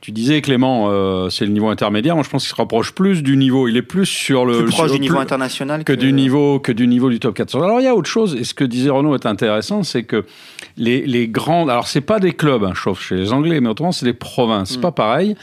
tu 0.00 0.12
disais 0.12 0.42
Clément, 0.42 0.88
euh, 0.90 1.30
c'est 1.30 1.46
le 1.46 1.52
niveau 1.52 1.68
intermédiaire. 1.68 2.14
Moi, 2.14 2.24
je 2.24 2.30
pense 2.30 2.42
qu'il 2.42 2.50
se 2.50 2.56
rapproche 2.56 2.92
plus 2.92 3.22
du 3.22 3.36
niveau. 3.36 3.68
Il 3.68 3.76
est 3.76 3.82
plus 3.82 4.06
sur 4.06 4.44
le 4.44 4.64
plus 4.64 4.72
proche 4.72 4.92
du 4.92 5.00
niveau 5.00 5.18
international 5.18 5.84
que, 5.84 5.92
du 5.92 6.12
niveau 6.12 6.60
que 6.60 6.72
du 6.72 6.86
niveau 6.86 7.08
du 7.08 7.20
top 7.20 7.34
14. 7.34 7.64
Alors 7.64 7.80
il 7.80 7.84
y 7.84 7.88
a 7.88 7.94
autre 7.94 8.10
chose 8.10 8.34
et 8.34 8.44
ce 8.44 8.52
que 8.52 8.64
disait 8.64 8.90
Renaud 8.90 9.14
est 9.14 9.26
intéressant, 9.26 9.82
c'est 9.82 10.02
que 10.02 10.24
les, 10.76 11.06
les 11.06 11.28
grandes, 11.28 11.70
alors 11.70 11.86
c'est 11.86 12.00
pas 12.00 12.20
des 12.20 12.32
clubs, 12.32 12.64
hein, 12.64 12.72
sauf 12.74 13.00
chez 13.00 13.16
les 13.16 13.32
Anglais, 13.32 13.60
mais 13.60 13.68
autrement 13.68 13.92
c'est 13.92 14.06
des 14.06 14.12
provinces. 14.12 14.72
C'est 14.72 14.78
mm. 14.78 14.82
pas 14.82 14.92
pareil 14.92 15.36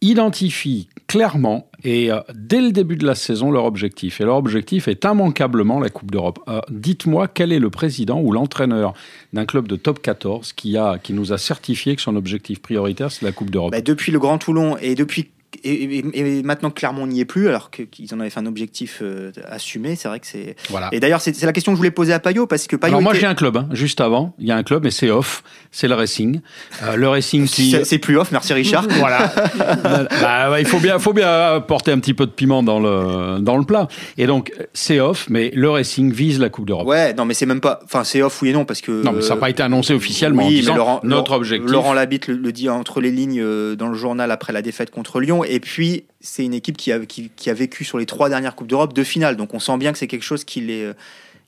identifient 0.00 0.88
clairement 1.06 1.69
et 1.84 2.10
euh, 2.10 2.20
dès 2.34 2.60
le 2.60 2.72
début 2.72 2.96
de 2.96 3.06
la 3.06 3.14
saison 3.14 3.50
leur 3.50 3.64
objectif. 3.64 4.20
Et 4.20 4.24
leur 4.24 4.36
objectif 4.36 4.88
est 4.88 5.04
immanquablement 5.04 5.80
la 5.80 5.90
Coupe 5.90 6.10
d'Europe. 6.10 6.40
Euh, 6.48 6.60
dites-moi 6.70 7.28
quel 7.28 7.52
est 7.52 7.58
le 7.58 7.70
président 7.70 8.20
ou 8.20 8.32
l'entraîneur 8.32 8.94
d'un 9.32 9.46
club 9.46 9.68
de 9.68 9.76
top 9.76 10.02
14 10.02 10.52
qui, 10.52 10.76
a, 10.76 10.98
qui 10.98 11.12
nous 11.12 11.32
a 11.32 11.38
certifié 11.38 11.96
que 11.96 12.02
son 12.02 12.16
objectif 12.16 12.60
prioritaire, 12.60 13.10
c'est 13.10 13.24
la 13.24 13.32
Coupe 13.32 13.50
d'Europe 13.50 13.72
bah, 13.72 13.80
Depuis 13.80 14.12
le 14.12 14.18
Grand 14.18 14.38
Toulon 14.38 14.76
et 14.78 14.94
depuis 14.94 15.30
et, 15.64 16.42
maintenant 16.42 16.70
Clermont 16.70 17.06
n'y 17.06 17.20
est 17.20 17.24
plus, 17.24 17.48
alors 17.48 17.70
qu'ils 17.70 18.14
en 18.14 18.20
avaient 18.20 18.30
fait 18.30 18.40
un 18.40 18.46
objectif 18.46 18.98
euh, 19.02 19.32
assumé, 19.48 19.96
c'est 19.96 20.08
vrai 20.08 20.20
que 20.20 20.26
c'est. 20.26 20.56
Voilà. 20.68 20.88
Et 20.92 21.00
d'ailleurs, 21.00 21.20
c'est 21.20 21.40
la 21.42 21.52
question 21.52 21.72
que 21.72 21.76
je 21.76 21.78
voulais 21.78 21.90
poser 21.90 22.12
à 22.12 22.20
Payot, 22.20 22.46
parce 22.46 22.66
que 22.66 22.76
Payot. 22.76 22.94
Alors 22.94 23.02
moi, 23.02 23.14
j'ai 23.14 23.26
un 23.26 23.34
club, 23.34 23.56
hein, 23.56 23.68
juste 23.72 24.00
avant, 24.00 24.34
il 24.38 24.46
y 24.46 24.52
a 24.52 24.56
un 24.56 24.62
club, 24.62 24.86
et 24.86 24.90
c'est 24.90 25.10
off, 25.10 25.42
c'est 25.70 25.88
le 25.88 25.94
Racing. 25.94 26.40
Euh, 26.82 26.96
le 26.96 27.08
Racing 27.08 27.46
qui. 27.46 27.76
C'est 27.84 27.98
plus 27.98 28.18
off, 28.18 28.32
merci 28.32 28.52
Richard. 28.52 28.86
voilà. 28.98 29.32
bah, 30.20 30.60
il 30.60 30.66
faut 30.66 30.78
bien, 30.78 30.98
faut 30.98 31.12
bien 31.12 31.60
porter 31.66 31.92
un 31.92 31.98
petit 31.98 32.14
peu 32.14 32.26
de 32.26 32.32
piment 32.32 32.62
dans 32.62 32.80
le, 32.80 33.40
dans 33.40 33.56
le 33.56 33.64
plat. 33.64 33.88
Et 34.16 34.26
donc, 34.26 34.52
c'est 34.72 35.00
off, 35.00 35.26
mais 35.28 35.50
le 35.54 35.70
Racing 35.70 36.12
vise 36.12 36.40
la 36.40 36.48
Coupe 36.48 36.66
d'Europe. 36.66 36.86
Ouais, 36.86 37.14
non, 37.14 37.24
mais 37.24 37.34
c'est 37.34 37.46
même 37.46 37.60
pas. 37.60 37.80
Enfin, 37.84 38.04
c'est 38.04 38.22
off, 38.22 38.40
oui 38.42 38.50
et 38.50 38.52
non, 38.52 38.64
parce 38.64 38.80
que. 38.80 39.02
Non, 39.02 39.12
mais 39.12 39.22
ça 39.22 39.34
n'a 39.34 39.40
pas 39.40 39.50
été 39.50 39.62
annoncé 39.62 39.94
officiellement. 39.94 40.46
Oui, 40.46 40.62
mais 40.66 40.74
Laurent, 40.74 41.00
notre 41.04 41.32
objectif. 41.32 41.70
Laurent 41.70 41.92
Labitte 41.92 42.28
le, 42.28 42.36
le, 42.36 42.52
dit 42.52 42.68
entre 42.68 43.00
les 43.00 43.10
lignes 43.10 43.40
euh, 43.40 43.76
dans 43.76 43.88
le 43.88 43.94
journal 43.94 44.30
après 44.30 44.52
la 44.52 44.62
défaite 44.62 44.90
contre 44.90 45.20
Lyon. 45.20 45.44
Et 45.50 45.58
puis, 45.58 46.04
c'est 46.20 46.44
une 46.44 46.54
équipe 46.54 46.76
qui 46.76 46.92
a, 46.92 47.00
qui, 47.00 47.50
a, 47.50 47.54
vécu 47.54 47.84
sur 47.84 47.98
les 47.98 48.06
trois 48.06 48.28
dernières 48.28 48.54
Coupes 48.54 48.68
d'Europe 48.68 48.92
deux 48.92 49.04
finales. 49.04 49.36
Donc 49.36 49.52
on 49.52 49.58
sent 49.58 49.76
bien 49.78 49.92
que 49.92 49.98
c'est 49.98 50.06
quelque 50.06 50.22
chose 50.22 50.44
qui 50.44 50.60
les, 50.60 50.92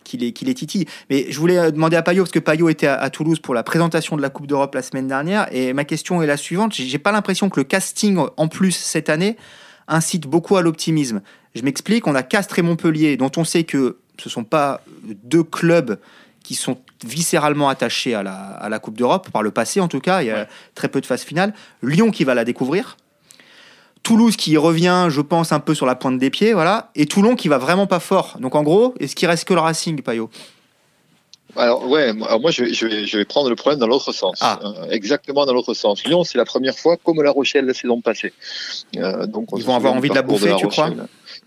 qui 0.02 0.16
les, 0.16 0.32
qui 0.32 0.44
les 0.44 0.54
titille. 0.54 0.86
Mais 1.08 1.26
je 1.30 1.38
voulais 1.38 1.70
demander 1.70 1.96
à 1.96 2.02
Payot, 2.02 2.24
parce 2.24 2.32
que 2.32 2.40
Payot 2.40 2.68
était 2.68 2.88
à, 2.88 3.08
Toulouse 3.10 3.38
pour 3.38 3.54
la 3.54 3.62
présentation 3.62 4.16
de 4.16 4.22
la 4.22 4.28
Coupe 4.28 4.48
d'Europe 4.48 4.74
la 4.74 4.82
semaine 4.82 5.06
dernière. 5.06 5.46
Et 5.54 5.72
ma 5.72 5.84
question 5.84 6.20
est 6.20 6.26
la 6.26 6.36
suivante. 6.36 6.74
J'ai 6.74 6.98
pas 6.98 7.12
l'impression 7.12 7.48
que 7.48 7.60
le 7.60 7.64
casting 7.64 8.18
en 8.36 8.48
plus 8.48 8.72
cette 8.72 9.08
année 9.08 9.36
incite 9.86 10.26
beaucoup 10.26 10.56
à 10.56 10.62
l'optimisme. 10.62 11.22
Je 11.54 11.62
m'explique, 11.62 12.06
on 12.06 12.14
a 12.14 12.22
Castres 12.24 12.58
et 12.58 12.62
Montpellier, 12.62 13.16
dont 13.16 13.30
on 13.36 13.44
sait 13.44 13.64
que 13.64 13.98
ce 14.18 14.28
sont 14.28 14.44
pas 14.44 14.80
deux 15.24 15.44
clubs 15.44 15.98
qui 16.42 16.54
sont 16.56 16.78
viscéralement 17.04 17.68
attachés 17.68 18.14
à 18.14 18.22
la, 18.24 18.32
à 18.32 18.68
la 18.68 18.78
Coupe 18.80 18.96
d'Europe, 18.96 19.30
par 19.30 19.42
le 19.42 19.52
passé 19.52 19.80
en 19.80 19.86
tout 19.86 20.00
cas, 20.00 20.22
il 20.22 20.26
y 20.26 20.30
a 20.30 20.48
très 20.74 20.88
peu 20.88 21.00
de 21.00 21.06
phases 21.06 21.22
finales. 21.22 21.54
Lyon 21.82 22.10
qui 22.10 22.24
va 22.24 22.34
la 22.34 22.44
découvrir, 22.44 22.96
Toulouse 24.12 24.36
qui 24.36 24.58
revient, 24.58 25.06
je 25.08 25.22
pense, 25.22 25.52
un 25.52 25.60
peu 25.60 25.74
sur 25.74 25.86
la 25.86 25.94
pointe 25.94 26.18
des 26.18 26.28
pieds, 26.28 26.52
voilà, 26.52 26.90
et 26.94 27.06
Toulon 27.06 27.34
qui 27.34 27.48
va 27.48 27.56
vraiment 27.56 27.86
pas 27.86 27.98
fort. 27.98 28.36
Donc 28.40 28.54
en 28.54 28.62
gros, 28.62 28.92
est-ce 29.00 29.16
qu'il 29.16 29.26
reste 29.26 29.48
que 29.48 29.54
le 29.54 29.60
Racing, 29.60 30.02
Payot? 30.02 30.28
Alors 31.56 31.88
ouais, 31.88 32.10
alors 32.10 32.38
moi 32.38 32.50
je 32.50 32.64
vais, 32.64 32.74
je, 32.74 33.16
vais, 33.16 33.24
prendre 33.24 33.48
le 33.48 33.56
problème 33.56 33.80
dans 33.80 33.86
l'autre 33.86 34.12
sens, 34.12 34.38
ah. 34.42 34.58
euh, 34.62 34.90
exactement 34.90 35.46
dans 35.46 35.54
l'autre 35.54 35.72
sens. 35.72 36.04
Lyon, 36.04 36.24
c'est 36.24 36.36
la 36.36 36.44
première 36.44 36.78
fois 36.78 36.98
comme 36.98 37.22
La 37.22 37.30
Rochelle 37.30 37.64
la 37.64 37.72
saison 37.72 38.02
passée. 38.02 38.34
Euh, 38.98 39.26
donc 39.26 39.48
ils 39.56 39.64
vont 39.64 39.76
avoir 39.76 39.94
envie 39.94 40.10
de 40.10 40.14
la 40.14 40.20
bouffer, 40.20 40.56
tu 40.58 40.68
crois? 40.68 40.90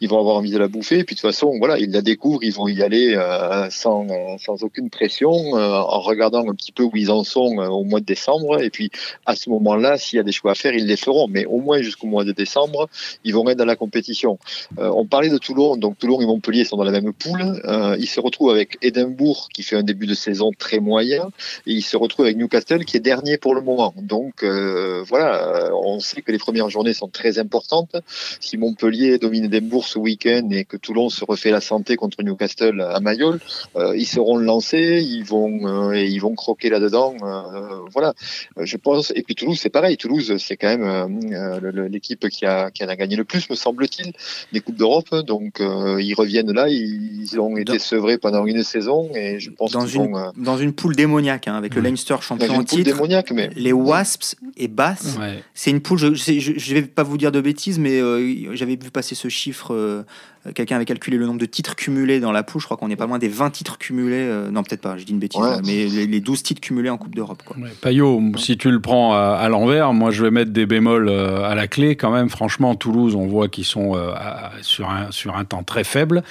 Ils 0.02 0.10
vont 0.10 0.20
avoir 0.20 0.36
envie 0.36 0.52
de 0.52 0.58
la 0.58 0.68
bouffer. 0.68 1.00
Et 1.00 1.04
puis 1.04 1.16
de 1.16 1.22
toute 1.22 1.30
façon, 1.30 1.58
voilà, 1.58 1.78
ils 1.78 1.92
la 1.92 2.02
découvrent, 2.02 2.44
ils 2.44 2.54
vont 2.54 2.68
y 2.68 2.82
aller 2.82 3.16
euh, 3.16 3.70
sans, 3.70 4.08
sans 4.40 4.64
aucune 4.64 4.90
pression, 4.90 5.58
euh, 5.58 5.74
en 5.74 6.00
regardant 6.02 6.48
un 6.50 6.54
petit 6.54 6.72
peu 6.72 6.84
où 6.84 6.92
ils 6.96 7.12
en 7.12 7.24
sont 7.24 7.60
euh, 7.60 7.68
au 7.68 7.84
mois 7.84 8.00
de 8.00 8.06
décembre. 8.06 8.62
Et 8.62 8.70
puis 8.70 8.92
à 9.26 9.36
ce 9.36 9.50
moment-là, 9.50 9.98
s'il 9.98 10.18
y 10.18 10.20
a 10.20 10.24
des 10.24 10.32
choix 10.32 10.52
à 10.52 10.56
faire, 10.56 10.74
ils 10.74 10.86
les 10.86 10.98
feront. 10.98 11.28
Mais 11.28 11.46
au 11.46 11.60
moins 11.60 11.82
jusqu'au 11.82 12.08
mois 12.08 12.24
de 12.24 12.32
décembre, 12.32 12.90
ils 13.24 13.34
vont 13.34 13.48
être 13.50 13.58
dans 13.58 13.66
la 13.66 13.76
compétition. 13.76 14.38
on 14.78 15.06
parlait 15.06 15.30
de 15.30 15.38
Toulon, 15.38 15.78
donc 15.78 15.98
Toulon 15.98 16.22
et 16.22 16.26
Montpellier 16.26 16.66
sont 16.66 16.78
dans 16.78 16.84
la 16.84 16.92
même 16.92 17.14
poule. 17.14 17.62
ils 18.00 18.08
se 18.08 18.20
retrouvent 18.20 18.52
avec 18.52 18.78
Édimbourg 18.82 19.50
qui 19.54 19.64
fait 19.64 19.76
un 19.76 19.84
début 19.84 20.08
de 20.08 20.14
saison 20.14 20.52
très 20.58 20.80
moyen 20.80 21.30
et 21.66 21.72
il 21.72 21.82
se 21.82 21.98
retrouve 21.98 22.26
avec 22.26 22.38
Newcastle 22.38 22.86
qui 22.86 22.98
est 22.98 23.00
dernier 23.00 23.38
pour 23.38 23.56
le 23.56 23.62
moment. 23.62 23.94
Donc 23.98 24.44
euh, 24.44 25.04
voilà, 25.08 25.72
on 25.74 26.00
sait 26.00 26.22
que 26.22 26.32
les 26.32 26.38
premières 26.38 26.70
journées 26.70 26.94
sont 26.94 27.08
très 27.08 27.40
importantes. 27.40 27.96
Si 28.40 28.58
Montpellier 28.58 29.18
domine 29.18 29.46
Edimbourg 29.46 29.85
ce 29.88 30.00
week-end 30.00 30.50
et 30.52 30.66
que 30.66 30.78
Toulon 30.78 31.10
se 31.10 31.24
refait 31.26 31.52
la 31.52 31.62
santé 31.62 31.96
contre 31.96 32.24
Newcastle 32.24 32.82
à 32.82 33.00
Mayol, 33.00 33.40
euh, 33.76 33.96
ils 33.96 34.06
seront 34.06 34.38
lancés, 34.38 35.04
ils 35.06 35.24
vont 35.24 35.68
euh, 35.68 35.94
et 35.94 36.08
ils 36.08 36.20
vont 36.20 36.36
croquer 36.36 36.70
là-dedans. 36.70 37.16
voilà, 37.92 38.14
je 38.58 38.78
pense. 38.78 39.12
Et 39.16 39.24
puis 39.24 39.36
Toulouse, 39.36 39.60
c'est 39.60 39.70
pareil. 39.70 39.98
Toulouse, 39.98 40.36
c'est 40.38 40.58
quand 40.58 40.78
même 40.78 41.90
l'équipe 41.90 42.28
qui 42.30 42.46
a 42.46 42.72
qui 42.72 42.84
en 42.84 42.88
a 42.88 42.96
gagné 42.96 43.16
le 43.16 43.24
plus, 43.24 43.50
me 43.50 43.56
semble-t-il, 43.56 44.14
des 44.52 44.60
coupes 44.60 44.76
d'Europe. 44.76 45.14
Donc 45.26 45.60
ils 45.60 46.14
reviennent 46.14 46.52
là, 46.52 46.68
ils 46.70 47.40
ont 47.40 47.58
été 47.58 47.80
sevrés 47.80 48.18
pendant 48.18 48.46
une 48.46 48.64
saison 48.64 49.10
et 49.16 49.40
je 49.40 49.50
pense 49.50 49.72
dans 49.72 49.88
une 49.88 50.12
vont, 50.12 50.32
dans 50.38 50.58
une 50.58 50.74
poule 50.74 50.96
démoniaque 50.96 51.48
hein, 51.48 51.56
avec 51.56 51.76
le 51.76 51.82
Leinster 51.82 52.16
champion 52.22 52.56
en 52.56 52.64
titre, 52.64 53.04
mais... 53.34 53.50
les 53.56 53.74
Wasps 53.74 54.36
et 54.58 54.68
Bass. 54.68 55.18
C'est 55.54 55.72
une 55.72 55.82
poule. 55.82 55.98
Je, 55.98 56.14
je, 56.14 56.74
vais 56.74 56.82
pas 56.84 57.04
vous 57.04 57.18
dire 57.18 57.32
de 57.32 57.42
bêtises, 57.42 57.80
mais 57.80 58.00
euh, 58.00 58.56
j'avais 58.56 58.76
vu 58.76 58.92
passer 58.92 59.16
ce 59.16 59.30
chiffre. 59.30 59.74
Euh, 59.76 60.04
quelqu'un 60.54 60.76
avait 60.76 60.86
calculé 60.86 61.18
le 61.18 61.26
nombre 61.26 61.40
de 61.40 61.46
titres 61.46 61.76
cumulés 61.76 62.20
dans 62.20 62.32
la 62.32 62.44
poule. 62.44 62.62
Je 62.62 62.66
crois 62.66 62.78
qu'on 62.78 62.90
est 62.90 62.96
pas 62.96 63.06
loin 63.06 63.20
des 63.20 63.28
20 63.28 63.50
titres 63.50 63.78
cumulés. 63.78 64.22
Euh, 64.22 64.52
non, 64.52 64.64
peut-être 64.64 64.82
pas. 64.82 64.98
Je 64.98 65.04
dis 65.04 65.12
une 65.12 65.20
bêtise, 65.20 65.42
mais 65.66 65.86
les, 65.88 66.20
12 66.20 66.44
titres 66.44 66.62
cumulés 66.62 66.90
en 66.90 66.98
Coupe 66.98 67.16
d'Europe. 67.16 67.44
Ouais, 67.58 67.70
Payot, 67.82 68.22
si 68.38 68.58
tu 68.58 68.72
le 68.72 68.80
prends 68.80 69.14
à, 69.14 69.48
l'envers, 69.50 69.94
moi 69.94 70.12
je 70.12 70.24
vais 70.24 70.32
mettre 70.32 70.52
des 70.52 70.66
bémols 70.66 71.10
à 71.10 71.56
la 71.56 71.68
clé 71.68 71.96
quand 71.96 72.12
même. 72.12 72.30
Franchement, 72.30 72.76
Toulouse, 72.76 73.16
on 73.16 73.28
voit 73.28 73.48
qu'ils 73.48 73.66
sont 73.66 73.94
sur 74.62 74.90
un 74.90 75.12
sur 75.12 75.36
un 75.36 75.46
temps 75.46 75.64
très 75.64 75.84
faible 75.84 76.24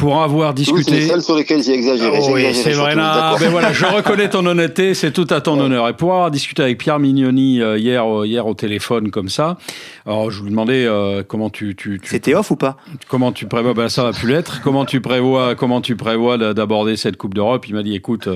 pour 0.00 0.22
avoir 0.22 0.54
discuté. 0.54 1.02
C'est 1.02 1.20
sur 1.20 1.36
lesquels 1.36 1.62
j'ai 1.62 1.74
exagéré. 1.74 2.18
oui, 2.32 2.54
c'est 2.54 2.72
vrai. 2.72 2.94
Là, 2.94 3.36
mais 3.38 3.48
voilà, 3.48 3.72
je 3.72 3.84
reconnais 3.84 4.30
ton 4.30 4.44
honnêteté, 4.46 4.94
c'est 4.94 5.12
tout 5.12 5.26
à 5.28 5.42
ton 5.42 5.60
honneur. 5.60 5.88
Et 5.88 5.92
pour 5.92 6.12
avoir 6.12 6.30
discuté 6.30 6.62
avec 6.62 6.78
Pierre 6.78 6.98
Mignoni 6.98 7.60
euh, 7.60 7.76
hier, 7.76 8.04
euh, 8.06 8.26
hier 8.26 8.46
au 8.46 8.54
téléphone 8.54 9.10
comme 9.10 9.28
ça, 9.28 9.58
alors 10.06 10.30
je 10.30 10.42
lui 10.42 10.50
demandais 10.50 10.86
euh, 10.86 11.22
comment 11.22 11.50
tu, 11.50 11.76
tu, 11.76 12.00
C'était 12.02 12.34
off 12.34 12.50
ou 12.50 12.56
pas? 12.56 12.78
Comment 13.08 13.30
tu 13.30 13.46
prévois 13.46 13.74
Ben 13.74 13.90
ça 13.90 14.02
va 14.02 14.12
plus 14.12 14.28
l'être. 14.28 14.62
Comment 14.62 14.86
tu 14.86 15.02
prévois 15.02 15.54
Comment 15.54 15.82
tu 15.82 15.96
prévois 15.96 16.38
d'aborder 16.38 16.96
cette 16.96 17.18
Coupe 17.18 17.34
d'Europe? 17.34 17.68
Il 17.68 17.74
m'a 17.74 17.82
dit, 17.82 17.94
écoute, 17.94 18.28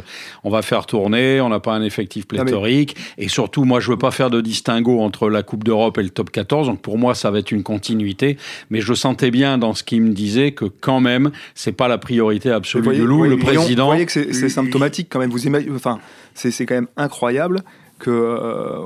on 0.45 0.51
va 0.51 0.61
faire 0.61 0.85
tourner. 0.85 1.41
On 1.41 1.49
n'a 1.49 1.61
pas 1.61 1.73
un 1.73 1.83
effectif 1.83 2.27
pléthorique, 2.27 2.95
et 3.17 3.29
surtout, 3.29 3.65
moi, 3.65 3.81
je 3.81 3.91
veux 3.91 3.99
pas 3.99 4.11
faire 4.11 4.29
de 4.29 4.43
distinguo 4.43 5.01
entre 5.01 5.31
la 5.31 5.43
Coupe 5.43 5.65
d'Europe 5.65 5.97
et 5.97 6.03
le 6.03 6.11
Top 6.11 6.31
14. 6.31 6.67
Donc 6.67 6.83
pour 6.83 6.99
moi, 6.99 7.15
ça 7.15 7.31
va 7.31 7.39
être 7.39 7.53
une 7.53 7.63
continuité. 7.63 8.37
Mais 8.69 8.83
je 8.83 8.93
sentais 8.93 9.31
bien 9.31 9.57
dans 9.57 9.73
ce 9.73 9.83
qu'il 9.83 10.03
me 10.03 10.13
disait 10.13 10.53
que 10.53 10.67
quand 10.67 11.01
même 11.01 11.31
c'est 11.55 11.73
pas 11.73 11.89
la 11.89 11.99
priorité 11.99 12.51
absolue 12.51 12.97
de 12.97 13.03
Lou, 13.03 13.25
le 13.25 13.39
président. 13.39 13.85
Vous 13.85 13.91
voyez 13.91 14.07
que 14.07 14.13
c'est 14.13 14.49
symptomatique 14.49 15.09
quand 15.11 15.21
même. 15.21 15.31
Vous 15.31 15.47
imaginez, 15.47 15.73
enfin, 15.75 16.01
c'est 16.35 16.67
quand 16.67 16.75
même 16.75 16.89
incroyable 16.97 17.63
que 18.05 18.11
euh, 18.11 18.79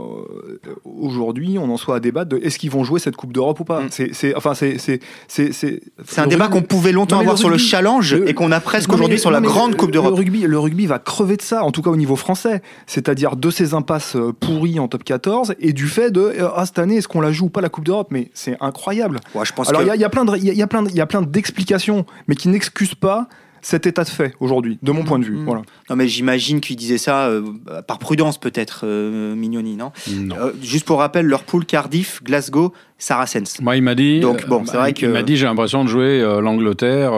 aujourd'hui 0.85 1.59
on 1.59 1.69
en 1.71 1.77
soit 1.77 1.97
à 1.97 2.01
débattre 2.01 2.31
de 2.31 2.37
est-ce 2.39 2.57
qu'ils 2.57 2.71
vont 2.71 2.85
jouer 2.85 3.01
cette 3.01 3.17
Coupe 3.17 3.33
d'Europe 3.33 3.59
ou 3.59 3.65
pas. 3.65 3.81
Mm. 3.81 3.89
C'est 4.13 4.35
enfin 4.37 4.55
c'est 4.55 4.79
c'est 4.79 5.01
c'est 5.27 5.81
un 6.19 6.29
débat 6.29 6.47
qu'on 6.47 6.63
pouvait 6.63 6.93
longtemps 6.93 7.19
avoir 7.19 7.37
sur 7.37 7.51
le 7.51 7.59
challenge 7.59 8.15
et 8.15 8.33
qu'on 8.33 8.53
a 8.53 8.61
presque 8.61 8.93
aujourd'hui 8.93 9.19
sur 9.19 9.33
la 9.33 9.41
grande 9.41 9.75
Coupe 9.75 9.91
d'Europe. 9.91 10.11
Le 10.11 10.17
rugby 10.17 10.43
le 10.43 10.59
rugby 10.59 10.87
va 10.87 11.01
crever 11.01 11.37
de 11.37 11.43
ça 11.43 11.65
en 11.65 11.73
tout 11.73 11.83
cas 11.83 11.91
au 11.91 11.97
niveau 11.97 12.15
français, 12.15 12.63
c'est-à-dire 12.87 13.35
de 13.35 13.51
ces 13.51 13.75
impasses 13.75 14.15
euh, 14.15 14.33
pourries 14.33 14.79
en 14.79 14.87
top 14.87 15.03
14 15.03 15.55
et 15.59 15.73
du 15.73 15.89
fait 15.89 16.13
de 16.13 16.21
euh, 16.21 16.49
ah 16.55 16.65
cette 16.65 16.79
année 16.79 16.97
est-ce 16.97 17.09
qu'on 17.09 17.21
la 17.21 17.33
joue 17.33 17.47
ou 17.47 17.51
pas 17.51 17.61
la 17.61 17.69
Coupe 17.69 17.85
d'Europe? 17.85 18.09
Mais 18.11 18.31
c'est 18.35 18.57
incroyable. 18.61 19.19
Ouais, 19.35 19.45
je 19.45 19.53
pense 19.53 19.69
Alors 19.69 19.83
il 19.83 20.01
y, 20.01 20.05
a 20.05 20.09
plein 20.09 20.25
de 20.25 20.37
il 20.37 20.45
y, 20.45 20.63
a 20.63 20.67
plein 20.69 20.85
il 20.85 20.95
y 20.95 21.01
a 21.01 21.07
plein 21.07 21.23
d'explications 21.23 22.07
mais 22.29 22.37
qui 22.37 22.49
n'excusent 22.49 22.95
pas 22.95 23.29
cet 23.63 23.87
état 23.87 24.05
de 24.05 24.09
fait 24.09 24.35
aujourd'hui, 24.41 24.79
de 24.83 24.93
mon 24.93 25.05
point 25.05 25.19
de 25.19 25.25
vue. 25.25 25.37
Mmh. 25.37 25.45
Voilà. 25.45 25.63
Non, 25.91 25.97
mais 25.97 26.09
j'imagine 26.09 26.61
qu'il 26.61 26.77
disait 26.77 26.99
ça 26.99 27.27
euh, 27.27 27.43
par 27.87 27.99
prudence, 27.99 28.39
peut-être, 28.39 28.83
euh, 28.85 29.35
Mignoni, 29.35 29.77
non, 29.77 29.93
euh, 30.09 30.53
Juste 30.63 30.87
pour 30.87 30.99
rappel, 30.99 31.27
leur 31.27 31.45
pool 31.45 31.65
Cardiff, 31.65 32.23
Glasgow, 32.23 32.73
Saracens. 32.99 33.61
Moi, 33.61 33.77
il 33.77 33.83
m'a 33.83 33.95
dit. 33.95 34.21
Donc 34.21 34.47
bon, 34.47 34.65
c'est 34.67 34.77
vrai 34.77 34.93
que. 34.93 35.07
Il 35.07 35.13
m'a 35.13 35.23
dit, 35.23 35.37
j'ai 35.37 35.47
l'impression 35.47 35.85
de 35.85 35.89
jouer 35.89 36.21
l'Angleterre, 36.21 37.13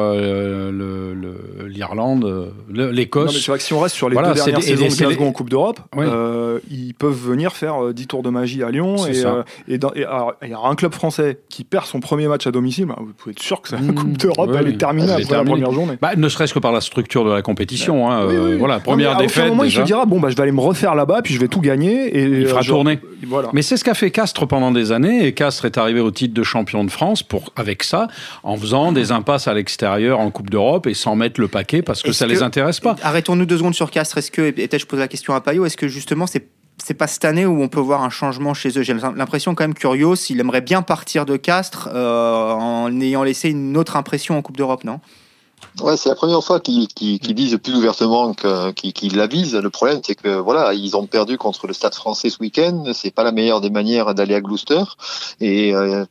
l'Irlande, 1.66 2.52
l'Écosse. 2.68 3.40
C'est 3.40 3.50
vrai 3.50 3.58
que 3.58 3.64
si 3.64 3.72
on 3.72 3.80
reste 3.80 3.94
sur 3.94 4.08
les 4.08 4.16
deux 4.16 4.34
dernières 4.34 4.62
saisons 4.62 4.88
de 4.88 4.94
Glasgow 4.94 5.24
en 5.24 5.32
Coupe 5.32 5.50
d'Europe, 5.50 5.80
ils 6.70 6.94
peuvent 6.94 7.18
venir 7.18 7.54
faire 7.54 7.94
10 7.94 8.06
tours 8.06 8.22
de 8.22 8.30
magie 8.30 8.62
à 8.62 8.70
Lyon. 8.70 8.96
Et, 9.06 9.20
et, 9.72 9.78
il 10.02 10.50
y 10.50 10.54
a 10.54 10.60
un 10.62 10.74
club 10.74 10.92
français 10.92 11.40
qui 11.48 11.64
perd 11.64 11.86
son 11.86 12.00
premier 12.00 12.28
match 12.28 12.46
à 12.46 12.50
domicile. 12.50 12.86
Bah, 12.86 12.96
vous 12.98 13.12
pouvez 13.12 13.32
être 13.32 13.42
sûr 13.42 13.62
que 13.62 13.74
la 13.74 13.80
mmh. 13.80 13.94
Coupe 13.94 14.18
d'Europe, 14.18 14.50
elle 14.58 14.68
est 14.68 14.78
terminée 14.78 15.12
après 15.12 15.36
la 15.36 15.44
première 15.44 15.72
journée. 15.72 15.98
Bah, 16.00 16.12
serait-ce 16.40 16.54
que 16.54 16.58
par 16.58 16.72
la 16.72 16.80
structure 16.80 17.24
de 17.24 17.30
la 17.30 17.42
compétition. 17.42 18.10
Hein, 18.10 18.22
euh, 18.22 18.56
voilà, 18.58 18.80
première 18.80 19.16
défaite. 19.16 19.44
À 19.44 19.46
un 19.46 19.50
moment, 19.50 19.64
il 19.64 19.72
se 19.72 19.80
dira 19.82 20.06
bon, 20.06 20.20
bah, 20.20 20.30
je 20.30 20.36
vais 20.36 20.42
aller 20.42 20.52
me 20.52 20.60
refaire 20.60 20.94
là-bas, 20.94 21.20
puis 21.22 21.34
je 21.34 21.40
vais 21.40 21.48
tout 21.48 21.60
gagner. 21.60 22.06
Et 22.16 22.22
il 22.24 22.46
fera 22.46 22.60
euh, 22.60 22.64
tourner. 22.64 22.98
Voilà. 23.26 23.50
Mais 23.52 23.62
c'est 23.62 23.76
ce 23.76 23.84
qu'a 23.84 23.94
fait 23.94 24.10
Castres 24.10 24.46
pendant 24.46 24.70
des 24.70 24.92
années. 24.92 25.26
Et 25.26 25.32
Castres 25.32 25.66
est 25.66 25.76
arrivé 25.76 26.00
au 26.00 26.10
titre 26.10 26.32
de 26.32 26.42
champion 26.42 26.84
de 26.84 26.90
France 26.90 27.22
pour, 27.22 27.52
avec 27.56 27.82
ça, 27.82 28.08
en 28.42 28.56
faisant 28.56 28.92
des 28.92 29.12
impasses 29.12 29.48
à 29.48 29.54
l'extérieur 29.54 30.20
en 30.20 30.30
Coupe 30.30 30.50
d'Europe 30.50 30.86
et 30.86 30.94
sans 30.94 31.14
mettre 31.14 31.40
le 31.40 31.48
paquet 31.48 31.82
parce 31.82 32.02
que 32.02 32.12
ça 32.12 32.26
ne 32.26 32.32
les 32.32 32.42
intéresse 32.42 32.80
pas. 32.80 32.96
Arrêtons-nous 33.02 33.46
deux 33.46 33.58
secondes 33.58 33.74
sur 33.74 33.90
Castres. 33.90 34.18
Est-ce 34.18 34.30
que, 34.30 34.42
et 34.42 34.52
peut-être 34.52 34.78
je 34.78 34.86
pose 34.86 35.00
la 35.00 35.08
question 35.08 35.34
à 35.34 35.40
Payot, 35.40 35.66
est-ce 35.66 35.76
que 35.76 35.88
justement 35.88 36.26
c'est 36.26 36.46
c'est 36.82 36.94
pas 36.94 37.06
cette 37.06 37.26
année 37.26 37.44
où 37.44 37.60
on 37.62 37.68
peut 37.68 37.80
voir 37.80 38.02
un 38.02 38.08
changement 38.08 38.54
chez 38.54 38.70
eux? 38.78 38.82
J'ai 38.82 38.94
l'impression 38.94 39.54
quand 39.54 39.64
même 39.64 39.74
Curios, 39.74 40.14
il 40.30 40.40
aimerait 40.40 40.62
bien 40.62 40.80
partir 40.80 41.26
de 41.26 41.36
Castres 41.36 41.90
euh, 41.92 42.52
en 42.52 42.98
ayant 43.02 43.22
laissé 43.22 43.50
une 43.50 43.76
autre 43.76 43.96
impression 43.96 44.38
en 44.38 44.42
Coupe 44.42 44.56
d'Europe, 44.56 44.84
non? 44.84 45.00
Ouais, 45.80 45.96
c'est 45.96 46.08
la 46.08 46.14
première 46.14 46.42
fois 46.42 46.60
qu'ils 46.60 46.88
disent 46.88 47.56
plus 47.62 47.74
ouvertement 47.74 48.34
qu'ils 48.74 49.16
la 49.16 49.26
visent. 49.26 49.54
Le 49.54 49.70
problème, 49.70 50.00
c'est 50.04 50.14
que 50.14 50.28
voilà, 50.28 50.74
ils 50.74 50.96
ont 50.96 51.06
perdu 51.06 51.38
contre 51.38 51.66
le 51.66 51.72
Stade 51.72 51.94
Français 51.94 52.28
ce 52.28 52.38
week-end. 52.40 52.84
C'est 52.92 53.14
pas 53.14 53.24
la 53.24 53.32
meilleure 53.32 53.60
des 53.60 53.70
manières 53.70 54.14
d'aller 54.14 54.34
à 54.34 54.40
Gloucester. 54.40 54.82
Et 55.40 55.74
euh, 55.74 56.04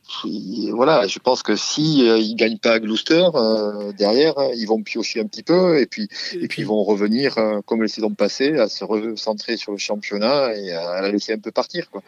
voilà, 0.72 1.06
je 1.06 1.18
pense 1.18 1.42
que 1.42 1.56
si 1.56 2.08
euh, 2.08 2.18
ils 2.18 2.34
gagnent 2.34 2.58
pas 2.58 2.72
à 2.72 2.78
Gloucester, 2.80 3.28
euh, 3.34 3.92
derrière, 3.92 4.34
ils 4.56 4.66
vont 4.66 4.82
piocher 4.82 5.20
un 5.20 5.26
petit 5.26 5.42
peu 5.42 5.78
et 5.78 5.86
puis 5.86 6.08
et 6.32 6.48
puis 6.48 6.62
ils 6.62 6.68
vont 6.68 6.82
revenir 6.82 7.36
comme 7.66 7.82
les 7.82 7.88
saisons 7.88 8.10
passées 8.10 8.58
à 8.58 8.68
se 8.68 8.84
recentrer 8.84 9.56
sur 9.56 9.72
le 9.72 9.78
championnat 9.78 10.54
et 10.56 10.72
à 10.72 11.02
la 11.02 11.12
laisser 11.12 11.34
un 11.34 11.38
peu 11.38 11.50
partir. 11.50 11.90
Quoi. 11.90 12.02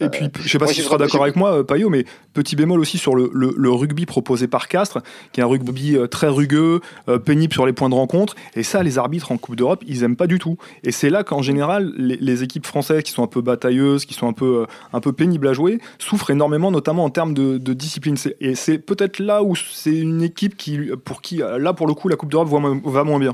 Et 0.00 0.08
puis, 0.08 0.28
je 0.42 0.48
sais 0.48 0.58
pas 0.58 0.66
si 0.66 0.74
tu 0.74 0.82
seras 0.82 0.98
d'accord 0.98 1.22
avec 1.22 1.36
moi, 1.36 1.64
Payot, 1.66 1.90
mais 1.90 2.04
petit 2.32 2.56
bémol 2.56 2.80
aussi 2.80 2.98
sur 2.98 3.14
le, 3.14 3.30
le, 3.32 3.54
le, 3.56 3.70
rugby 3.70 4.06
proposé 4.06 4.48
par 4.48 4.68
Castres, 4.68 5.00
qui 5.32 5.40
est 5.40 5.42
un 5.42 5.46
rugby 5.46 5.96
très 6.10 6.28
rugueux. 6.28 6.80
Euh, 7.08 7.18
pénible 7.18 7.52
sur 7.52 7.66
les 7.66 7.72
points 7.72 7.88
de 7.88 7.94
rencontre. 7.94 8.34
Et 8.54 8.62
ça, 8.62 8.82
les 8.82 8.98
arbitres 8.98 9.32
en 9.32 9.36
Coupe 9.36 9.56
d'Europe, 9.56 9.82
ils 9.86 10.02
aiment 10.04 10.16
pas 10.16 10.26
du 10.26 10.38
tout. 10.38 10.56
Et 10.82 10.92
c'est 10.92 11.10
là 11.10 11.22
qu'en 11.22 11.42
général, 11.42 11.92
les, 11.96 12.42
équipes 12.42 12.66
françaises 12.66 13.02
qui 13.02 13.12
sont 13.12 13.22
un 13.22 13.28
peu 13.28 13.40
batailleuses, 13.40 14.04
qui 14.06 14.14
sont 14.14 14.26
un 14.26 14.32
peu, 14.32 14.66
euh, 14.92 15.12
pénibles 15.12 15.48
à 15.48 15.52
jouer, 15.52 15.78
souffrent 15.98 16.30
énormément, 16.30 16.70
notamment 16.70 17.04
en 17.04 17.10
termes 17.10 17.34
de, 17.34 17.58
discipline. 17.74 18.16
Et 18.40 18.54
c'est 18.54 18.78
peut-être 18.78 19.18
là 19.18 19.42
où 19.42 19.54
c'est 19.56 19.96
une 19.96 20.22
équipe 20.22 20.56
qui, 20.56 20.78
pour 21.04 21.22
qui, 21.22 21.38
là, 21.38 21.72
pour 21.72 21.86
le 21.86 21.94
coup, 21.94 22.08
la 22.08 22.16
Coupe 22.16 22.30
d'Europe 22.30 22.48
va 22.48 23.04
moins 23.04 23.18
bien. 23.18 23.32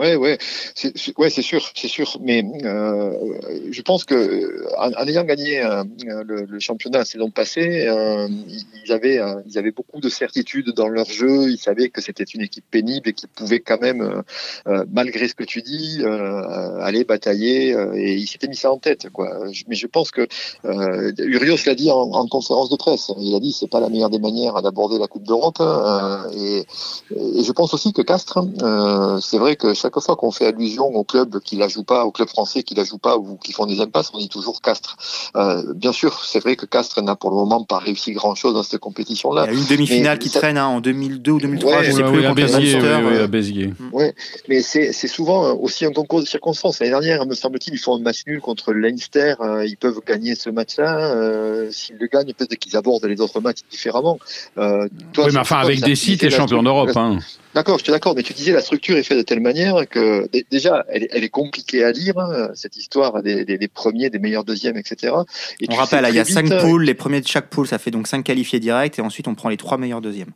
Ouais, 0.00 0.16
ouais, 0.16 0.38
c'est, 0.74 0.94
ouais, 1.18 1.28
c'est 1.28 1.42
sûr, 1.42 1.62
c'est 1.74 1.86
sûr. 1.86 2.16
Mais 2.22 2.42
euh, 2.64 3.12
je 3.70 3.82
pense 3.82 4.04
que 4.06 4.66
en, 4.78 5.06
ayant 5.06 5.24
gagné 5.24 5.62
euh, 5.62 5.84
le, 6.26 6.58
championnat 6.58 7.00
la 7.00 7.04
saison 7.04 7.30
passée, 7.30 7.86
euh, 7.86 8.26
ils 8.82 8.92
avaient, 8.92 9.20
ils 9.46 9.58
avaient 9.58 9.72
beaucoup 9.72 10.00
de 10.00 10.08
certitude 10.08 10.70
dans 10.70 10.88
leur 10.88 11.04
jeu. 11.04 11.50
Ils 11.50 11.58
savaient 11.58 11.90
que 11.90 12.00
c'était 12.00 12.24
une 12.24 12.40
équipe 12.40 12.64
pénible 12.70 13.10
et 13.10 13.12
qu'ils 13.12 13.28
pouvaient 13.28 13.60
quand 13.60 13.78
même, 13.78 14.22
malgré 14.90 15.28
ce 15.28 15.34
que 15.34 15.44
tu 15.44 15.60
dis, 15.60 16.02
aller 16.80 17.04
batailler. 17.04 17.76
et 17.94 18.14
ils 18.14 18.26
s'étaient 18.26 18.48
mis 18.48 18.56
ça 18.56 18.72
en 18.72 18.78
tête, 18.78 19.10
quoi. 19.10 19.28
Mais 19.68 19.74
je 19.74 19.86
pense 19.86 20.10
que 20.10 20.26
Urios 20.64 21.58
l'a 21.66 21.74
dit 21.74 21.90
en, 21.90 22.10
en, 22.12 22.26
conférence 22.26 22.70
de 22.70 22.76
presse. 22.76 23.12
Il 23.18 23.34
a 23.34 23.40
dit 23.40 23.52
c'est 23.52 23.68
pas 23.68 23.80
la 23.80 23.90
meilleure 23.90 24.08
des 24.08 24.18
manières 24.18 24.62
d'aborder 24.62 24.98
la 24.98 25.08
Coupe 25.08 25.24
d'Europe. 25.24 25.60
Et, 26.34 26.64
et, 27.10 27.42
je 27.42 27.52
pense 27.52 27.74
aussi 27.74 27.92
que 27.92 28.00
Castres, 28.00 28.38
c'est 29.20 29.38
vrai 29.38 29.56
que 29.56 29.74
chaque 29.74 29.89
chaque 29.90 30.04
fois 30.04 30.16
qu'on 30.16 30.30
fait 30.30 30.46
allusion 30.46 30.84
au 30.84 31.04
club 31.04 31.40
qui 31.40 31.56
la 31.56 31.68
joue 31.68 31.84
pas, 31.84 32.04
au 32.04 32.10
club 32.10 32.28
français 32.28 32.62
qui 32.62 32.74
la 32.74 32.84
joue 32.84 32.98
pas 32.98 33.16
ou 33.18 33.36
qui 33.36 33.52
font 33.52 33.66
des 33.66 33.80
impasses, 33.80 34.10
on 34.14 34.18
dit 34.18 34.28
toujours 34.28 34.60
Castres. 34.60 34.96
Euh, 35.36 35.74
bien 35.74 35.92
sûr, 35.92 36.24
c'est 36.24 36.40
vrai 36.40 36.56
que 36.56 36.66
Castres 36.66 37.02
n'a 37.02 37.16
pour 37.16 37.30
le 37.30 37.36
moment 37.36 37.64
pas 37.64 37.78
réussi 37.78 38.12
grand 38.12 38.34
chose 38.34 38.54
dans 38.54 38.62
cette 38.62 38.80
compétition-là. 38.80 39.46
Il 39.48 39.54
y 39.54 39.56
a 39.56 39.60
une 39.60 39.66
demi-finale 39.66 40.18
qui 40.18 40.30
traîne 40.30 40.58
hein, 40.58 40.66
en 40.66 40.80
2002 40.80 41.32
ou 41.32 41.40
2003, 41.40 41.70
ouais, 41.70 41.84
je 41.84 41.92
sais 41.92 42.02
plus, 42.02 42.24
à 42.24 42.34
Béziers. 42.34 42.78
Oui, 42.80 43.18
à 43.18 43.26
Béziers. 43.26 43.72
Ouais, 43.92 44.14
mais 44.48 44.62
c'est 44.62 44.92
souvent 45.08 45.54
aussi 45.54 45.84
un 45.84 45.92
concours 45.92 46.20
de 46.20 46.26
circonstances. 46.26 46.80
L'année 46.80 46.90
dernière, 46.90 47.26
me 47.26 47.34
semble-t-il, 47.34 47.74
ils 47.74 47.78
font 47.78 47.96
un 47.96 48.00
match 48.00 48.22
nul 48.26 48.40
contre 48.40 48.72
Leinster. 48.72 49.34
Euh, 49.40 49.66
ils 49.66 49.76
peuvent 49.76 50.00
gagner 50.06 50.34
ce 50.34 50.50
match-là. 50.50 51.14
Euh, 51.14 51.70
S'ils 51.70 51.96
le 51.98 52.06
gagnent, 52.06 52.32
peut-être 52.32 52.58
qu'ils 52.58 52.76
abordent 52.76 53.04
les 53.04 53.20
autres 53.20 53.40
matchs 53.40 53.60
différemment. 53.70 54.18
Euh, 54.58 54.88
toi, 55.12 55.26
oui, 55.26 55.32
mais 55.32 55.40
enfin, 55.40 55.58
avec 55.58 55.80
des 55.80 55.94
sites 55.94 56.22
et 56.22 56.30
champion 56.30 56.62
d'Europe. 56.62 56.90
Hein. 56.96 57.18
D'accord, 57.54 57.78
je 57.78 57.84
suis 57.84 57.92
d'accord, 57.92 58.14
mais 58.14 58.22
tu 58.22 58.32
disais 58.32 58.52
la 58.52 58.60
structure 58.60 58.96
est 58.96 59.02
faite 59.02 59.18
de 59.18 59.22
telle 59.22 59.40
manière 59.40 59.79
que 59.86 60.28
déjà, 60.50 60.84
elle, 60.88 61.24
est 61.24 61.28
compliquée 61.28 61.84
à 61.84 61.92
lire, 61.92 62.18
hein, 62.18 62.50
cette 62.54 62.76
histoire 62.76 63.22
des, 63.22 63.44
des, 63.44 63.68
premiers, 63.68 64.10
des 64.10 64.18
meilleurs 64.18 64.44
deuxièmes, 64.44 64.76
etc. 64.76 65.14
Et 65.60 65.66
on 65.68 65.74
rappelle, 65.74 66.06
il 66.08 66.14
y 66.14 66.18
a 66.18 66.24
cinq 66.24 66.48
poules, 66.60 66.84
les 66.84 66.94
premiers 66.94 67.20
de 67.20 67.26
chaque 67.26 67.48
poule, 67.48 67.66
ça 67.66 67.78
fait 67.78 67.90
donc 67.90 68.06
cinq 68.06 68.24
qualifiés 68.24 68.60
directs, 68.60 68.98
et 68.98 69.02
ensuite 69.02 69.28
on 69.28 69.34
prend 69.34 69.48
les 69.48 69.56
trois 69.56 69.78
meilleurs 69.78 70.00
deuxièmes. 70.00 70.32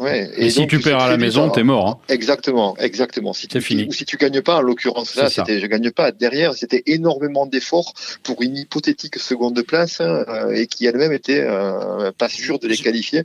Ouais. 0.00 0.30
Et, 0.38 0.48
si 0.48 0.66
tu 0.66 0.80
perds 0.80 1.00
à 1.00 1.10
la 1.10 1.18
maison, 1.18 1.50
t'es 1.50 1.62
mort. 1.62 1.86
Hein. 1.86 1.98
Exactement, 2.08 2.74
exactement. 2.78 3.34
Si 3.34 3.48
c'est 3.52 3.60
fini. 3.60 3.84
Ou 3.86 3.92
si 3.92 4.06
tu 4.06 4.16
gagnes 4.16 4.40
pas, 4.40 4.56
en 4.56 4.62
l'occurrence 4.62 5.14
là, 5.14 5.28
c'était 5.28 5.60
je 5.60 5.66
gagne 5.66 5.90
pas. 5.90 6.10
Derrière, 6.10 6.54
c'était 6.54 6.82
énormément 6.86 7.44
d'efforts 7.44 7.92
pour 8.22 8.40
une 8.40 8.56
hypothétique 8.56 9.18
seconde 9.18 9.60
place 9.62 10.00
hein, 10.00 10.24
euh, 10.28 10.52
et 10.52 10.66
qui 10.66 10.86
elle-même 10.86 11.12
était 11.12 11.42
euh, 11.42 12.12
pas 12.16 12.30
sûre 12.30 12.58
de 12.58 12.66
les 12.66 12.78
qualifier. 12.78 13.24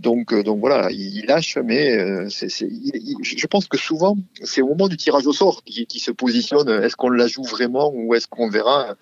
Donc, 0.00 0.32
euh, 0.32 0.42
donc 0.42 0.60
voilà, 0.60 0.90
il, 0.90 1.26
lâche, 1.26 1.58
mais 1.62 1.94
c'est, 2.30 2.48
je 2.48 3.46
pense 3.46 3.66
que 3.66 3.76
souvent, 3.76 4.16
c'est 4.42 4.62
au 4.62 4.68
moment 4.68 4.88
du 4.88 4.96
tirage 4.96 5.26
au 5.26 5.32
sort 5.34 5.62
qui, 5.62 5.84
qui 5.84 5.98
se 5.98 6.10
positionne. 6.10 6.70
Est-ce 6.70 6.96
qu'on 6.96 7.10
la 7.10 7.26
joue 7.26 7.44
vraiment 7.44 7.92
ou 7.94 8.14
est-ce 8.14 8.28
qu'on 8.28 8.48
verra 8.48 8.94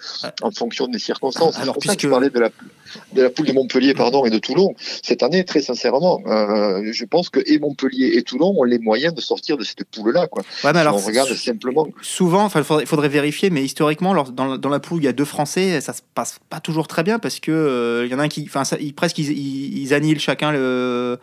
en 0.42 0.50
fonction 0.50 0.88
des 0.88 0.98
circonstances? 0.98 1.56
Alors, 1.58 1.74
pour 1.74 1.84
ça 1.84 1.94
que 1.94 2.02
je 2.02 2.08
parlais 2.08 2.30
de 2.30 2.40
la, 2.40 2.50
de 3.12 3.22
la 3.22 3.30
poule 3.30 3.46
de 3.46 3.52
Montpellier, 3.52 3.94
pardon, 3.94 4.24
et 4.24 4.30
de 4.30 4.38
Toulon 4.38 4.74
cette 5.02 5.22
année. 5.22 5.44
Très 5.44 5.62
sincèrement, 5.62 6.20
je 6.26 7.04
pense 7.12 7.28
que 7.28 7.40
et 7.46 7.58
Montpellier 7.58 8.12
et 8.14 8.22
Toulon 8.22 8.54
ont 8.58 8.64
les 8.64 8.78
moyens 8.78 9.14
de 9.14 9.20
sortir 9.20 9.58
de 9.58 9.64
cette 9.64 9.84
poule-là. 9.84 10.26
Quoi. 10.28 10.42
Ouais, 10.64 10.72
mais 10.72 10.80
alors, 10.80 10.96
on 10.96 11.06
regarde 11.06 11.32
simplement. 11.34 11.86
Souvent, 12.00 12.48
il 12.48 12.64
faudrait, 12.64 12.86
faudrait, 12.86 13.10
vérifier, 13.10 13.50
mais 13.50 13.62
historiquement, 13.62 14.14
dans, 14.24 14.56
dans, 14.56 14.68
la 14.70 14.80
poule, 14.80 15.02
il 15.02 15.04
y 15.04 15.08
a 15.08 15.12
deux 15.12 15.26
Français, 15.26 15.80
ça 15.82 15.92
se 15.92 16.00
passe 16.14 16.40
pas 16.48 16.60
toujours 16.60 16.88
très 16.88 17.02
bien 17.02 17.18
parce 17.18 17.38
que 17.38 17.50
il 17.50 17.54
euh, 17.54 18.06
y 18.06 18.14
en 18.14 18.18
a 18.18 18.22
un 18.22 18.28
qui, 18.28 18.48
enfin, 18.48 18.62
presque 18.96 19.18
ils, 19.18 19.30
ils, 19.30 19.92
annihilent 19.92 20.20
chacun 20.20 20.52
le, 20.52 21.18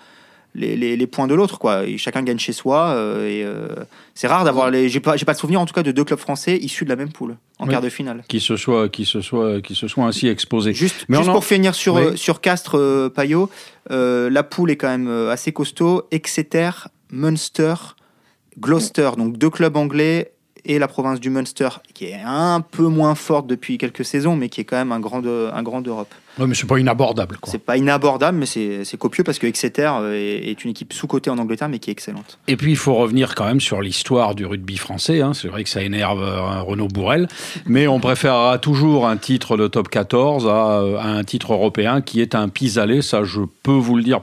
les, 0.59 0.75
les, 0.75 0.97
les, 0.97 1.07
points 1.07 1.27
de 1.27 1.33
l'autre, 1.33 1.57
quoi. 1.57 1.85
Et 1.85 1.97
chacun 1.97 2.21
gagne 2.21 2.37
chez 2.37 2.51
soi. 2.51 2.89
Euh, 2.89 3.27
et 3.27 3.43
euh, 3.43 3.67
c'est 4.13 4.27
rare 4.27 4.43
d'avoir 4.43 4.69
les. 4.69 4.89
J'ai 4.89 4.99
pas, 4.99 5.15
pas 5.17 5.33
de 5.33 5.37
souvenir 5.37 5.61
en 5.61 5.65
tout 5.65 5.73
cas 5.73 5.83
de 5.83 5.91
deux 5.91 6.03
clubs 6.03 6.19
français 6.19 6.57
issus 6.57 6.83
de 6.83 6.89
la 6.89 6.95
même 6.95 7.11
poule 7.11 7.37
en 7.57 7.67
quart 7.67 7.81
de 7.81 7.89
finale. 7.89 8.23
Qui 8.27 8.39
se 8.39 8.55
soit, 8.57 8.89
qui 8.89 9.05
se 9.05 9.21
soit, 9.21 9.61
qui 9.61 9.75
se 9.75 9.87
soit 9.87 10.05
ainsi 10.05 10.27
exposés. 10.27 10.73
Juste, 10.73 11.05
Mais 11.07 11.17
juste 11.17 11.31
pour 11.31 11.45
finir 11.45 11.73
sur 11.75 12.17
sur 12.17 12.41
Castres, 12.41 13.09
Payot, 13.15 13.49
la 13.89 14.43
poule 14.43 14.71
est 14.71 14.77
quand 14.77 14.89
même 14.89 15.09
assez 15.29 15.51
costaud. 15.51 16.03
Exeter, 16.11 16.71
Munster, 17.11 17.75
Gloucester, 18.59 19.11
donc 19.17 19.37
deux 19.37 19.49
clubs 19.49 19.75
anglais 19.77 20.33
et 20.65 20.77
la 20.77 20.87
province 20.87 21.19
du 21.19 21.29
Munster, 21.29 21.69
qui 21.93 22.05
est 22.05 22.21
un 22.23 22.61
peu 22.61 22.87
moins 22.87 23.15
forte 23.15 23.47
depuis 23.47 23.77
quelques 23.77 24.05
saisons, 24.05 24.35
mais 24.35 24.49
qui 24.49 24.61
est 24.61 24.65
quand 24.65 24.77
même 24.77 24.91
un 24.91 24.99
grand, 24.99 25.25
un 25.25 25.63
grand 25.63 25.81
d'Europe. 25.81 26.13
Oui, 26.37 26.47
mais 26.47 26.55
c'est 26.55 26.67
pas 26.67 26.79
inabordable. 26.79 27.37
C'est 27.43 27.63
pas 27.63 27.77
inabordable, 27.77 28.37
mais 28.37 28.45
c'est 28.45 28.97
copieux 28.97 29.23
parce 29.23 29.39
que 29.39 29.47
Exeter 29.47 29.91
euh, 30.01 30.13
est, 30.13 30.63
une 30.63 30.71
équipe 30.71 30.93
sous-cotée 30.93 31.29
en 31.29 31.37
Angleterre, 31.37 31.69
mais 31.69 31.79
qui 31.79 31.89
est 31.89 31.93
excellente. 31.93 32.39
Et 32.47 32.55
puis, 32.55 32.71
il 32.71 32.77
faut 32.77 32.95
revenir 32.95 33.35
quand 33.35 33.45
même 33.45 33.61
sur 33.61 33.81
l'histoire 33.81 34.35
du 34.35 34.45
rugby 34.45 34.77
français. 34.77 35.21
Hein. 35.21 35.33
C'est 35.33 35.47
vrai 35.47 35.63
que 35.63 35.69
ça 35.69 35.81
énerve 35.81 36.21
euh, 36.21 36.61
Renaud 36.61 36.87
Bourrel, 36.87 37.27
mais 37.65 37.87
on 37.87 37.99
préférera 37.99 38.57
toujours 38.59 39.07
un 39.07 39.17
titre 39.17 39.57
de 39.57 39.67
top 39.67 39.89
14 39.89 40.47
à, 40.47 40.49
euh, 40.49 40.97
à 40.97 41.07
un 41.07 41.23
titre 41.23 41.53
européen 41.53 42.01
qui 42.01 42.21
est 42.21 42.35
un 42.35 42.49
pis-aller. 42.49 43.01
Ça, 43.01 43.23
je 43.23 43.41
peux 43.63 43.71
vous 43.71 43.97
le 43.97 44.03
dire 44.03 44.21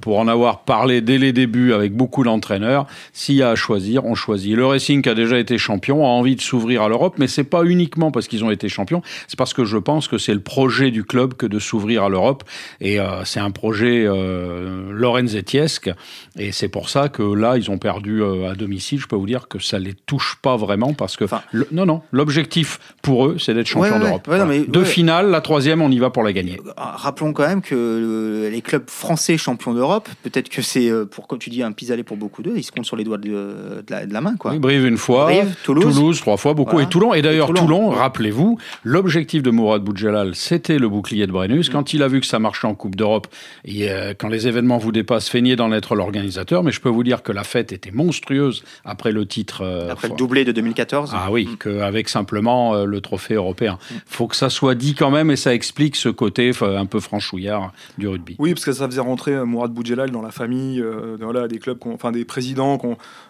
pour 0.00 0.18
en 0.18 0.28
avoir 0.28 0.64
parlé 0.64 1.00
dès 1.00 1.18
les 1.18 1.32
débuts 1.32 1.72
avec 1.72 1.94
beaucoup 1.94 2.24
d'entraîneurs. 2.24 2.86
S'il 3.12 3.36
y 3.36 3.42
a 3.42 3.50
à 3.50 3.54
choisir, 3.54 4.04
on 4.04 4.14
choisit. 4.14 4.54
Le 4.54 4.66
Racing, 4.66 5.00
qui 5.00 5.08
a 5.08 5.14
déjà 5.14 5.38
été 5.38 5.56
champion, 5.56 6.04
a 6.04 6.08
envie 6.08 6.36
de 6.36 6.42
s'ouvrir 6.42 6.82
à 6.82 6.88
l'Europe, 6.88 7.14
mais 7.18 7.26
c'est 7.26 7.44
pas 7.44 7.64
uniquement 7.64 8.10
parce 8.10 8.28
qu'ils 8.28 8.44
ont 8.44 8.50
été 8.50 8.68
champions, 8.68 9.00
c'est 9.28 9.38
parce 9.38 9.54
que 9.54 9.64
je 9.64 9.78
pense 9.78 10.08
que 10.08 10.18
c'est 10.18 10.34
le 10.34 10.40
projet 10.40 10.90
du 10.90 11.04
club 11.04 11.34
que 11.34 11.43
de 11.46 11.58
s'ouvrir 11.58 12.04
à 12.04 12.08
l'Europe. 12.08 12.44
Et 12.80 13.00
euh, 13.00 13.24
c'est 13.24 13.40
un 13.40 13.50
projet 13.50 14.04
euh, 14.06 14.90
Lorenzetiesque. 14.92 15.90
Et 16.38 16.52
c'est 16.52 16.68
pour 16.68 16.88
ça 16.88 17.08
que 17.08 17.22
là, 17.22 17.56
ils 17.56 17.70
ont 17.70 17.78
perdu 17.78 18.22
euh, 18.22 18.50
à 18.50 18.54
domicile. 18.54 19.00
Je 19.00 19.06
peux 19.06 19.16
vous 19.16 19.26
dire 19.26 19.48
que 19.48 19.58
ça 19.58 19.78
les 19.78 19.94
touche 19.94 20.38
pas 20.42 20.56
vraiment 20.56 20.94
parce 20.94 21.16
que. 21.16 21.24
non, 21.72 21.86
non. 21.86 22.02
L'objectif 22.12 22.78
pour 23.02 23.26
eux, 23.26 23.36
c'est 23.38 23.54
d'être 23.54 23.66
champion 23.66 23.98
d'Europe. 23.98 24.28
Deux 24.68 24.84
finales, 24.84 25.30
la 25.30 25.40
troisième, 25.40 25.82
on 25.82 25.90
y 25.90 25.98
va 25.98 26.10
pour 26.10 26.22
la 26.22 26.32
gagner. 26.32 26.60
Rappelons 26.76 27.32
quand 27.32 27.46
même 27.46 27.62
que 27.62 28.48
les 28.50 28.60
clubs 28.62 28.88
français 28.88 29.36
champions 29.38 29.74
d'Europe, 29.74 30.08
Peut-être 30.22 30.48
que 30.48 30.62
c'est, 30.62 30.90
euh, 30.90 31.04
pour 31.04 31.26
comme 31.26 31.38
tu 31.38 31.50
dis, 31.50 31.62
un 31.62 31.72
pis-aller 31.72 32.02
pour 32.02 32.16
beaucoup 32.16 32.42
d'eux. 32.42 32.54
Ils 32.56 32.62
se 32.62 32.72
comptent 32.72 32.86
sur 32.86 32.96
les 32.96 33.04
doigts 33.04 33.18
de, 33.18 33.84
la, 33.88 34.20
main. 34.20 34.36
Quoi. 34.36 34.58
Brive 34.58 34.86
une 34.86 34.96
fois, 34.96 35.30
Toulouse. 35.64 36.18
trois 36.18 36.36
fois, 36.36 36.54
beaucoup. 36.54 36.80
Et 36.80 36.86
Toulon. 36.86 37.14
Et 37.14 37.22
d'ailleurs, 37.22 37.52
Toulon, 37.52 37.90
rappelez-vous, 37.90 38.58
l'objectif 38.84 39.42
de 39.42 39.50
Mourad 39.50 39.82
Boudjelal, 39.82 40.34
c'était 40.34 40.78
le 40.78 40.88
bouclier 40.88 41.26
de 41.26 41.32
Brennus. 41.34 41.68
Quand 41.68 41.92
il 41.92 42.02
a 42.02 42.08
vu 42.08 42.20
que 42.20 42.26
ça 42.26 42.38
marchait 42.38 42.66
en 42.66 42.74
Coupe 42.74 42.96
d'Europe, 42.96 43.26
et 43.66 43.90
euh, 43.90 44.14
quand 44.16 44.28
les 44.28 44.48
événements 44.48 44.78
vous 44.78 44.92
dépassent, 44.92 45.28
feignez 45.28 45.56
d'en 45.56 45.70
être 45.72 45.94
l'organisateur. 45.94 46.62
Mais 46.62 46.72
je 46.72 46.80
peux 46.80 46.88
vous 46.88 47.04
dire 47.04 47.22
que 47.22 47.32
la 47.32 47.44
fête 47.44 47.72
était 47.72 47.90
monstrueuse 47.90 48.64
après 48.84 49.12
le 49.12 49.26
titre. 49.26 49.62
Euh, 49.62 49.90
après 49.90 50.08
le 50.08 50.14
doublé 50.14 50.44
de 50.44 50.52
2014. 50.52 51.12
Ah 51.14 51.30
oui, 51.30 51.46
mm. 51.46 51.56
qu'avec 51.58 52.08
simplement 52.08 52.84
le 52.84 53.00
trophée 53.02 53.34
européen. 53.34 53.78
Il 53.90 53.96
mm. 53.96 54.00
faut 54.06 54.28
que 54.28 54.36
ça 54.36 54.48
soit 54.48 54.74
dit 54.74 54.94
quand 54.94 55.10
même 55.10 55.30
et 55.30 55.36
ça 55.36 55.52
explique 55.52 55.96
ce 55.96 56.08
côté 56.08 56.52
un 56.62 56.86
peu 56.86 57.00
franchouillard 57.00 57.72
du 57.98 58.08
rugby. 58.08 58.36
Oui, 58.38 58.54
parce 58.54 58.64
que 58.64 58.72
ça 58.72 58.86
faisait 58.86 59.00
rentrer 59.00 59.44
Mourad 59.44 59.72
Boudjelal 59.72 60.10
dans 60.10 60.22
la 60.22 60.30
famille, 60.30 60.80
euh, 60.80 61.16
voilà, 61.20 61.48
des 61.48 61.58
clubs, 61.58 61.78
enfin 61.86 62.12
des 62.12 62.24
présidents. 62.24 62.78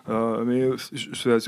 Euh, 0.09 0.45
mais 0.45 0.69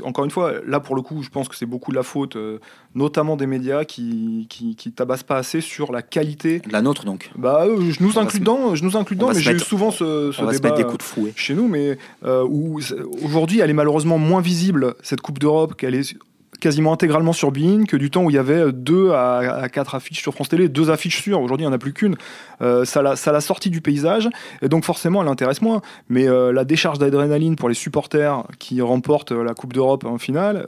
encore 0.03 0.25
une 0.25 0.31
fois, 0.31 0.53
là 0.65 0.79
pour 0.79 0.95
le 0.95 1.01
coup, 1.01 1.23
je 1.23 1.29
pense 1.29 1.47
que 1.47 1.55
c'est 1.55 1.65
beaucoup 1.65 1.91
de 1.91 1.95
la 1.95 2.03
faute, 2.03 2.35
euh, 2.35 2.59
notamment 2.95 3.37
des 3.37 3.47
médias 3.47 3.85
qui, 3.85 4.47
qui, 4.49 4.75
qui, 4.75 4.91
tabassent 4.91 5.23
pas 5.23 5.37
assez 5.37 5.61
sur 5.61 5.91
la 5.91 6.01
qualité. 6.01 6.46
La 6.71 6.81
nôtre 6.81 7.05
donc. 7.05 7.31
Bah, 7.37 7.65
je 7.67 8.03
nous 8.03 8.17
inclus 8.17 8.39
dedans, 8.39 8.75
je 8.75 8.83
nous 8.83 8.97
inclus 8.97 9.15
dedans, 9.15 9.31
mais 9.33 9.41
j'ai 9.41 9.53
eu 9.53 9.59
souvent 9.59 9.91
ce, 9.91 10.31
ce 10.31 10.43
débat 10.51 10.71
des 10.71 10.83
coups 10.83 10.97
de 10.99 11.03
fouet. 11.03 11.33
chez 11.35 11.53
nous, 11.53 11.67
mais 11.67 11.97
où 12.25 12.79
aujourd'hui, 13.23 13.59
elle 13.59 13.69
est 13.69 13.73
malheureusement 13.73 14.17
moins 14.17 14.41
visible 14.41 14.95
cette 15.03 15.21
Coupe 15.21 15.39
d'Europe 15.39 15.75
qu'elle 15.75 15.95
est 15.95 16.15
quasiment 16.59 16.93
intégralement 16.93 17.33
sur 17.33 17.51
Bein 17.51 17.85
que 17.85 17.97
du 17.97 18.09
temps 18.09 18.23
où 18.23 18.29
il 18.29 18.35
y 18.35 18.39
avait 18.39 18.71
deux 18.71 19.11
à, 19.11 19.67
quatre 19.71 19.95
affiches 19.95 20.21
sur 20.21 20.33
France 20.33 20.49
Télé, 20.49 20.69
deux 20.69 20.89
affiches 20.89 21.21
sûres. 21.21 21.41
Aujourd'hui, 21.41 21.65
il 21.65 21.67
n'y 21.67 21.73
en 21.73 21.75
a 21.75 21.79
plus 21.79 21.93
qu'une. 21.93 22.15
Euh, 22.61 22.85
ça 22.85 23.01
l'a 23.01 23.41
sorti 23.41 23.69
du 23.69 23.81
paysage 23.81 24.29
et 24.61 24.69
donc 24.69 24.83
forcément, 24.83 25.21
elle 25.21 25.29
intéresse 25.29 25.61
moins. 25.61 25.81
Mais 26.09 26.27
euh, 26.27 26.51
la 26.51 26.65
décharge 26.65 26.99
d'adrénaline 26.99 27.55
pour 27.55 27.69
les 27.69 27.75
supporters 27.75 28.43
qui 28.59 28.81
remportent 28.81 29.31
euh, 29.31 29.43
la 29.43 29.53
Coupe 29.53 29.73
d'Europe 29.73 30.05
en 30.05 30.17
finale, 30.17 30.65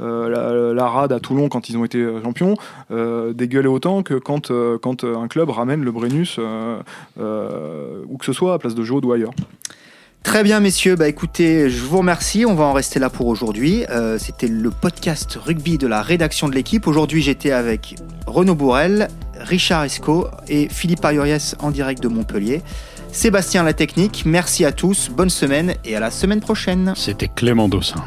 la, 0.00 0.86
rade 0.88 1.12
à 1.12 1.20
Toulon 1.20 1.48
quand 1.48 1.68
ils 1.68 1.76
ont 1.76 1.84
été 1.84 2.04
champions, 2.22 2.56
dégueulait 2.90 3.68
autant 3.68 4.02
que 4.02 4.14
quand, 4.14 4.50
un 4.50 5.28
club 5.28 5.50
ramène 5.50 5.82
le 5.82 5.92
Brennus, 5.92 6.38
où 6.38 8.18
que 8.18 8.24
ce 8.24 8.32
soit, 8.32 8.54
à 8.54 8.58
Place 8.58 8.74
de 8.74 8.82
Jaude 8.82 9.04
ou 9.04 9.12
ailleurs. 9.12 9.32
Très 10.22 10.44
bien, 10.44 10.60
messieurs. 10.60 10.96
Bah 10.96 11.08
écoutez, 11.08 11.68
je 11.68 11.82
vous 11.82 11.98
remercie. 11.98 12.46
On 12.46 12.54
va 12.54 12.64
en 12.64 12.72
rester 12.72 12.98
là 12.98 13.10
pour 13.10 13.26
aujourd'hui. 13.26 13.84
Euh, 13.90 14.18
c'était 14.18 14.48
le 14.48 14.70
podcast 14.70 15.38
rugby 15.44 15.78
de 15.78 15.86
la 15.86 16.00
rédaction 16.00 16.48
de 16.48 16.54
l'équipe. 16.54 16.86
Aujourd'hui, 16.86 17.22
j'étais 17.22 17.50
avec 17.50 17.96
Renaud 18.26 18.54
Bourrel, 18.54 19.08
Richard 19.38 19.84
Esco 19.84 20.28
et 20.48 20.68
Philippe 20.68 21.04
Arioriès 21.04 21.56
en 21.58 21.70
direct 21.70 22.02
de 22.02 22.08
Montpellier. 22.08 22.62
Sébastien 23.10 23.62
La 23.62 23.74
Technique, 23.74 24.22
merci 24.24 24.64
à 24.64 24.72
tous, 24.72 25.10
bonne 25.10 25.28
semaine 25.28 25.74
et 25.84 25.96
à 25.96 26.00
la 26.00 26.10
semaine 26.10 26.40
prochaine. 26.40 26.94
C'était 26.96 27.28
Clément 27.28 27.68
Dossin. 27.68 28.02